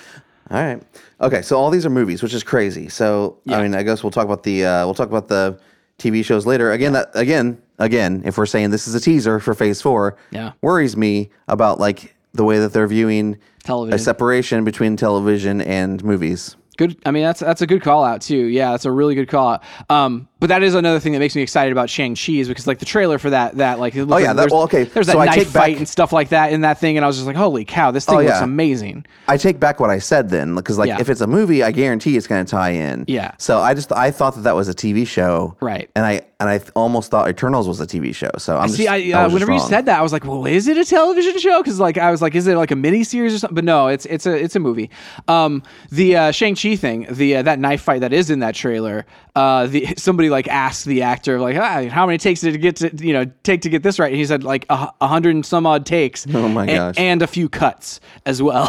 All 0.51 0.61
right. 0.61 0.81
Okay. 1.21 1.41
So 1.41 1.57
all 1.57 1.69
these 1.69 1.85
are 1.85 1.89
movies, 1.89 2.23
which 2.23 2.33
is 2.33 2.43
crazy. 2.43 2.89
So 2.89 3.37
I 3.47 3.61
mean, 3.61 3.75
I 3.75 3.83
guess 3.83 4.03
we'll 4.03 4.11
talk 4.11 4.25
about 4.25 4.43
the 4.43 4.65
uh, 4.65 4.85
we'll 4.85 4.93
talk 4.93 5.09
about 5.09 5.27
the 5.27 5.59
TV 5.97 6.23
shows 6.23 6.45
later. 6.45 6.71
Again, 6.71 6.93
that 6.93 7.09
again, 7.13 7.61
again, 7.77 8.21
if 8.25 8.37
we're 8.37 8.45
saying 8.45 8.69
this 8.71 8.87
is 8.87 8.95
a 8.95 8.99
teaser 9.01 9.39
for 9.39 9.53
Phase 9.53 9.81
Four, 9.81 10.17
Yeah. 10.31 10.53
worries 10.61 10.95
me 10.95 11.29
about 11.47 11.79
like 11.79 12.15
the 12.33 12.43
way 12.43 12.59
that 12.59 12.73
they're 12.73 12.87
viewing 12.87 13.37
Television. 13.63 13.95
a 13.95 13.99
separation 13.99 14.63
between 14.63 14.95
television 14.95 15.61
and 15.61 16.03
movies. 16.03 16.55
Good. 16.79 16.97
I 17.05 17.11
mean, 17.11 17.23
that's 17.23 17.41
that's 17.41 17.61
a 17.61 17.67
good 17.67 17.81
call 17.81 18.05
out 18.05 18.21
too. 18.21 18.37
Yeah, 18.37 18.71
that's 18.71 18.85
a 18.85 18.91
really 18.91 19.13
good 19.13 19.27
call 19.27 19.49
out. 19.49 19.63
Um, 19.89 20.29
but 20.39 20.47
that 20.47 20.63
is 20.63 20.75
another 20.75 20.99
thing 20.99 21.13
that 21.13 21.19
makes 21.19 21.35
me 21.35 21.41
excited 21.41 21.71
about 21.71 21.89
Shang 21.89 22.15
Chi 22.15 22.33
is 22.33 22.47
because 22.47 22.65
like 22.67 22.79
the 22.79 22.85
trailer 22.85 23.17
for 23.19 23.29
that 23.29 23.57
that 23.57 23.79
like 23.79 23.95
oh 23.95 24.17
yeah, 24.17 24.33
that- 24.33 24.49
well, 24.51 24.63
okay, 24.63 24.83
there's 24.83 25.07
so 25.07 25.13
that 25.13 25.19
I 25.19 25.25
knife 25.25 25.35
take 25.35 25.47
fight 25.47 25.71
back- 25.73 25.77
and 25.79 25.87
stuff 25.89 26.13
like 26.13 26.29
that 26.29 26.51
in 26.53 26.61
that 26.61 26.79
thing, 26.79 26.97
and 26.97 27.03
I 27.03 27.07
was 27.07 27.17
just 27.17 27.27
like, 27.27 27.35
holy 27.35 27.65
cow, 27.65 27.91
this 27.91 28.05
thing 28.05 28.15
Oh, 28.17 28.21
looks 28.21 28.39
amazing. 28.41 29.05
I 29.27 29.37
take 29.37 29.59
back 29.59 29.79
what 29.79 29.89
I 29.89 29.99
said 29.99 30.29
then, 30.29 30.55
because 30.55 30.77
like 30.77 30.87
Yeah. 30.87 30.99
if 30.99 31.09
it's 31.09 31.21
a 31.21 31.27
movie, 31.27 31.63
I 31.63 31.71
guarantee 31.71 32.17
it's 32.17 32.27
going 32.27 32.45
to 32.45 32.49
tie 32.49 32.71
in. 32.71 33.05
Yeah. 33.07 33.31
So 33.37 33.59
I 33.59 33.73
just 33.73 33.91
I 33.91 34.11
thought 34.11 34.35
that 34.35 34.41
that 34.41 34.55
was 34.55 34.67
a 34.69 34.73
TV 34.73 35.05
show, 35.07 35.55
Right. 35.59 35.89
And 35.95 36.05
I 36.05 36.21
and 36.41 36.47
I 36.49 36.61
almost 36.73 37.11
thought 37.11 37.27
Eternals 37.29 37.67
was 37.67 37.81
a 37.81 37.85
TV 37.85 38.15
show. 38.15 38.29
So 38.37 38.57
I'm 38.57 38.69
See, 38.69 38.83
just, 38.85 38.89
I, 38.89 39.11
uh, 39.11 39.29
whenever 39.29 39.51
you 39.51 39.59
said 39.59 39.87
that, 39.87 39.99
I 39.99 40.01
was 40.01 40.13
like, 40.13 40.23
well, 40.23 40.45
is 40.45 40.69
it 40.69 40.77
a 40.77 40.85
television 40.85 41.37
show? 41.37 41.61
Because 41.61 41.81
like 41.81 41.97
I 41.97 42.11
was 42.11 42.21
like, 42.21 42.33
is 42.33 42.47
it 42.47 42.55
like 42.55 42.71
a 42.71 42.77
mini 42.77 43.03
series 43.03 43.33
or 43.35 43.39
something? 43.39 43.55
But 43.55 43.65
no, 43.65 43.87
it's 43.89 44.05
it's 44.05 44.25
a 44.25 44.41
it's 44.41 44.55
a 44.55 44.59
movie. 44.61 44.89
Um, 45.27 45.63
the 45.91 46.15
uh, 46.15 46.31
Shang 46.31 46.55
Chi 46.55 46.77
thing, 46.77 47.07
the 47.09 47.37
uh, 47.37 47.41
that 47.41 47.59
knife 47.59 47.81
fight 47.81 47.99
that 48.01 48.13
is 48.13 48.29
in 48.29 48.39
that 48.39 48.55
trailer. 48.55 49.05
Uh, 49.35 49.67
the 49.67 49.87
somebody 49.97 50.28
like 50.29 50.47
asked 50.47 50.85
the 50.85 51.01
actor 51.01 51.39
like, 51.39 51.57
ah, 51.57 51.87
how 51.89 52.05
many 52.05 52.17
takes 52.17 52.41
did 52.41 52.55
it 52.55 52.59
get 52.59 52.75
to 52.77 52.95
you 53.05 53.13
know 53.13 53.25
take 53.43 53.61
to 53.61 53.69
get 53.69 53.83
this 53.83 53.99
right? 53.99 54.11
And 54.11 54.17
he 54.17 54.25
said 54.25 54.43
like 54.43 54.65
a, 54.69 54.89
a 55.01 55.07
hundred 55.07 55.35
and 55.35 55.45
some 55.45 55.65
odd 55.65 55.85
takes. 55.85 56.25
Oh 56.33 56.47
my 56.47 56.65
a- 56.65 56.75
gosh. 56.75 56.95
and 56.97 57.21
a 57.21 57.27
few 57.27 57.49
cuts 57.49 57.99
as 58.25 58.41
well. 58.41 58.67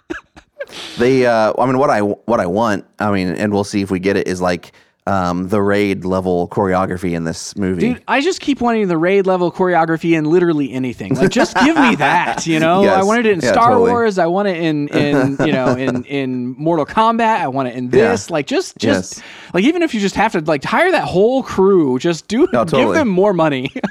They, 0.98 1.26
uh, 1.26 1.54
I 1.60 1.66
mean, 1.68 1.78
what 1.78 1.90
I 1.90 2.00
what 2.00 2.40
I 2.40 2.48
want, 2.48 2.86
I 3.00 3.12
mean, 3.12 3.30
and 3.30 3.54
we'll 3.54 3.64
see 3.64 3.82
if 3.82 3.92
we 3.92 4.00
get 4.00 4.18
it 4.18 4.28
is 4.28 4.42
like 4.42 4.72
um, 5.08 5.50
the 5.50 5.62
raid 5.62 6.04
level 6.04 6.48
choreography 6.48 7.13
in 7.13 7.26
this 7.26 7.56
movie. 7.56 7.94
Dude, 7.94 8.04
I 8.08 8.22
just 8.22 8.39
keep 8.41 8.60
wanting 8.60 8.88
the 8.88 8.98
raid 8.98 9.28
level 9.28 9.52
choreography 9.52 10.18
in 10.18 10.26
literally 10.26 10.72
anything. 10.72 11.13
Like, 11.13 11.30
just 11.30 11.56
give 11.58 11.76
me 11.76 11.96
that. 11.98 12.48
You 12.48 12.60
know, 12.60 12.84
Yes. 12.84 12.98
I 12.98 13.04
wanted 13.04 13.28
it 13.28 13.34
in 13.34 13.41
Yeah, 13.41 13.52
Star 13.52 13.70
totally. 13.70 13.91
Wars. 13.91 14.18
I 14.18 14.26
want 14.26 14.48
it 14.48 14.58
in, 14.58 14.88
in 14.89 15.38
you 15.46 15.54
know, 15.54 15.68
in 15.78 16.04
in 16.06 16.48
Mortal 16.58 16.86
Kombat. 16.88 17.39
I 17.39 17.48
want 17.48 17.68
it 17.68 17.76
in 17.76 17.89
this. 17.89 18.30
Like, 18.32 18.48
just 18.48 18.78
just 18.78 19.18
Yes. 19.18 19.24
like 19.54 19.63
even 19.63 19.84
if 19.84 19.94
you 19.94 20.00
just 20.00 20.15
have 20.15 20.32
to 20.32 20.39
like 20.41 20.63
hire 20.63 20.91
that 20.91 21.04
whole 21.06 21.44
crew, 21.44 22.00
just 22.00 22.28
do 22.28 22.48
No, 22.52 22.65
give 22.65 22.89
them 22.94 23.08
more 23.08 23.34
money. 23.34 23.72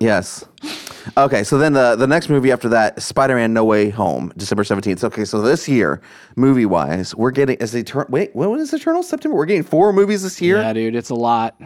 Yes. 0.00 0.44
Okay, 1.16 1.42
so 1.44 1.58
then 1.58 1.72
the 1.72 1.96
the 1.96 2.06
next 2.06 2.28
movie 2.28 2.52
after 2.52 2.68
that, 2.70 3.00
Spider 3.02 3.34
Man 3.34 3.52
No 3.52 3.64
Way 3.64 3.90
Home, 3.90 4.32
December 4.36 4.64
seventeenth. 4.64 5.02
Okay, 5.04 5.24
so 5.24 5.40
this 5.40 5.68
year, 5.68 6.00
movie 6.36 6.66
wise, 6.66 7.14
we're 7.14 7.30
getting 7.30 7.60
as 7.60 7.74
Eternal. 7.74 8.06
Wait, 8.10 8.34
when 8.34 8.58
is 8.60 8.72
Eternal 8.72 9.02
September? 9.02 9.36
We're 9.36 9.46
getting 9.46 9.62
four 9.64 9.92
movies 9.92 10.22
this 10.22 10.40
year. 10.40 10.60
yeah, 10.60 10.72
dude, 10.72 10.94
it's 10.94 11.10
a 11.10 11.14
lot. 11.14 11.60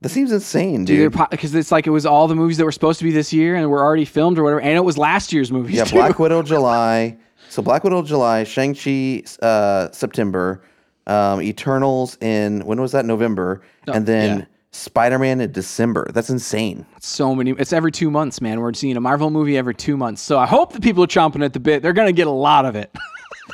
That 0.00 0.08
seems 0.08 0.32
insane, 0.32 0.84
dude. 0.84 1.12
Because 1.30 1.54
it's 1.54 1.70
like 1.70 1.86
it 1.86 1.90
was 1.90 2.04
all 2.04 2.26
the 2.26 2.34
movies 2.34 2.56
that 2.56 2.64
were 2.64 2.72
supposed 2.72 2.98
to 2.98 3.04
be 3.04 3.12
this 3.12 3.32
year 3.32 3.54
and 3.54 3.70
were 3.70 3.82
already 3.84 4.04
filmed 4.04 4.36
or 4.38 4.42
whatever, 4.42 4.60
and 4.60 4.76
it 4.76 4.84
was 4.84 4.98
last 4.98 5.32
year's 5.32 5.52
movies 5.52 5.76
Yeah, 5.76 5.84
too. 5.84 5.96
Black 5.96 6.18
Widow 6.18 6.42
July. 6.54 7.16
So 7.48 7.62
Black 7.62 7.84
Widow 7.84 8.02
July, 8.02 8.44
Shang 8.44 8.74
Chi 8.74 9.22
uh, 9.42 9.90
September, 9.92 10.62
um, 11.06 11.40
Eternals 11.40 12.18
in 12.20 12.62
when 12.66 12.80
was 12.80 12.92
that 12.92 13.04
November, 13.04 13.62
and 13.86 14.04
then. 14.06 14.46
Spider 14.72 15.18
Man 15.18 15.40
in 15.40 15.52
December. 15.52 16.08
That's 16.12 16.30
insane. 16.30 16.86
so 17.00 17.34
many. 17.34 17.50
It's 17.52 17.72
every 17.72 17.92
two 17.92 18.10
months, 18.10 18.40
man. 18.40 18.60
We're 18.60 18.72
seeing 18.74 18.96
a 18.96 19.00
Marvel 19.00 19.30
movie 19.30 19.56
every 19.58 19.74
two 19.74 19.96
months. 19.96 20.22
So 20.22 20.38
I 20.38 20.46
hope 20.46 20.72
the 20.72 20.80
people 20.80 21.04
are 21.04 21.08
chomping 21.08 21.44
at 21.44 21.52
the 21.52 21.60
bit. 21.60 21.82
They're 21.82 21.92
gonna 21.92 22.12
get 22.12 22.26
a 22.26 22.30
lot 22.30 22.64
of 22.64 22.74
it. 22.76 22.90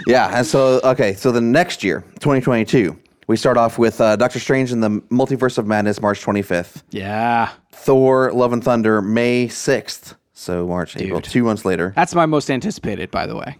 Yeah, 0.06 0.30
and 0.32 0.46
so 0.46 0.80
okay, 0.84 1.14
so 1.14 1.32
the 1.32 1.40
next 1.40 1.82
year, 1.82 2.02
2022, 2.20 2.96
we 3.26 3.36
start 3.36 3.56
off 3.56 3.78
with 3.78 4.00
uh, 4.00 4.14
Doctor 4.16 4.38
Strange 4.38 4.70
in 4.70 4.80
the 4.80 4.90
Multiverse 5.10 5.58
of 5.58 5.66
Madness, 5.66 6.00
March 6.00 6.24
25th. 6.24 6.82
yeah, 6.90 7.50
Thor: 7.72 8.30
Love 8.32 8.52
and 8.52 8.62
Thunder, 8.62 9.02
May 9.02 9.48
6th. 9.48 10.14
So 10.34 10.68
March, 10.68 10.96
April, 10.96 11.20
two 11.20 11.42
months 11.42 11.64
later. 11.64 11.92
that's 11.96 12.14
my 12.14 12.26
most 12.26 12.48
anticipated, 12.50 13.10
by 13.10 13.26
the 13.26 13.34
way. 13.34 13.56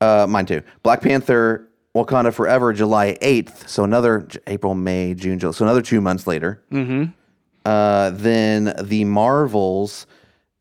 Uh, 0.00 0.26
mine 0.28 0.46
too. 0.46 0.62
Black 0.82 1.02
Panther, 1.02 1.68
Wakanda 1.94 2.32
Forever, 2.34 2.72
July 2.72 3.16
8th. 3.22 3.68
So 3.68 3.84
another 3.84 4.26
April, 4.46 4.74
May, 4.74 5.14
June, 5.14 5.38
July. 5.38 5.52
So 5.52 5.64
another 5.64 5.82
two 5.82 6.00
months 6.00 6.26
later. 6.26 6.62
Mm-hmm. 6.72 7.04
Uh, 7.64 8.10
then 8.10 8.74
the 8.82 9.04
Marvels 9.04 10.06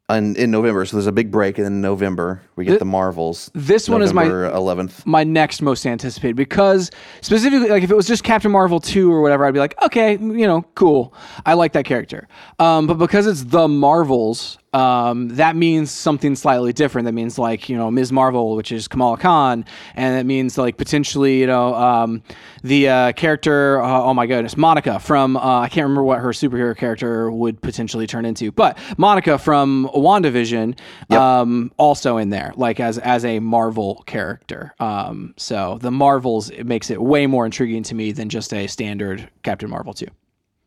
in, 0.09 0.35
in 0.35 0.51
November. 0.51 0.85
So 0.85 0.97
there's 0.97 1.07
a 1.07 1.11
big 1.11 1.31
break, 1.31 1.57
and 1.57 1.65
in 1.65 1.81
November 1.81 2.41
we 2.55 2.65
get 2.65 2.77
the 2.79 2.85
Marvels. 2.85 3.49
this 3.55 3.89
one 3.89 4.01
is 4.03 4.13
my- 4.13 4.25
11th. 4.25 5.05
my 5.05 5.23
next 5.23 5.61
most 5.61 5.85
anticipated 5.87 6.35
because 6.35 6.91
specifically 7.21 7.69
like 7.69 7.83
if 7.83 7.89
it 7.89 7.95
was 7.95 8.05
just 8.05 8.23
captain 8.23 8.51
marvel 8.51 8.79
2 8.79 9.11
or 9.11 9.21
whatever 9.21 9.45
i'd 9.45 9.53
be 9.53 9.59
like 9.59 9.75
okay 9.81 10.11
you 10.13 10.45
know 10.45 10.61
cool 10.75 11.13
i 11.47 11.53
like 11.53 11.73
that 11.73 11.85
character 11.85 12.27
um, 12.59 12.85
but 12.85 12.95
because 12.95 13.25
it's 13.25 13.43
the 13.45 13.67
marvels 13.67 14.59
um, 14.73 15.29
that 15.29 15.55
means 15.55 15.91
something 15.91 16.35
slightly 16.35 16.73
different. 16.73 17.05
That 17.05 17.13
means 17.13 17.37
like 17.37 17.69
you 17.69 17.77
know 17.77 17.91
ms. 17.91 18.11
Marvel 18.11 18.55
which 18.55 18.71
is 18.71 18.87
kamala 18.87 19.17
khan 19.17 19.65
and 19.95 20.15
that 20.15 20.25
means 20.25 20.57
like 20.57 20.77
potentially 20.77 21.39
you 21.39 21.47
know 21.47 21.73
um, 21.75 22.23
the 22.63 22.89
uh, 22.89 23.11
character 23.13 23.81
uh, 23.81 24.01
oh 24.01 24.13
my 24.13 24.25
goodness 24.25 24.57
monica 24.57 24.99
from 24.99 25.37
uh, 25.37 25.59
i 25.61 25.69
can't 25.69 25.83
remember 25.83 26.03
what 26.03 26.19
her 26.19 26.29
superhero 26.29 26.75
character 26.75 27.31
would 27.31 27.61
potentially 27.61 28.07
turn 28.07 28.25
into 28.25 28.51
but 28.51 28.77
monica 28.97 29.37
from 29.37 29.89
wandavision 29.93 30.77
um, 31.09 31.71
also 31.77 32.17
in 32.17 32.29
there 32.29 32.53
like 32.55 32.79
as 32.79 32.97
as 32.99 33.25
a 33.25 33.39
marvel 33.39 34.03
character. 34.07 34.73
Um, 34.79 35.33
so 35.37 35.77
the 35.81 35.91
marvels 35.91 36.49
it 36.49 36.65
makes 36.65 36.89
it 36.89 37.01
way 37.01 37.27
more 37.27 37.45
intriguing 37.45 37.83
to 37.83 37.95
me 37.95 38.11
than 38.11 38.29
just 38.29 38.53
a 38.53 38.67
standard 38.67 39.29
captain 39.43 39.69
marvel 39.69 39.93
2 39.93 40.07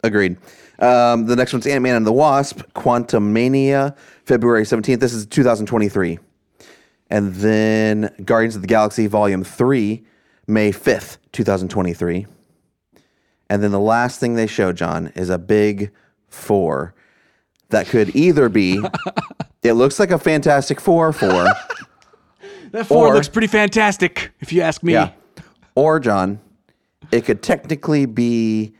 Agreed. 0.07 0.37
Um, 0.79 1.27
the 1.27 1.37
next 1.37 1.53
one's 1.53 1.66
Ant 1.66 1.83
Man 1.83 1.97
and 1.97 2.07
the 2.07 2.12
Wasp, 2.12 2.61
Quantumania, 2.75 3.97
February 4.25 4.64
17th. 4.64 5.01
This 5.01 5.12
is 5.12 5.27
2023. 5.27 6.19
And 7.09 7.35
then 7.35 8.14
Guardians 8.25 8.57
of 8.57 8.62
the 8.62 8.69
Galaxy 8.69 9.07
Volume 9.07 9.45
3, 9.45 10.05
May 10.47 10.73
5th, 10.73 11.19
2023. 11.33 12.27
And 13.49 13.62
then 13.62 13.71
the 13.71 13.81
last 13.81 14.19
thing 14.21 14.35
they 14.35 14.47
show, 14.47 14.73
John, 14.73 15.12
is 15.14 15.31
a 15.31 15.38
big 15.38 15.92
four 16.29 16.95
that 17.69 17.87
could 17.87 18.14
either 18.14 18.49
be, 18.49 18.81
it 19.62 19.75
looks 19.75 19.99
like 19.99 20.11
a 20.11 20.19
Fantastic 20.19 20.81
Four 20.81 21.12
four, 21.12 21.47
that 22.73 22.87
four 22.87 23.09
Or- 23.09 23.14
looks 23.14 23.29
pretty 23.29 23.47
fantastic 23.49 24.33
if 24.40 24.53
you 24.53 24.62
ask 24.62 24.83
me 24.83 24.92
yeah, 24.95 25.12
or 25.75 26.01
John, 26.01 26.40
it 27.12 27.25
could 27.25 27.42
technically 27.42 28.07
be 28.07 28.75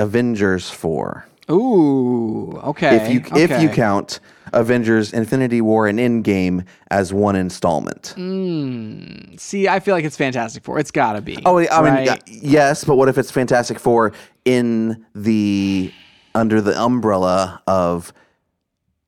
Avengers 0.00 0.70
4. 0.70 1.26
ooh 1.50 2.56
okay 2.64 2.96
if 2.96 3.10
you 3.12 3.18
if 3.36 3.62
you 3.62 3.68
count 3.68 4.20
Avengers 4.52 5.12
Infinity 5.12 5.60
War 5.60 5.86
and 5.86 5.98
Endgame 6.00 6.64
as 6.90 7.12
one 7.12 7.36
installment. 7.36 8.14
Mm. 8.16 9.38
see 9.38 9.68
i 9.68 9.78
feel 9.80 9.94
like 9.94 10.04
it's 10.04 10.16
fantastic 10.16 10.64
four 10.64 10.78
it's 10.78 10.90
gotta 10.90 11.20
be 11.20 11.38
Oh, 11.44 11.58
I 11.58 11.82
mean 11.82 11.94
right? 11.94 12.08
uh, 12.08 12.16
yes, 12.26 12.82
but 12.84 12.96
what 12.96 13.08
if 13.08 13.16
it's 13.18 13.30
Fantastic 13.30 13.78
Four 13.78 14.12
in 14.44 15.04
the 15.14 15.92
under 16.34 16.60
the 16.60 16.74
umbrella 16.80 17.62
of 17.66 18.12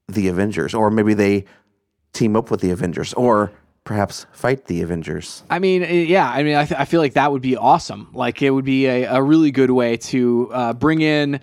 the 0.08 0.28
Avengers 0.28 0.74
or 0.74 0.90
maybe 0.90 1.14
they 1.14 1.44
team 2.12 2.36
up 2.36 2.50
with 2.50 2.60
the 2.60 2.70
Avengers 2.70 3.12
or 3.14 3.50
perhaps 3.84 4.26
fight 4.32 4.66
the 4.66 4.82
Avengers. 4.82 5.42
I 5.50 5.58
mean, 5.58 5.82
eh, 5.82 6.02
yeah. 6.02 6.28
I 6.30 6.42
mean, 6.42 6.54
I, 6.56 6.64
th- 6.64 6.78
I 6.80 6.84
feel 6.84 7.00
like 7.00 7.14
that 7.14 7.32
would 7.32 7.42
be 7.42 7.56
awesome. 7.56 8.08
Like, 8.12 8.40
it 8.42 8.50
would 8.50 8.64
be 8.64 8.86
a, 8.86 9.04
a 9.04 9.22
really 9.22 9.50
good 9.50 9.70
way 9.70 9.96
to 9.98 10.50
uh, 10.52 10.72
bring 10.72 11.00
in 11.00 11.40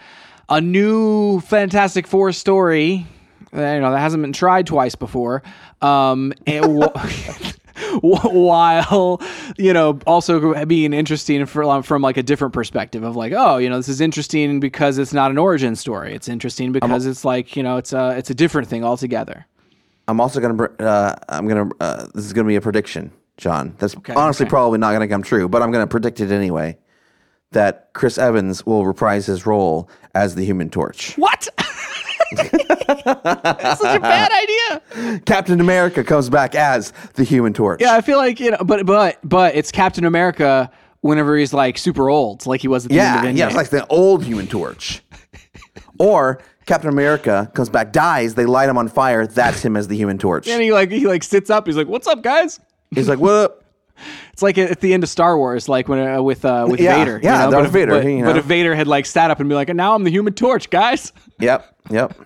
a 0.48 0.62
new 0.62 1.40
Fantastic 1.42 2.08
Four 2.08 2.32
story. 2.32 3.06
uh, 3.54 3.58
You 3.60 3.82
know, 3.82 3.92
that 3.92 4.00
hasn't 4.00 4.22
been 4.24 4.34
tried 4.34 4.68
twice 4.68 4.96
before. 4.96 5.44
Um, 5.82 6.34
wh- 6.48 8.34
while 8.34 9.22
you 9.58 9.74
know 9.74 10.00
also 10.06 10.66
being 10.66 10.94
interesting 10.94 11.46
from, 11.46 11.84
from 11.84 12.02
like 12.02 12.18
a 12.18 12.24
different 12.24 12.54
perspective 12.54 13.04
of 13.04 13.16
like 13.16 13.32
oh 13.36 13.58
you 13.58 13.70
know 13.70 13.78
this 13.78 13.88
is 13.88 14.02
interesting 14.02 14.60
because 14.60 14.98
it's 14.98 15.14
not 15.14 15.32
an 15.32 15.38
origin 15.38 15.76
story 15.76 16.14
it's 16.14 16.28
interesting 16.28 16.72
because 16.74 17.06
it's 17.06 17.24
like 17.24 17.56
you 17.56 17.64
know 17.64 17.78
it's 17.78 17.94
a 17.94 18.18
it's 18.18 18.30
a 18.30 18.36
different 18.36 18.68
thing 18.68 18.84
altogether 18.84 19.46
I'm 20.10 20.20
also 20.20 20.40
gonna. 20.40 20.64
Uh, 20.80 21.16
I'm 21.30 21.48
gonna. 21.48 21.70
Uh, 21.80 22.08
this 22.16 22.26
is 22.26 22.34
gonna 22.34 22.48
be 22.48 22.56
a 22.56 22.62
prediction, 22.62 23.12
John. 23.38 23.76
That's 23.78 23.96
honestly 24.16 24.46
okay. 24.46 24.50
probably 24.50 24.80
not 24.80 24.92
gonna 24.94 25.08
come 25.08 25.22
true, 25.22 25.48
but 25.48 25.62
I'm 25.62 25.72
gonna 25.72 25.86
predict 25.86 26.20
it 26.20 26.32
anyway. 26.32 26.78
That 27.52 27.90
Chris 27.94 28.18
Evans 28.18 28.66
will 28.66 28.86
reprise 28.86 29.28
his 29.28 29.46
role 29.46 29.90
as 30.16 30.34
the 30.36 30.44
Human 30.44 30.70
Torch. 30.70 31.16
what 31.16 31.48
that's 32.32 33.82
such 33.82 33.98
a 33.98 34.00
bad 34.00 34.32
idea 34.32 35.20
Captain 35.26 35.60
America 35.60 36.04
comes 36.04 36.30
back 36.30 36.54
as 36.56 36.92
the 37.14 37.24
Human 37.24 37.54
Torch. 37.54 37.82
Yeah, 37.82 37.94
I 37.96 38.02
feel 38.02 38.18
like 38.18 38.40
you 38.40 38.52
know, 38.52 38.58
but 38.66 38.88
but 38.88 39.20
but 39.24 39.56
it's 39.56 39.72
Captain 39.72 40.06
America 40.06 40.72
whenever 41.02 41.38
he's 41.38 41.54
like 41.54 41.78
super 41.78 42.10
old, 42.10 42.48
like 42.48 42.62
he 42.62 42.68
was 42.68 42.86
at 42.86 42.90
the 42.90 42.96
yeah, 42.96 43.18
end 43.18 43.28
of 43.28 43.36
yeah. 43.36 43.46
Endgame. 43.46 43.48
It's 43.48 43.58
like 43.58 43.70
the 43.70 43.86
old 43.88 44.24
Human 44.24 44.48
Torch. 44.48 45.04
or 46.00 46.42
Captain 46.70 46.90
America 46.90 47.52
comes 47.54 47.68
back, 47.68 47.92
dies. 47.92 48.36
They 48.36 48.46
light 48.46 48.70
him 48.70 48.78
on 48.78 48.88
fire. 48.88 49.28
That's 49.28 49.62
him 49.66 49.76
as 49.76 49.88
the 49.90 49.98
Human 49.98 50.18
Torch. 50.18 50.48
and 50.48 50.62
he 50.62 50.72
like 50.72 50.92
he 50.92 51.06
like 51.08 51.24
sits 51.24 51.50
up. 51.50 51.66
He's 51.68 51.76
like, 51.76 51.88
"What's 51.88 52.08
up, 52.08 52.22
guys?" 52.22 52.60
He's 52.96 53.10
like, 53.10 53.20
"What 53.20 53.34
up?" 53.34 53.64
It's 54.32 54.42
like 54.42 54.58
at 54.58 54.80
the 54.80 54.94
end 54.94 55.04
of 55.04 55.10
Star 55.10 55.38
Wars, 55.38 55.68
like 55.68 55.90
when 55.90 56.00
uh, 56.00 56.22
with 56.22 56.46
uh, 56.46 56.66
with 56.70 56.80
Yeah, 56.80 56.96
Vader. 57.00 57.20
yeah, 57.22 57.46
you 57.46 57.46
know? 57.46 57.52
Darth 57.52 57.64
but 57.64 57.66
if, 57.66 57.72
Vader, 57.74 57.92
But, 58.02 58.06
you 58.08 58.24
but 58.24 58.38
if 58.38 58.46
Vader 58.46 58.74
had 58.74 58.88
like 58.88 59.06
sat 59.06 59.30
up 59.32 59.42
and 59.42 59.50
be 59.50 59.56
like, 59.56 59.68
now 59.76 59.94
I'm 59.94 60.06
the 60.06 60.12
Human 60.12 60.32
Torch, 60.34 60.70
guys," 60.70 61.12
Yep, 61.40 61.76
yep. 61.90 62.18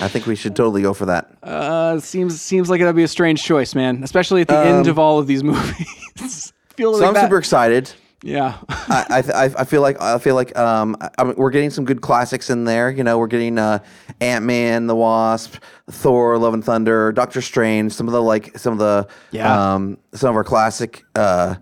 I 0.00 0.06
think 0.08 0.26
we 0.26 0.36
should 0.36 0.54
totally 0.54 0.82
go 0.82 0.92
for 0.94 1.06
that. 1.06 1.30
uh, 1.42 1.98
seems 2.00 2.40
seems 2.40 2.68
like 2.70 2.80
that'd 2.80 2.94
be 2.94 3.02
a 3.02 3.08
strange 3.08 3.42
choice, 3.42 3.74
man. 3.74 4.04
Especially 4.04 4.42
at 4.42 4.48
the 4.48 4.60
Um, 4.60 4.66
end 4.68 4.86
of 4.88 4.98
all 5.00 5.18
of 5.18 5.26
these 5.26 5.42
movies. 5.50 6.52
Feel 6.76 6.92
So 6.92 7.00
like 7.00 7.08
I'm 7.08 7.14
that- 7.14 7.22
super 7.22 7.38
excited. 7.38 7.90
Yeah. 8.22 8.58
I, 8.68 9.22
I, 9.34 9.44
I- 9.60 9.64
feel 9.64 9.82
like 9.82 10.00
I 10.00 10.18
feel 10.18 10.34
like 10.34 10.56
um, 10.58 10.96
I, 11.00 11.10
I 11.18 11.24
mean, 11.24 11.34
we're 11.36 11.50
getting 11.50 11.70
some 11.70 11.84
good 11.84 12.00
classics 12.00 12.50
in 12.50 12.64
there. 12.64 12.90
You 12.90 13.04
know, 13.04 13.18
we're 13.18 13.26
getting 13.26 13.58
uh, 13.58 13.80
Ant 14.20 14.44
Man, 14.44 14.86
the 14.86 14.96
Wasp, 14.96 15.56
Thor, 15.90 16.38
Love 16.38 16.54
and 16.54 16.64
Thunder, 16.64 17.12
Doctor 17.12 17.40
Strange. 17.42 17.92
Some 17.92 18.08
of 18.08 18.12
the 18.12 18.22
like 18.22 18.56
some 18.58 18.72
of 18.72 18.78
the 18.78 19.06
Yeah. 19.32 19.74
um, 19.74 19.98
some 20.14 20.30
of 20.30 20.36
our 20.36 20.44
classic 20.44 21.04
uh, 21.14 21.56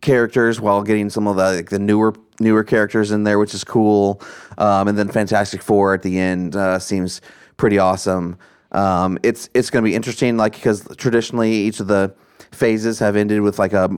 characters, 0.00 0.60
while 0.60 0.82
getting 0.82 1.10
some 1.10 1.26
of 1.26 1.36
the 1.36 1.52
like, 1.56 1.70
the 1.70 1.78
newer 1.78 2.14
newer 2.40 2.64
characters 2.64 3.10
in 3.10 3.24
there, 3.24 3.38
which 3.38 3.54
is 3.54 3.64
cool. 3.64 4.22
Um, 4.56 4.88
and 4.88 4.96
then 4.98 5.08
Fantastic 5.08 5.62
Four 5.62 5.94
at 5.94 6.02
the 6.02 6.18
end 6.18 6.56
uh, 6.56 6.78
seems 6.78 7.20
pretty 7.56 7.78
awesome. 7.78 8.38
Um, 8.72 9.18
it's 9.22 9.48
it's 9.54 9.70
going 9.70 9.84
to 9.84 9.88
be 9.90 9.94
interesting, 9.94 10.36
like 10.36 10.54
because 10.54 10.86
traditionally 10.96 11.52
each 11.52 11.80
of 11.80 11.86
the 11.86 12.14
phases 12.52 12.98
have 12.98 13.14
ended 13.16 13.40
with 13.42 13.58
like 13.58 13.72
a 13.72 13.90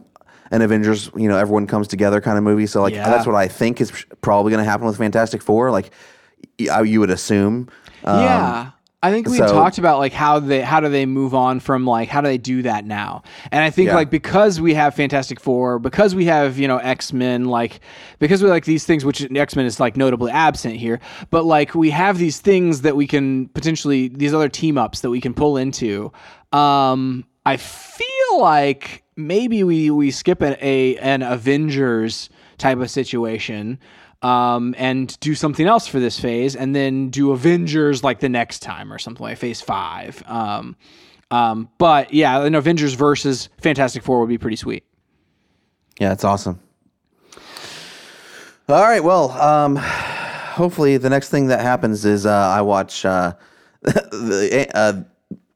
an 0.50 0.62
Avengers, 0.62 1.10
you 1.16 1.28
know, 1.28 1.36
everyone 1.38 1.66
comes 1.66 1.88
together 1.88 2.20
kind 2.20 2.36
of 2.38 2.44
movie. 2.44 2.66
So 2.66 2.82
like 2.82 2.94
Yeah. 2.94 3.08
that's 3.08 3.26
what 3.26 3.36
I 3.36 3.48
think 3.48 3.80
is 3.80 3.92
probably 4.20 4.50
going 4.50 4.64
to 4.64 4.68
happen 4.70 4.86
with 4.86 4.96
Fantastic 4.98 5.42
Four. 5.42 5.70
Like 5.70 5.90
y- 6.58 6.66
I- 6.72 6.82
you 6.82 7.00
would 7.00 7.10
assume. 7.10 7.68
Um, 8.04 8.20
yeah. 8.20 8.70
I 9.02 9.10
think 9.10 9.28
we 9.30 9.38
So- 9.38 9.46
talked 9.46 9.78
about 9.78 9.98
like 9.98 10.12
how 10.12 10.40
they 10.40 10.60
how 10.60 10.78
do 10.80 10.90
they 10.90 11.06
move 11.06 11.34
on 11.34 11.58
from 11.60 11.86
like 11.86 12.10
how 12.10 12.20
do 12.20 12.26
they 12.28 12.36
do 12.36 12.60
that 12.62 12.84
now? 12.84 13.22
And 13.50 13.64
I 13.64 13.70
think 13.70 13.86
Yeah. 13.88 13.94
like 13.94 14.10
because 14.10 14.60
we 14.60 14.74
have 14.74 14.94
Fantastic 14.94 15.40
Four, 15.40 15.78
because 15.78 16.14
we 16.14 16.26
have 16.26 16.58
you 16.58 16.68
know 16.68 16.76
X 16.76 17.10
Men, 17.10 17.46
like 17.46 17.80
because 18.18 18.42
we 18.42 18.50
like 18.50 18.66
these 18.66 18.84
things, 18.84 19.02
which 19.02 19.26
X 19.34 19.56
Men 19.56 19.64
is 19.64 19.80
like 19.80 19.96
notably 19.96 20.30
absent 20.30 20.74
here, 20.76 21.00
but 21.30 21.46
like 21.46 21.74
we 21.74 21.88
have 21.88 22.18
these 22.18 22.40
things 22.40 22.82
that 22.82 22.94
we 22.94 23.06
can 23.06 23.48
potentially 23.54 24.08
these 24.08 24.34
other 24.34 24.50
team 24.50 24.76
ups 24.76 25.00
that 25.00 25.08
we 25.08 25.20
can 25.22 25.32
pull 25.32 25.56
into. 25.56 26.12
Um, 26.52 27.24
I 27.44 27.56
feel 27.56 28.40
like 28.40 29.04
maybe 29.16 29.64
we 29.64 29.90
we 29.90 30.10
skip 30.10 30.42
an, 30.42 30.56
a 30.60 30.96
an 30.98 31.22
Avengers 31.22 32.28
type 32.58 32.78
of 32.78 32.90
situation 32.90 33.78
um, 34.22 34.74
and 34.78 35.18
do 35.20 35.34
something 35.34 35.66
else 35.66 35.86
for 35.86 35.98
this 35.98 36.20
phase, 36.20 36.54
and 36.54 36.74
then 36.74 37.08
do 37.08 37.32
Avengers 37.32 38.04
like 38.04 38.20
the 38.20 38.28
next 38.28 38.60
time 38.60 38.92
or 38.92 38.98
something 38.98 39.22
like 39.24 39.38
Phase 39.38 39.60
Five. 39.60 40.22
Um, 40.26 40.76
um, 41.30 41.70
but 41.78 42.12
yeah, 42.12 42.42
an 42.44 42.54
Avengers 42.54 42.94
versus 42.94 43.48
Fantastic 43.58 44.02
Four 44.02 44.20
would 44.20 44.28
be 44.28 44.38
pretty 44.38 44.56
sweet. 44.56 44.84
Yeah, 45.98 46.12
it's 46.12 46.24
awesome. 46.24 46.60
All 48.68 48.82
right, 48.82 49.02
well, 49.02 49.32
um, 49.32 49.76
hopefully 49.76 50.96
the 50.96 51.10
next 51.10 51.28
thing 51.30 51.48
that 51.48 51.60
happens 51.60 52.04
is 52.04 52.24
uh, 52.24 52.30
I 52.30 52.62
watch 52.62 53.04
uh, 53.04 53.32
the 53.82 54.68
uh, 54.74 55.02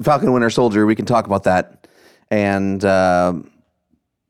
Falcon 0.03 0.33
Winter 0.33 0.51
Soldier. 0.51 0.87
We 0.87 0.95
can 0.95 1.07
talk 1.07 1.27
about 1.27 1.45
that 1.45 1.87
and 2.31 2.85
um 2.85 3.51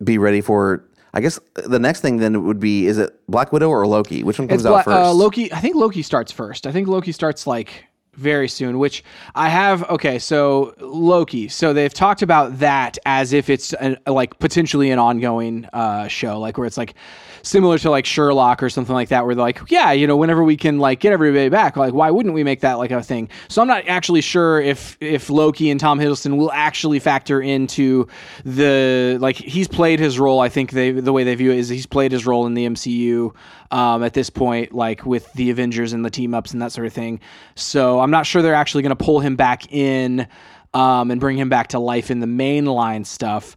be 0.02 0.18
ready 0.18 0.40
for. 0.40 0.84
I 1.16 1.20
guess 1.20 1.38
the 1.54 1.78
next 1.78 2.00
thing 2.00 2.16
then 2.16 2.42
would 2.44 2.58
be 2.58 2.86
is 2.86 2.98
it 2.98 3.14
Black 3.28 3.52
Widow 3.52 3.68
or 3.70 3.86
Loki? 3.86 4.24
Which 4.24 4.38
one 4.40 4.48
comes 4.48 4.62
It's 4.62 4.66
out 4.66 4.84
first? 4.84 4.96
uh, 4.96 5.12
Loki. 5.12 5.52
I 5.52 5.60
think 5.60 5.76
Loki 5.76 6.02
starts 6.02 6.32
first. 6.32 6.66
I 6.66 6.72
think 6.72 6.88
Loki 6.88 7.12
starts 7.12 7.46
like 7.46 7.84
very 8.16 8.48
soon. 8.48 8.78
Which 8.78 9.04
I 9.34 9.48
have. 9.48 9.88
Okay, 9.90 10.18
so 10.18 10.74
Loki. 10.78 11.48
So 11.48 11.72
they've 11.72 11.92
talked 11.92 12.22
about 12.22 12.58
that 12.58 12.98
as 13.06 13.32
if 13.32 13.50
it's 13.50 13.72
an, 13.74 13.98
like 14.06 14.38
potentially 14.38 14.90
an 14.90 14.98
ongoing 14.98 15.66
uh, 15.72 16.08
show, 16.08 16.38
like 16.38 16.58
where 16.58 16.66
it's 16.66 16.76
like 16.76 16.94
similar 17.42 17.78
to 17.78 17.90
like 17.90 18.06
Sherlock 18.06 18.62
or 18.62 18.70
something 18.70 18.94
like 18.94 19.08
that, 19.08 19.26
where 19.26 19.34
they're 19.34 19.44
like, 19.44 19.60
yeah, 19.68 19.92
you 19.92 20.06
know, 20.06 20.16
whenever 20.16 20.42
we 20.42 20.56
can 20.56 20.78
like 20.78 21.00
get 21.00 21.12
everybody 21.12 21.48
back, 21.48 21.76
like 21.76 21.92
why 21.92 22.10
wouldn't 22.10 22.34
we 22.34 22.44
make 22.44 22.60
that 22.60 22.74
like 22.74 22.90
a 22.90 23.02
thing? 23.02 23.28
So 23.48 23.62
I'm 23.62 23.68
not 23.68 23.86
actually 23.86 24.20
sure 24.20 24.60
if 24.60 24.96
if 25.00 25.30
Loki 25.30 25.70
and 25.70 25.78
Tom 25.78 25.98
Hiddleston 25.98 26.36
will 26.36 26.52
actually 26.52 26.98
factor 26.98 27.40
into 27.40 28.08
the 28.44 29.18
like 29.20 29.36
he's 29.36 29.68
played 29.68 30.00
his 30.00 30.18
role. 30.18 30.40
I 30.40 30.48
think 30.48 30.70
they 30.70 30.90
the 30.92 31.12
way 31.12 31.24
they 31.24 31.34
view 31.34 31.50
it 31.50 31.58
is 31.58 31.68
he's 31.68 31.86
played 31.86 32.12
his 32.12 32.26
role 32.26 32.46
in 32.46 32.54
the 32.54 32.66
MCU 32.66 33.34
um, 33.74 34.04
at 34.04 34.14
this 34.14 34.30
point, 34.30 34.72
like 34.72 35.04
with 35.04 35.30
the 35.32 35.50
Avengers 35.50 35.92
and 35.92 36.04
the 36.04 36.10
team 36.10 36.32
ups 36.32 36.52
and 36.52 36.62
that 36.62 36.70
sort 36.72 36.86
of 36.86 36.92
thing. 36.92 37.18
So 37.56 37.98
I'm 37.98 38.10
not 38.12 38.24
sure 38.24 38.40
they're 38.40 38.54
actually 38.54 38.82
going 38.82 38.96
to 38.96 39.04
pull 39.04 39.18
him 39.18 39.34
back 39.34 39.72
in 39.72 40.28
um, 40.72 41.10
and 41.10 41.20
bring 41.20 41.36
him 41.36 41.48
back 41.48 41.68
to 41.68 41.78
life 41.80 42.10
in 42.10 42.20
the 42.20 42.26
mainline 42.26 43.04
stuff. 43.04 43.56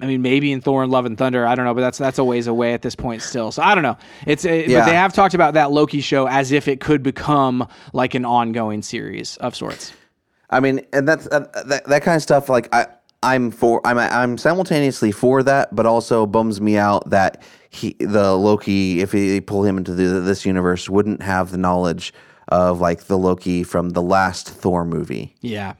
I 0.00 0.06
mean, 0.06 0.22
maybe 0.22 0.50
in 0.52 0.62
Thor 0.62 0.82
and 0.82 0.90
Love 0.90 1.04
and 1.04 1.16
Thunder, 1.18 1.46
I 1.46 1.54
don't 1.54 1.66
know, 1.66 1.74
but 1.74 1.82
that's 1.82 1.98
that's 1.98 2.18
a 2.18 2.24
ways 2.24 2.46
away 2.46 2.72
at 2.72 2.80
this 2.82 2.96
point 2.96 3.20
still. 3.22 3.52
So 3.52 3.62
I 3.62 3.74
don't 3.74 3.82
know. 3.82 3.98
It's 4.26 4.44
a, 4.46 4.66
Yeah. 4.66 4.80
but 4.80 4.86
they 4.86 4.94
have 4.96 5.12
talked 5.12 5.34
about 5.34 5.54
that 5.54 5.70
Loki 5.70 6.00
show 6.00 6.26
as 6.26 6.50
if 6.50 6.66
it 6.66 6.80
could 6.80 7.02
become 7.02 7.68
like 7.92 8.14
an 8.14 8.24
ongoing 8.24 8.80
series 8.82 9.36
of 9.36 9.54
sorts. 9.54 9.92
I 10.50 10.60
mean, 10.60 10.80
and 10.92 11.06
that's 11.06 11.26
uh, 11.28 11.46
that, 11.66 11.84
that 11.84 12.02
kind 12.02 12.16
of 12.16 12.22
stuff. 12.22 12.48
Like 12.48 12.74
I, 12.74 12.86
I'm 13.22 13.50
for. 13.50 13.80
I'm 13.86 13.98
I'm 13.98 14.38
simultaneously 14.38 15.12
for 15.12 15.42
that, 15.42 15.74
but 15.74 15.86
also 15.86 16.26
bums 16.26 16.60
me 16.60 16.76
out 16.76 17.08
that 17.10 17.42
he, 17.70 17.96
the 18.00 18.34
Loki, 18.36 19.00
if 19.00 19.12
they 19.12 19.40
pull 19.40 19.64
him 19.64 19.78
into 19.78 19.94
the, 19.94 20.20
this 20.20 20.44
universe, 20.44 20.88
wouldn't 20.88 21.22
have 21.22 21.50
the 21.50 21.58
knowledge 21.58 22.12
of 22.48 22.80
like 22.80 23.04
the 23.04 23.16
Loki 23.16 23.62
from 23.62 23.90
the 23.90 24.02
last 24.02 24.48
Thor 24.48 24.84
movie. 24.84 25.34
Yeah. 25.40 25.74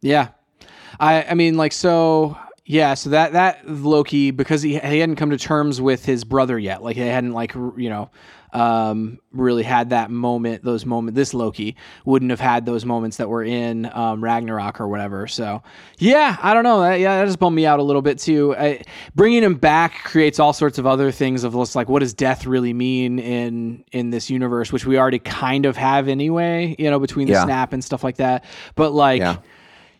Yeah. 0.00 0.28
I 1.00 1.24
I 1.24 1.34
mean 1.34 1.56
like 1.56 1.72
so 1.72 2.36
yeah, 2.70 2.92
so 2.92 3.08
that 3.10 3.32
that 3.32 3.66
Loki 3.66 4.30
because 4.30 4.60
he 4.60 4.78
he 4.78 4.98
hadn't 4.98 5.16
come 5.16 5.30
to 5.30 5.38
terms 5.38 5.80
with 5.80 6.04
his 6.04 6.22
brother 6.22 6.58
yet. 6.58 6.82
Like 6.82 6.96
he 6.96 7.02
hadn't 7.02 7.32
like 7.32 7.54
you 7.54 7.88
know 7.88 8.10
um 8.54 9.18
really 9.32 9.62
had 9.62 9.90
that 9.90 10.10
moment 10.10 10.64
those 10.64 10.84
moment 10.86 11.14
this 11.14 11.32
Loki 11.34 11.76
wouldn't 12.06 12.30
have 12.30 12.40
had 12.40 12.64
those 12.66 12.84
moments 12.84 13.16
that 13.18 13.28
were 13.30 13.42
in 13.42 13.90
um 13.94 14.22
Ragnarok 14.22 14.82
or 14.82 14.88
whatever. 14.88 15.26
So 15.26 15.62
yeah, 15.98 16.36
I 16.42 16.52
don't 16.52 16.62
know. 16.64 16.82
That, 16.82 17.00
yeah, 17.00 17.18
that 17.18 17.24
just 17.26 17.38
bummed 17.38 17.56
me 17.56 17.64
out 17.64 17.78
a 17.78 17.82
little 17.82 18.02
bit 18.02 18.18
too. 18.18 18.54
I, 18.54 18.82
bringing 19.14 19.42
him 19.42 19.54
back 19.54 20.02
creates 20.04 20.38
all 20.38 20.52
sorts 20.52 20.76
of 20.78 20.86
other 20.86 21.10
things 21.10 21.44
of 21.44 21.54
just 21.54 21.74
like 21.74 21.88
what 21.88 22.00
does 22.00 22.12
death 22.12 22.44
really 22.46 22.74
mean 22.74 23.18
in 23.18 23.82
in 23.92 24.10
this 24.10 24.28
universe 24.28 24.72
which 24.72 24.84
we 24.84 24.98
already 24.98 25.18
kind 25.20 25.64
of 25.64 25.76
have 25.78 26.06
anyway, 26.06 26.76
you 26.78 26.90
know, 26.90 26.98
between 26.98 27.26
the 27.28 27.32
Yeah. 27.32 27.44
snap 27.44 27.72
and 27.72 27.82
stuff 27.82 28.04
like 28.04 28.16
that. 28.16 28.44
But 28.74 28.92
like 28.92 29.20
Yeah. 29.20 29.36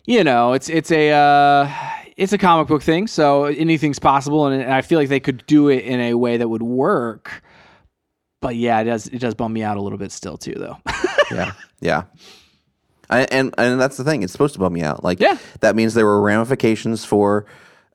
you 0.07 0.23
know, 0.25 0.53
it's 0.53 0.69
it's 0.71 0.91
a 0.91 1.11
uh, 1.13 1.71
it's 2.19 2.33
a 2.35 2.39
comic 2.39 2.67
book 2.69 2.83
thing, 2.83 3.07
so 3.07 3.45
anything's 3.45 3.99
possible, 3.99 4.47
and, 4.47 4.61
and 4.61 4.73
I 4.75 4.83
feel 4.83 4.99
like 4.99 5.09
they 5.09 5.21
could 5.21 5.47
do 5.47 5.69
it 5.69 5.85
in 5.85 6.01
a 6.01 6.15
way 6.15 6.37
that 6.37 6.49
would 6.49 6.63
work. 6.63 7.43
But 8.43 8.57
yeah, 8.57 8.81
it 8.81 8.85
does 8.85 9.07
it 9.07 9.21
does 9.21 9.35
bum 9.35 9.53
me 9.53 9.63
out 9.63 9.77
a 9.79 9.81
little 9.81 9.99
bit 9.99 10.13
still 10.13 10.37
too, 10.37 10.55
though. 10.55 10.77
yeah, 11.31 11.53
yeah. 11.81 12.03
I, 13.11 13.21
and 13.23 13.55
and 13.57 13.81
that's 13.81 13.97
the 13.97 14.05
thing. 14.05 14.23
It's 14.23 14.33
supposed 14.33 14.53
to 14.55 14.61
bum 14.61 14.73
me 14.75 14.83
out. 14.83 15.03
Like 15.03 15.21
Yeah. 15.21 15.39
that 15.61 15.75
means 15.75 15.95
there 15.95 16.05
were 16.07 16.21
ramifications 16.21 17.05
for 17.05 17.47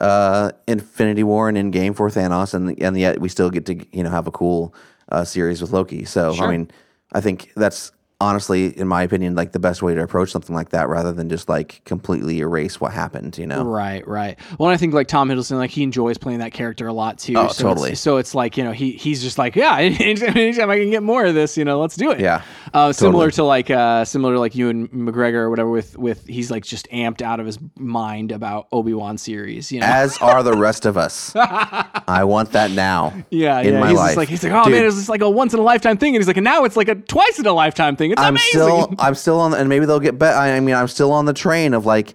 uh, 0.02 0.52
Infinity 0.68 1.24
War 1.24 1.50
and 1.50 1.58
Endgame 1.58 1.96
for 1.96 2.10
Thanos, 2.10 2.54
and 2.54 2.82
and 2.82 2.98
yet 2.98 3.22
we 3.22 3.30
still 3.30 3.50
get 3.50 3.66
to 3.68 3.86
you 3.96 4.04
know 4.04 4.10
have 4.10 4.26
a 4.28 4.32
cool 4.32 4.74
uh, 5.10 5.24
series 5.24 5.62
with 5.62 5.72
Loki. 5.72 6.06
So 6.06 6.34
Sure. 6.34 6.48
I 6.48 6.52
mean, 6.52 6.72
I 7.12 7.22
think 7.22 7.52
that's 7.56 7.92
honestly, 8.24 8.68
in 8.78 8.88
my 8.88 9.04
opinion, 9.04 9.36
like 9.36 9.52
the 9.52 9.60
best 9.60 9.82
way 9.82 9.94
to 9.94 10.02
approach 10.02 10.32
something 10.32 10.56
like 10.56 10.70
that, 10.70 10.88
rather 10.88 11.12
than 11.12 11.30
just 11.30 11.50
like 11.50 11.82
completely 11.86 12.40
erase 12.40 12.80
what 12.80 12.94
happened. 12.94 13.38
You 13.38 13.48
know? 13.48 13.64
right, 13.64 14.08
right. 14.08 14.40
Well, 14.58 14.70
I 14.70 14.78
think 14.78 14.94
like 14.94 15.08
Tom 15.08 15.30
Hiddleston, 15.30 15.58
like 15.58 15.72
he 15.72 15.84
enjoys 15.84 16.18
playing 16.18 16.40
that 16.40 16.54
character 16.54 16.88
a 16.88 16.94
lot 16.94 17.20
too. 17.20 17.34
Oh, 17.38 17.50
so 17.50 17.64
totally. 17.64 17.92
It's, 17.92 18.02
so 18.02 18.18
it's 18.18 18.34
like 18.34 18.58
you 18.58 18.64
know 18.64 18.72
he 18.72 18.92
he's 18.92 19.22
just 19.22 19.38
like 19.38 19.56
yeah, 19.56 19.78
anytime, 19.80 20.38
anytime 20.38 20.70
I 20.70 20.78
can 20.80 20.90
get 20.90 21.04
more 21.04 21.26
of 21.26 21.36
this, 21.36 21.58
you 21.58 21.66
know, 21.66 21.80
let's 21.80 21.96
do 21.96 22.12
it. 22.12 22.20
Yeah, 22.20 22.42
Uh, 22.74 22.94
similar 22.94 23.30
totally. 23.30 23.32
to 23.36 23.44
like 23.44 23.70
uh, 23.70 24.06
similar 24.06 24.34
to 24.34 24.40
like 24.40 24.56
Ewan 24.56 24.88
McGregor 24.90 25.36
or 25.36 25.50
whatever. 25.50 25.70
With 25.70 25.98
with 25.98 26.26
he's 26.26 26.50
like 26.50 26.64
just 26.64 26.90
amped 26.92 27.22
out 27.22 27.40
of 27.40 27.46
his 27.46 27.60
mind 27.78 28.32
about 28.32 28.68
Obi 28.72 28.94
Wan 28.94 29.18
series. 29.18 29.72
You 29.72 29.82
know. 29.82 29.88
As 29.88 30.18
are 30.20 30.44
the 30.44 30.56
rest 30.56 30.86
of 30.86 30.98
us. 30.98 31.34
I 31.36 32.24
want 32.24 32.52
that 32.54 32.72
now. 32.72 33.14
Yeah, 33.30 33.60
in 33.60 33.74
yeah. 33.74 33.80
my 33.80 33.90
he's 33.90 33.98
life. 33.98 34.08
just 34.10 34.18
like 34.18 34.30
he's 34.30 34.44
like, 34.44 34.54
oh 34.54 34.64
Dude, 34.64 34.74
man, 34.74 34.86
it's 34.86 34.96
just 34.96 35.10
like 35.10 35.22
a 35.22 35.30
once 35.30 35.54
in 35.54 35.60
a 35.60 35.64
lifetime 35.64 35.98
thing, 35.98 36.16
and 36.16 36.22
he's 36.22 36.28
like, 36.28 36.38
and 36.38 36.44
now 36.44 36.64
it's 36.64 36.78
like 36.78 36.88
a 36.88 36.96
twice 36.96 37.40
in 37.40 37.46
a 37.46 37.54
lifetime 37.54 37.96
thing. 37.96 38.13
It's 38.14 38.22
I'm 38.22 38.36
amazing. 38.36 38.50
still 38.50 38.94
I'm 39.00 39.16
still 39.16 39.40
on 39.40 39.54
and 39.54 39.68
maybe 39.68 39.86
they'll 39.86 40.00
get 40.00 40.18
better. 40.18 40.38
I 40.38 40.60
mean, 40.60 40.76
I'm 40.76 40.88
still 40.88 41.12
on 41.12 41.26
the 41.26 41.34
train 41.34 41.74
of 41.74 41.86
like 41.86 42.14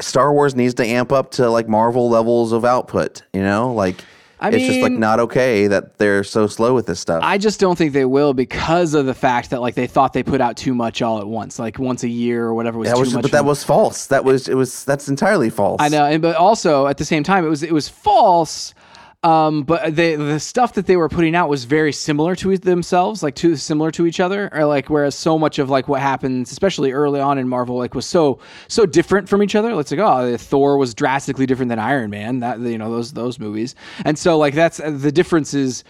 Star 0.00 0.32
Wars 0.32 0.54
needs 0.54 0.74
to 0.74 0.86
amp 0.86 1.12
up 1.12 1.30
to 1.32 1.48
like 1.48 1.68
Marvel 1.68 2.08
levels 2.10 2.52
of 2.52 2.64
output, 2.64 3.22
you 3.32 3.42
know? 3.42 3.72
Like 3.72 4.04
I 4.40 4.48
it's 4.50 4.64
just 4.64 4.80
like 4.80 4.92
not 4.92 5.20
okay 5.20 5.66
that 5.66 5.98
they're 5.98 6.24
so 6.24 6.46
slow 6.46 6.74
with 6.74 6.86
this 6.86 6.98
stuff. 6.98 7.20
I 7.22 7.36
just 7.36 7.60
don't 7.60 7.76
think 7.76 7.92
they 7.92 8.06
will 8.06 8.32
because 8.32 8.94
of 8.94 9.04
the 9.04 9.14
fact 9.14 9.50
that 9.50 9.60
like 9.60 9.74
they 9.74 9.86
thought 9.86 10.14
they 10.14 10.22
put 10.22 10.40
out 10.40 10.56
too 10.56 10.74
much 10.74 11.02
all 11.02 11.20
at 11.20 11.26
once, 11.26 11.58
like 11.58 11.78
once 11.78 12.02
a 12.04 12.08
year 12.08 12.46
or 12.46 12.54
whatever 12.54 12.78
was 12.78 12.88
that 12.88 12.94
too 12.94 13.00
was 13.00 13.14
much. 13.14 13.22
but 13.22 13.32
that 13.32 13.44
was 13.44 13.62
false. 13.62 14.06
That 14.06 14.24
was 14.24 14.48
it 14.48 14.54
was 14.54 14.84
that's 14.84 15.08
entirely 15.08 15.50
false. 15.50 15.76
I 15.80 15.88
know, 15.88 16.06
and 16.06 16.22
but 16.22 16.36
also 16.36 16.86
at 16.86 16.96
the 16.96 17.04
same 17.04 17.22
time, 17.22 17.44
it 17.44 17.48
was 17.48 17.62
it 17.62 17.72
was 17.72 17.88
false. 17.88 18.74
Um, 19.22 19.64
but 19.64 19.94
they, 19.94 20.16
the 20.16 20.40
stuff 20.40 20.74
that 20.74 20.86
they 20.86 20.96
were 20.96 21.10
putting 21.10 21.34
out 21.34 21.50
was 21.50 21.64
very 21.64 21.92
similar 21.92 22.34
to 22.36 22.56
themselves, 22.56 23.22
like 23.22 23.34
too 23.34 23.54
similar 23.56 23.90
to 23.90 24.06
each 24.06 24.18
other, 24.18 24.48
or 24.52 24.64
like 24.64 24.88
whereas 24.88 25.14
so 25.14 25.38
much 25.38 25.58
of 25.58 25.68
like 25.68 25.88
what 25.88 26.00
happens, 26.00 26.50
especially 26.50 26.92
early 26.92 27.20
on 27.20 27.36
in 27.36 27.46
Marvel, 27.46 27.76
like 27.76 27.94
was 27.94 28.06
so 28.06 28.38
so 28.68 28.86
different 28.86 29.28
from 29.28 29.42
each 29.42 29.54
other. 29.54 29.74
Let's 29.74 29.90
like, 29.90 30.00
oh, 30.00 30.36
Thor 30.38 30.78
was 30.78 30.94
drastically 30.94 31.44
different 31.44 31.68
than 31.68 31.78
Iron 31.78 32.08
Man. 32.08 32.40
That 32.40 32.60
you 32.60 32.78
know 32.78 32.90
those 32.90 33.12
those 33.12 33.38
movies, 33.38 33.74
and 34.06 34.18
so 34.18 34.38
like 34.38 34.54
that's 34.54 34.78
the 34.78 35.12
difference 35.12 35.52
is 35.52 35.84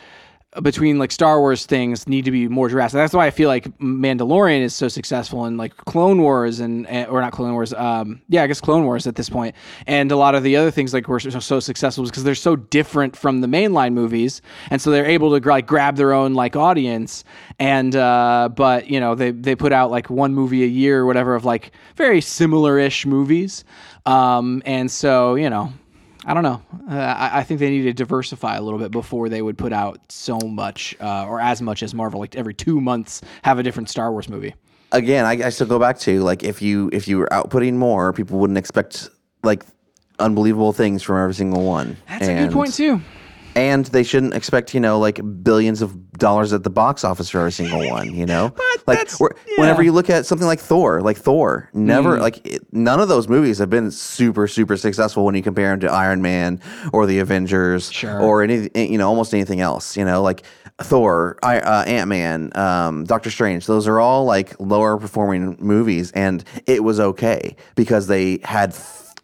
between 0.62 0.98
like 0.98 1.12
Star 1.12 1.38
Wars 1.38 1.64
things 1.64 2.08
need 2.08 2.24
to 2.24 2.32
be 2.32 2.48
more 2.48 2.68
drastic. 2.68 2.98
That's 2.98 3.14
why 3.14 3.26
I 3.26 3.30
feel 3.30 3.48
like 3.48 3.66
Mandalorian 3.78 4.62
is 4.62 4.74
so 4.74 4.88
successful 4.88 5.44
and 5.44 5.56
like 5.56 5.76
Clone 5.76 6.20
Wars 6.22 6.58
and, 6.58 6.88
and 6.88 7.08
or 7.08 7.20
not 7.20 7.32
Clone 7.32 7.52
Wars. 7.52 7.72
Um, 7.72 8.20
yeah, 8.28 8.42
I 8.42 8.48
guess 8.48 8.60
Clone 8.60 8.84
Wars 8.84 9.06
at 9.06 9.14
this 9.14 9.30
point. 9.30 9.54
And 9.86 10.10
a 10.10 10.16
lot 10.16 10.34
of 10.34 10.42
the 10.42 10.56
other 10.56 10.72
things 10.72 10.92
like 10.92 11.06
were 11.06 11.20
so, 11.20 11.38
so 11.38 11.60
successful 11.60 12.04
because 12.04 12.24
they're 12.24 12.34
so 12.34 12.56
different 12.56 13.16
from 13.16 13.42
the 13.42 13.46
mainline 13.46 13.92
movies, 13.92 14.42
and 14.70 14.82
so 14.82 14.90
they're 14.90 15.06
able 15.06 15.38
to 15.38 15.50
like 15.50 15.66
grab 15.66 15.96
their 15.96 16.12
own 16.12 16.34
like 16.34 16.56
audience. 16.56 17.22
And 17.60 17.94
uh, 17.94 18.48
but 18.52 18.90
you 18.90 18.98
know 18.98 19.14
they 19.14 19.30
they 19.30 19.54
put 19.54 19.72
out 19.72 19.92
like 19.92 20.10
one 20.10 20.34
movie 20.34 20.64
a 20.64 20.68
year 20.68 21.00
or 21.00 21.06
whatever 21.06 21.36
of 21.36 21.44
like 21.44 21.70
very 21.94 22.20
similar-ish 22.20 23.06
movies. 23.06 23.64
Um, 24.04 24.62
and 24.66 24.90
so 24.90 25.36
you 25.36 25.48
know 25.48 25.72
I 26.24 26.34
don't 26.34 26.42
know. 26.42 26.62
Uh, 26.90 26.94
I, 26.96 27.38
I 27.38 27.42
think 27.44 27.60
they 27.60 27.70
need 27.70 27.82
to 27.82 27.92
diversify 27.92 28.56
a 28.56 28.62
little 28.62 28.78
bit 28.78 28.90
before 28.90 29.28
they 29.28 29.42
would 29.42 29.56
put 29.56 29.72
out 29.72 30.00
so 30.10 30.38
much 30.38 30.94
uh, 31.00 31.24
or 31.26 31.40
as 31.40 31.62
much 31.62 31.82
as 31.82 31.94
Marvel. 31.94 32.20
Like 32.20 32.36
every 32.36 32.54
two 32.54 32.80
months, 32.80 33.22
have 33.42 33.58
a 33.58 33.62
different 33.62 33.88
Star 33.88 34.12
Wars 34.12 34.28
movie. 34.28 34.54
Again, 34.92 35.24
I, 35.24 35.46
I 35.46 35.48
still 35.50 35.66
go 35.66 35.78
back 35.78 35.98
to 36.00 36.20
like 36.22 36.42
if 36.42 36.60
you 36.60 36.90
if 36.92 37.08
you 37.08 37.18
were 37.18 37.28
outputting 37.30 37.74
more, 37.74 38.12
people 38.12 38.38
wouldn't 38.38 38.58
expect 38.58 39.08
like 39.42 39.64
unbelievable 40.18 40.72
things 40.72 41.02
from 41.02 41.16
every 41.16 41.34
single 41.34 41.64
one. 41.64 41.96
That's 42.08 42.28
a 42.28 42.34
good 42.34 42.52
point 42.52 42.74
too. 42.74 43.00
And 43.56 43.86
they 43.86 44.02
shouldn't 44.02 44.34
expect 44.34 44.74
you 44.74 44.80
know 44.80 44.98
like 44.98 45.20
billions 45.42 45.82
of 45.82 46.10
dollars 46.18 46.52
at 46.52 46.62
the 46.64 46.70
box 46.70 47.02
office 47.04 47.30
for 47.30 47.38
every 47.38 47.52
single 47.52 47.88
one. 47.88 48.14
You 48.14 48.26
know, 48.26 48.54
like 48.86 49.08
yeah. 49.20 49.26
whenever 49.56 49.82
you 49.82 49.92
look 49.92 50.10
at 50.10 50.26
something 50.26 50.46
like 50.46 50.60
Thor, 50.60 51.00
like 51.00 51.16
Thor, 51.16 51.68
never 51.72 52.16
Mm. 52.16 52.20
like 52.20 52.46
it, 52.46 52.62
none 52.72 53.00
of 53.00 53.08
those 53.08 53.28
movies 53.28 53.58
have 53.58 53.70
been 53.70 53.90
super 53.90 54.46
super 54.46 54.76
successful 54.76 55.24
when 55.24 55.34
you 55.34 55.42
compare 55.42 55.70
them 55.70 55.80
to 55.80 55.90
Iron 55.92 56.22
Man 56.22 56.60
or 56.92 57.06
the 57.06 57.18
Avengers 57.18 57.90
Sure. 57.90 58.20
or 58.20 58.42
any 58.42 58.68
you 58.74 58.98
know 58.98 59.08
almost 59.08 59.32
anything 59.34 59.60
else. 59.60 59.96
You 59.96 60.04
know, 60.04 60.22
like 60.22 60.42
Thor, 60.82 61.36
I, 61.42 61.60
uh, 61.60 61.84
Ant 61.84 62.08
Man, 62.08 62.50
um, 62.56 63.04
Doctor 63.04 63.30
Strange. 63.30 63.66
Those 63.66 63.86
are 63.86 64.00
all 64.00 64.24
like 64.24 64.58
lower 64.58 64.96
performing 64.96 65.56
movies, 65.60 66.10
and 66.12 66.42
it 66.66 66.82
was 66.84 66.98
okay 67.00 67.54
because 67.74 68.06
they 68.06 68.38
had 68.44 68.74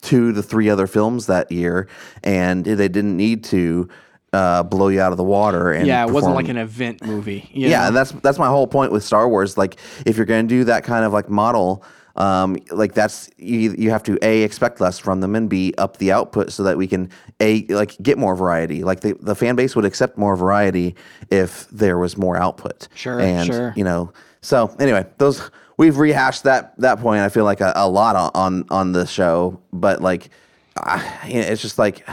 two 0.03 0.33
to 0.35 0.43
three 0.43 0.69
other 0.69 0.87
films 0.87 1.27
that 1.27 1.51
year, 1.51 1.89
and 2.23 2.65
they 2.65 2.89
didn't 2.89 3.17
need 3.17 3.43
to 3.45 3.89
uh, 4.33 4.63
blow 4.63 4.89
you 4.89 5.01
out 5.01 5.13
of 5.13 5.19
the 5.19 5.25
water. 5.25 5.73
And 5.73 5.87
Yeah, 5.87 6.07
it 6.07 6.11
wasn't 6.11 6.35
like 6.35 6.49
an 6.49 6.57
event 6.57 7.05
movie. 7.05 7.49
you 7.53 7.69
yeah, 7.69 7.81
know? 7.81 7.87
and 7.89 7.97
that's 7.97 8.13
that's 8.13 8.39
my 8.39 8.49
whole 8.49 8.67
point 8.67 8.93
with 8.93 9.05
Star 9.05 9.29
Wars. 9.29 9.57
Like, 9.57 9.77
if 10.05 10.17
you're 10.17 10.27
going 10.27 10.47
to 10.47 10.55
do 10.55 10.65
that 10.65 10.85
kind 10.85 11.05
of 11.05 11.13
like 11.13 11.29
model, 11.29 11.85
um, 12.17 12.57
like 12.71 12.95
that's 12.95 13.29
you, 13.37 13.75
you 13.77 13.91
have 13.91 14.03
to 14.05 14.19
a 14.23 14.43
expect 14.43 14.81
less 14.81 14.99
from 14.99 15.21
them 15.21 15.37
and 15.37 15.51
b 15.51 15.75
up 15.77 15.99
the 15.99 16.13
output 16.13 16.51
so 16.51 16.63
that 16.63 16.79
we 16.79 16.87
can 16.87 17.11
a 17.41 17.65
like 17.67 17.97
get 18.03 18.19
more 18.19 18.35
variety. 18.35 18.85
Like 18.85 19.01
the 19.01 19.15
the 19.21 19.35
fan 19.35 19.55
base 19.55 19.77
would 19.77 19.85
accept 19.85 20.17
more 20.17 20.35
variety 20.37 20.97
if 21.31 21.69
there 21.69 21.99
was 21.99 22.17
more 22.17 22.37
output. 22.37 22.89
Sure, 22.95 23.21
and 23.21 23.47
sure. 23.47 23.73
you 23.77 23.85
know. 23.85 24.13
So 24.41 24.75
anyway, 24.79 25.05
those 25.19 25.51
we've 25.77 25.99
rehashed 25.99 26.45
that 26.45 26.79
that 26.81 27.01
point. 27.01 27.21
I 27.21 27.29
feel 27.29 27.45
like 27.45 27.61
a, 27.61 27.73
a 27.77 27.89
lot 27.89 28.33
on, 28.35 28.65
on 28.71 28.93
the 28.93 29.07
show, 29.07 29.61
but 29.73 30.01
like, 30.01 30.31
uh, 30.77 31.03
it's 31.25 31.63
just 31.63 31.79
like 31.79 32.07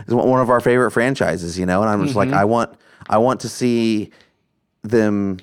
it's 0.00 0.12
one 0.12 0.40
of 0.40 0.50
our 0.50 0.60
favorite 0.60 0.90
franchises, 0.92 1.58
you 1.58 1.66
know. 1.66 1.80
And 1.82 1.90
I'm 1.90 2.02
just 2.04 2.16
Mm-hmm. 2.16 2.30
like, 2.32 2.40
I 2.40 2.44
want, 2.44 2.74
I 3.08 3.18
want 3.18 3.40
to 3.40 3.48
see 3.48 4.10
them. 4.82 5.38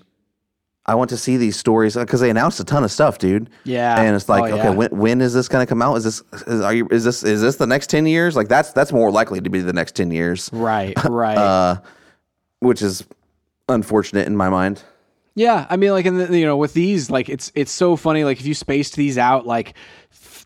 I 0.85 0.95
want 0.95 1.11
to 1.11 1.17
see 1.17 1.37
these 1.37 1.55
stories 1.57 1.95
because 1.95 2.21
they 2.21 2.29
announced 2.31 2.59
a 2.59 2.63
ton 2.63 2.83
of 2.83 2.91
stuff, 2.91 3.19
dude. 3.19 3.49
Yeah. 3.65 4.01
and 4.01 4.15
it's 4.15 4.27
like, 4.27 4.51
Oh, 4.51 4.55
okay, 4.55 4.63
yeah. 4.63 4.69
when 4.71 4.89
when 4.89 5.21
is 5.21 5.31
this 5.33 5.47
going 5.47 5.65
to 5.65 5.69
come 5.69 5.81
out? 5.81 5.95
Is 5.95 6.03
this 6.03 6.23
is, 6.47 6.61
are 6.61 6.73
you 6.73 6.87
is 6.89 7.03
this 7.03 7.23
is 7.23 7.39
this 7.41 7.57
the 7.57 7.67
next 7.67 7.87
ten 7.91 8.05
years? 8.07 8.35
Like 8.35 8.47
that's 8.47 8.71
that's 8.73 8.91
more 8.91 9.11
likely 9.11 9.39
to 9.41 9.49
be 9.49 9.59
the 9.61 9.73
next 9.73 9.95
ten 9.95 10.09
years, 10.11 10.49
right, 10.51 10.93
right. 11.09 11.37
uh, 11.37 11.79
which 12.59 12.81
is 12.81 13.03
unfortunate 13.69 14.25
in 14.27 14.35
my 14.35 14.49
mind. 14.49 14.83
Yeah, 15.35 15.65
I 15.69 15.77
mean, 15.77 15.91
like, 15.91 16.05
and 16.07 16.35
you 16.35 16.45
know, 16.45 16.57
with 16.57 16.73
these, 16.73 17.09
like, 17.09 17.29
it's 17.29 17.51
it's 17.55 17.71
so 17.71 17.95
funny. 17.95 18.23
Like, 18.25 18.39
if 18.41 18.45
you 18.45 18.53
spaced 18.53 18.95
these 18.97 19.17
out, 19.19 19.45
like, 19.47 19.75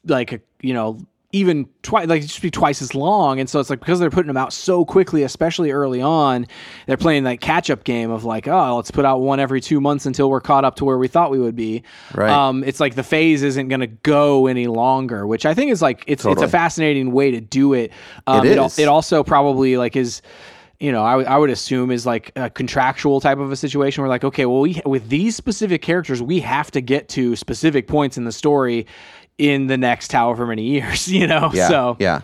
like 0.06 0.42
you 0.62 0.74
know, 0.76 1.00
even 1.36 1.68
twice, 1.82 2.08
like, 2.08 2.24
it 2.24 2.28
just 2.28 2.42
be 2.42 2.50
twice 2.50 2.82
as 2.82 2.96
long. 2.96 3.40
And 3.42 3.50
so 3.50 3.60
it's 3.60 3.70
like 3.70 3.80
because 3.80 4.00
they're 4.00 4.10
putting 4.10 4.28
them 4.28 4.38
out 4.38 4.54
so 4.54 4.86
quickly, 4.86 5.24
especially 5.24 5.72
early 5.72 6.02
on, 6.02 6.48
they're 6.88 6.96
playing 6.96 7.24
that 7.26 7.42
catch 7.42 7.70
up 7.70 7.84
game 7.84 8.10
of 8.10 8.24
like, 8.24 8.48
oh, 8.48 8.78
let's 8.78 8.90
put 8.90 9.04
out 9.04 9.20
one 9.20 9.40
every 9.42 9.60
two 9.60 9.82
months 9.82 10.06
until 10.06 10.30
we're 10.30 10.40
caught 10.40 10.64
up 10.64 10.76
to 10.76 10.86
where 10.86 10.98
we 10.98 11.10
thought 11.10 11.32
we 11.32 11.40
would 11.40 11.56
be. 11.56 11.84
Right. 12.14 12.30
Um, 12.32 12.64
it's 12.64 12.80
like 12.80 12.96
the 12.96 13.04
phase 13.04 13.44
isn't 13.44 13.68
going 13.68 13.82
to 13.82 13.88
go 13.88 14.48
any 14.48 14.68
longer, 14.68 15.28
which 15.28 15.46
I 15.46 15.54
think 15.54 15.72
is 15.72 15.82
like 15.82 16.06
it's 16.08 16.24
Totally. 16.24 16.44
it's 16.44 16.50
a 16.50 16.52
fascinating 16.52 17.12
way 17.12 17.32
to 17.32 17.42
do 17.42 17.74
it. 17.74 17.92
Um, 18.28 18.46
It 18.46 18.58
al- 18.58 18.72
it 18.78 18.88
also 18.88 19.22
probably 19.24 19.76
like 19.76 19.96
is 19.98 20.22
you 20.78 20.92
know, 20.92 21.04
I, 21.06 21.12
w- 21.12 21.28
I 21.28 21.38
would 21.38 21.50
assume 21.50 21.90
is 21.90 22.06
like 22.06 22.34
a 22.36 22.50
contractual 22.50 23.22
type 23.22 23.38
of 23.38 23.50
a 23.50 23.56
situation 23.56 24.02
where 24.02 24.10
like, 24.10 24.26
okay, 24.26 24.46
well, 24.46 24.60
we 24.60 24.82
with 24.86 25.08
these 25.08 25.34
specific 25.36 25.82
characters, 25.82 26.22
we 26.22 26.42
have 26.42 26.70
to 26.72 26.82
get 26.82 27.08
to 27.10 27.36
specific 27.38 27.88
points 27.88 28.18
in 28.18 28.26
the 28.26 28.32
story 28.34 28.86
in 29.38 29.68
the 29.68 29.78
next 29.78 30.12
however 30.12 30.46
many 30.46 30.64
years, 30.64 31.08
you 31.12 31.28
know. 31.28 31.52
Yeah, 31.54 31.68
so 31.68 31.98
yeah. 32.00 32.22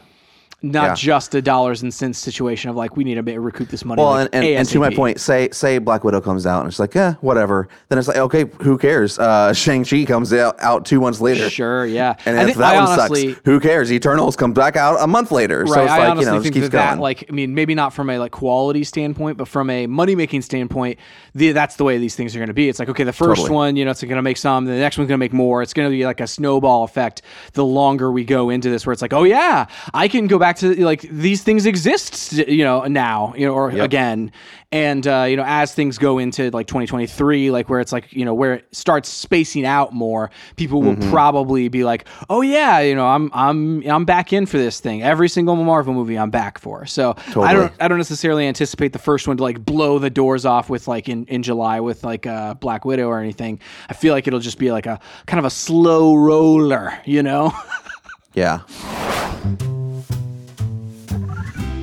Not 0.64 0.90
yeah. 0.90 0.94
just 0.94 1.34
a 1.34 1.42
dollars 1.42 1.82
and 1.82 1.94
cents 1.94 2.20
situation 2.20 2.70
of 2.70 2.76
like 2.76 2.96
we 2.96 3.04
need 3.04 3.16
to 3.16 3.40
recoup 3.40 3.70
this 3.70 3.84
money. 3.84 4.02
Well, 4.02 4.12
like, 4.12 4.30
and, 4.34 4.46
and, 4.46 4.58
and 4.58 4.70
to 4.70 4.80
my 4.80 4.94
point, 4.94 5.20
say 5.20 5.50
say 5.52 5.80
Black 5.80 6.04
Widow 6.04 6.22
comes 6.22 6.46
out 6.46 6.60
and 6.62 6.70
it's 6.70 6.80
like, 6.80 6.94
yeah, 6.94 7.16
whatever. 7.22 7.68
Then 7.90 7.98
it's 7.98 8.08
like, 8.08 8.18
okay, 8.18 8.46
who 8.62 8.78
cares? 8.78 9.18
Uh, 9.18 9.54
Shang 9.54 9.84
Chi 9.84 10.06
comes 10.06 10.32
out, 10.34 10.60
out 10.60 10.86
two 10.86 11.02
months 11.02 11.20
later. 11.20 11.50
Sure, 11.50 11.86
yeah. 11.86 12.16
And 12.26 12.50
if 12.50 12.58
that 12.58 12.76
I 12.76 12.80
one 12.82 13.00
honestly- 13.00 13.34
sucks, 13.34 13.42
who 13.46 13.60
cares? 13.60 13.92
Eternals 13.92 14.36
comes 14.36 14.56
back 14.56 14.76
out 14.76 15.02
a 15.02 15.08
month 15.08 15.32
later. 15.32 15.66
so 15.66 15.74
Right, 15.74 15.84
it's 15.84 15.92
I 15.92 16.08
like, 16.08 16.20
you 16.20 16.26
know, 16.26 16.34
it 16.34 16.36
just 16.36 16.44
think 16.44 16.54
keeps 16.56 16.70
that, 16.70 16.96
that, 16.96 17.00
like, 17.00 17.26
I 17.28 17.32
mean, 17.32 17.56
maybe 17.56 17.74
not 17.74 17.94
from 17.94 18.10
a 18.10 18.20
like 18.20 18.32
quality 18.32 18.84
standpoint, 18.84 19.38
but 19.38 19.48
from 19.48 19.70
a 19.70 19.88
money 19.88 20.16
making 20.16 20.44
standpoint, 20.44 21.00
the, 21.34 21.54
that's 21.54 21.78
the 21.78 21.84
way 21.84 21.98
these 21.98 22.16
things 22.16 22.36
are 22.36 22.40
going 22.40 22.50
to 22.50 22.54
be. 22.54 22.70
It's 22.70 22.78
like, 22.80 22.90
okay, 22.90 23.04
the 23.04 23.14
first 23.14 23.42
Totally. 23.42 23.56
one, 23.56 23.76
you 23.76 23.86
know, 23.86 23.92
it's 23.92 24.04
going 24.04 24.16
to 24.16 24.22
make 24.22 24.38
some, 24.38 24.66
the 24.66 24.74
next 24.74 24.98
one's 24.98 25.08
going 25.08 25.18
to 25.18 25.24
make 25.24 25.34
more. 25.34 25.62
It's 25.62 25.74
going 25.74 25.90
to 25.90 25.96
be 25.96 26.06
like 26.06 26.22
a 26.22 26.28
snowball 26.28 26.84
effect. 26.84 27.24
The 27.54 27.66
longer 27.66 28.12
we 28.12 28.24
go 28.24 28.50
into 28.50 28.70
this, 28.70 28.86
where 28.86 28.94
it's 28.94 29.02
like, 29.02 29.14
oh 29.14 29.24
yeah, 29.24 29.66
I 29.94 30.08
can 30.08 30.28
go 30.28 30.38
back 30.38 30.51
to 30.58 30.84
like 30.86 31.02
these 31.02 31.44
things 31.44 31.66
exist, 31.66 32.34
you 32.34 32.64
know, 32.64 32.82
now, 32.84 33.34
you 33.36 33.46
know, 33.46 33.54
or 33.54 33.70
again, 33.72 34.32
and 34.72 35.06
uh, 35.06 35.26
you 35.28 35.36
know, 35.36 35.44
as 35.46 35.74
things 35.74 35.98
go 35.98 36.18
into 36.18 36.50
like 36.52 36.68
2023, 36.68 37.52
like 37.52 37.70
where 37.70 37.80
it's 37.82 37.92
like, 37.92 38.12
you 38.14 38.24
know, 38.24 38.34
where 38.34 38.54
it 38.56 38.68
starts 38.72 39.10
spacing 39.10 39.66
out 39.66 39.94
more, 39.94 40.30
people 40.56 40.82
will 40.82 40.92
Mm-hmm. 40.92 41.10
probably 41.12 41.68
be 41.70 41.84
like, 41.86 42.06
oh 42.30 42.42
yeah, 42.42 42.80
you 42.80 42.96
know, 42.96 43.08
I'm 43.08 43.32
I'm 43.34 43.82
I'm 43.90 44.06
back 44.06 44.34
in 44.34 44.46
for 44.46 44.58
this 44.58 44.80
thing. 44.80 45.02
Every 45.04 45.30
single 45.30 45.56
Marvel 45.56 45.94
movie 45.94 46.18
I'm 46.18 46.30
back 46.30 46.60
for. 46.60 46.86
So 46.86 47.16
I 47.38 47.54
don't 47.54 47.74
I 47.80 47.88
don't 47.88 47.98
necessarily 47.98 48.46
anticipate 48.46 48.92
the 48.94 49.00
first 49.00 49.28
one 49.28 49.38
to 49.38 49.44
like 49.44 49.64
blow 49.64 50.00
the 50.00 50.10
doors 50.10 50.46
off 50.46 50.70
with 50.70 50.88
like 50.88 51.08
in, 51.10 51.26
in 51.26 51.44
July 51.44 51.80
with 51.80 52.04
like 52.04 52.28
uh, 52.28 52.54
Black 52.56 52.84
Widow 52.86 53.08
or 53.08 53.20
anything. 53.20 53.60
I 53.90 53.94
feel 53.94 54.14
like 54.14 54.28
it'll 54.28 54.40
just 54.42 54.58
be 54.60 54.72
like 54.72 54.86
a 54.86 55.00
kind 55.28 55.40
of 55.40 55.46
a 55.46 55.50
slow 55.50 56.16
roller, 56.16 56.98
you 57.06 57.24
know? 57.24 57.54
yeah. 58.34 58.60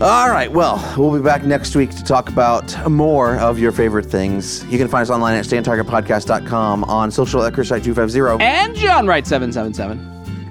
All 0.00 0.30
right. 0.30 0.50
Well, 0.50 0.94
we'll 0.96 1.12
be 1.16 1.22
back 1.24 1.42
next 1.42 1.74
week 1.74 1.90
to 1.90 2.04
talk 2.04 2.28
about 2.28 2.88
more 2.88 3.34
of 3.38 3.58
your 3.58 3.72
favorite 3.72 4.06
things. 4.06 4.64
You 4.66 4.78
can 4.78 4.86
find 4.86 5.02
us 5.02 5.10
online 5.10 5.34
at 5.36 5.44
stayontargetpodcast.com, 5.44 6.84
on 6.84 7.10
social 7.10 7.42
at 7.42 7.52
ChrisWright250, 7.52 8.40
and 8.40 8.76
John 8.76 9.08
Wright 9.08 9.26
seven 9.26 9.52
seven 9.52 9.74
seven. 9.74 9.98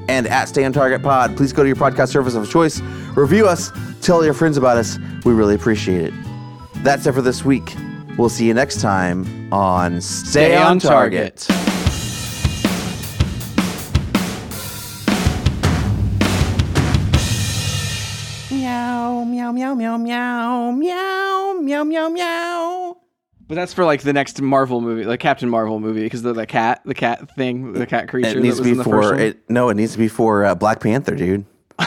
and 0.09 0.27
at 0.27 0.49
Stay 0.49 0.65
on 0.65 0.73
Target 0.73 1.01
Pod. 1.01 1.37
Please 1.37 1.53
go 1.53 1.63
to 1.63 1.67
your 1.67 1.77
podcast 1.77 2.09
service 2.09 2.35
of 2.35 2.49
choice, 2.49 2.81
review 3.15 3.47
us, 3.47 3.71
tell 4.01 4.23
your 4.25 4.33
friends 4.33 4.57
about 4.57 4.75
us. 4.75 4.99
We 5.23 5.31
really 5.33 5.55
appreciate 5.55 6.01
it. 6.07 6.13
That's 6.83 7.05
it 7.05 7.13
for 7.13 7.21
this 7.21 7.45
week. 7.45 7.73
We'll 8.17 8.29
see 8.29 8.47
you 8.47 8.53
next 8.53 8.81
time 8.81 9.47
on 9.53 10.01
Stay, 10.01 10.57
on, 10.57 10.79
Target. 10.79 11.45
Meow, 11.49 11.76
meow, 19.95 19.97
meow, 19.97 20.71
meow, 20.71 20.71
meow, 20.71 21.61
meow, 21.61 21.83
meow, 21.83 21.83
meow, 21.83 22.09
meow. 22.09 22.97
But 23.47 23.55
that's 23.55 23.73
for 23.73 23.85
like 23.85 24.01
the 24.01 24.11
next 24.11 24.41
Marvel 24.41 24.81
movie, 24.81 25.05
like 25.05 25.21
Captain 25.21 25.47
Marvel 25.49 25.79
movie, 25.79 26.01
because 26.01 26.21
the, 26.21 26.33
the 26.33 26.45
cat, 26.45 26.81
the 26.83 26.93
cat 26.93 27.33
thing, 27.35 27.71
the 27.73 27.85
cat 27.85 28.09
creature. 28.09 28.37
It 28.37 28.41
needs 28.41 28.57
that 28.57 28.63
to 28.63 28.65
be 28.65 28.71
in 28.71 28.77
the 28.77 28.83
first 28.83 29.09
for 29.09 29.15
it. 29.17 29.49
No, 29.49 29.69
it 29.69 29.75
needs 29.75 29.93
to 29.93 29.97
be 29.97 30.09
for 30.09 30.43
uh, 30.43 30.55
Black 30.55 30.81
Panther, 30.81 31.15
dude. 31.15 31.45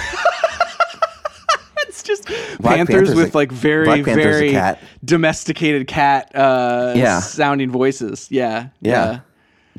It's 1.89 2.05
just 2.05 2.27
Black 2.61 2.77
panthers 2.77 2.95
Panther's 3.09 3.15
with 3.17 3.35
a- 3.35 3.37
like 3.37 3.51
very, 3.53 3.85
Black 3.85 4.05
very 4.05 4.53
cat. 4.53 4.79
domesticated 5.05 5.87
cat 5.89 6.31
uh, 6.37 6.95
Yeah. 6.97 7.21
sounding 7.21 7.71
voices. 7.71 8.29
Yeah, 8.31 8.69
Yeah. 8.81 9.21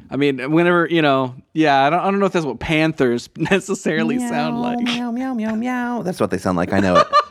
I 0.09 0.17
mean, 0.17 0.51
whenever 0.51 0.87
you 0.89 1.01
know, 1.01 1.35
yeah, 1.53 1.85
I 1.85 1.89
don't, 1.89 1.99
I 1.99 2.03
don't 2.11 2.19
know 2.19 2.25
if 2.25 2.33
that's 2.33 2.45
what 2.45 2.59
panthers 2.59 3.29
necessarily 3.37 4.19
sound 4.19 4.61
like. 4.61 4.79
Meow, 4.79 5.09
meow, 5.11 5.33
meow, 5.33 5.55
meow. 5.55 6.01
That's 6.01 6.19
what 6.19 6.31
they 6.31 6.37
sound 6.37 6.57
like. 6.57 6.73
I 6.73 6.79
know 6.81 6.97
it. 6.97 7.07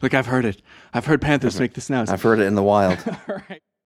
Like 0.00 0.14
I've 0.14 0.26
heard 0.26 0.44
it. 0.44 0.62
I've 0.92 1.06
heard 1.06 1.20
panthers 1.20 1.58
make 1.60 1.74
this 1.74 1.88
noise. 1.90 2.08
I've 2.10 2.22
heard 2.22 2.40
it 2.40 2.44
in 2.44 2.54
the 2.54 2.62
wild. 2.62 2.98
All 3.28 3.36
right. 3.48 3.62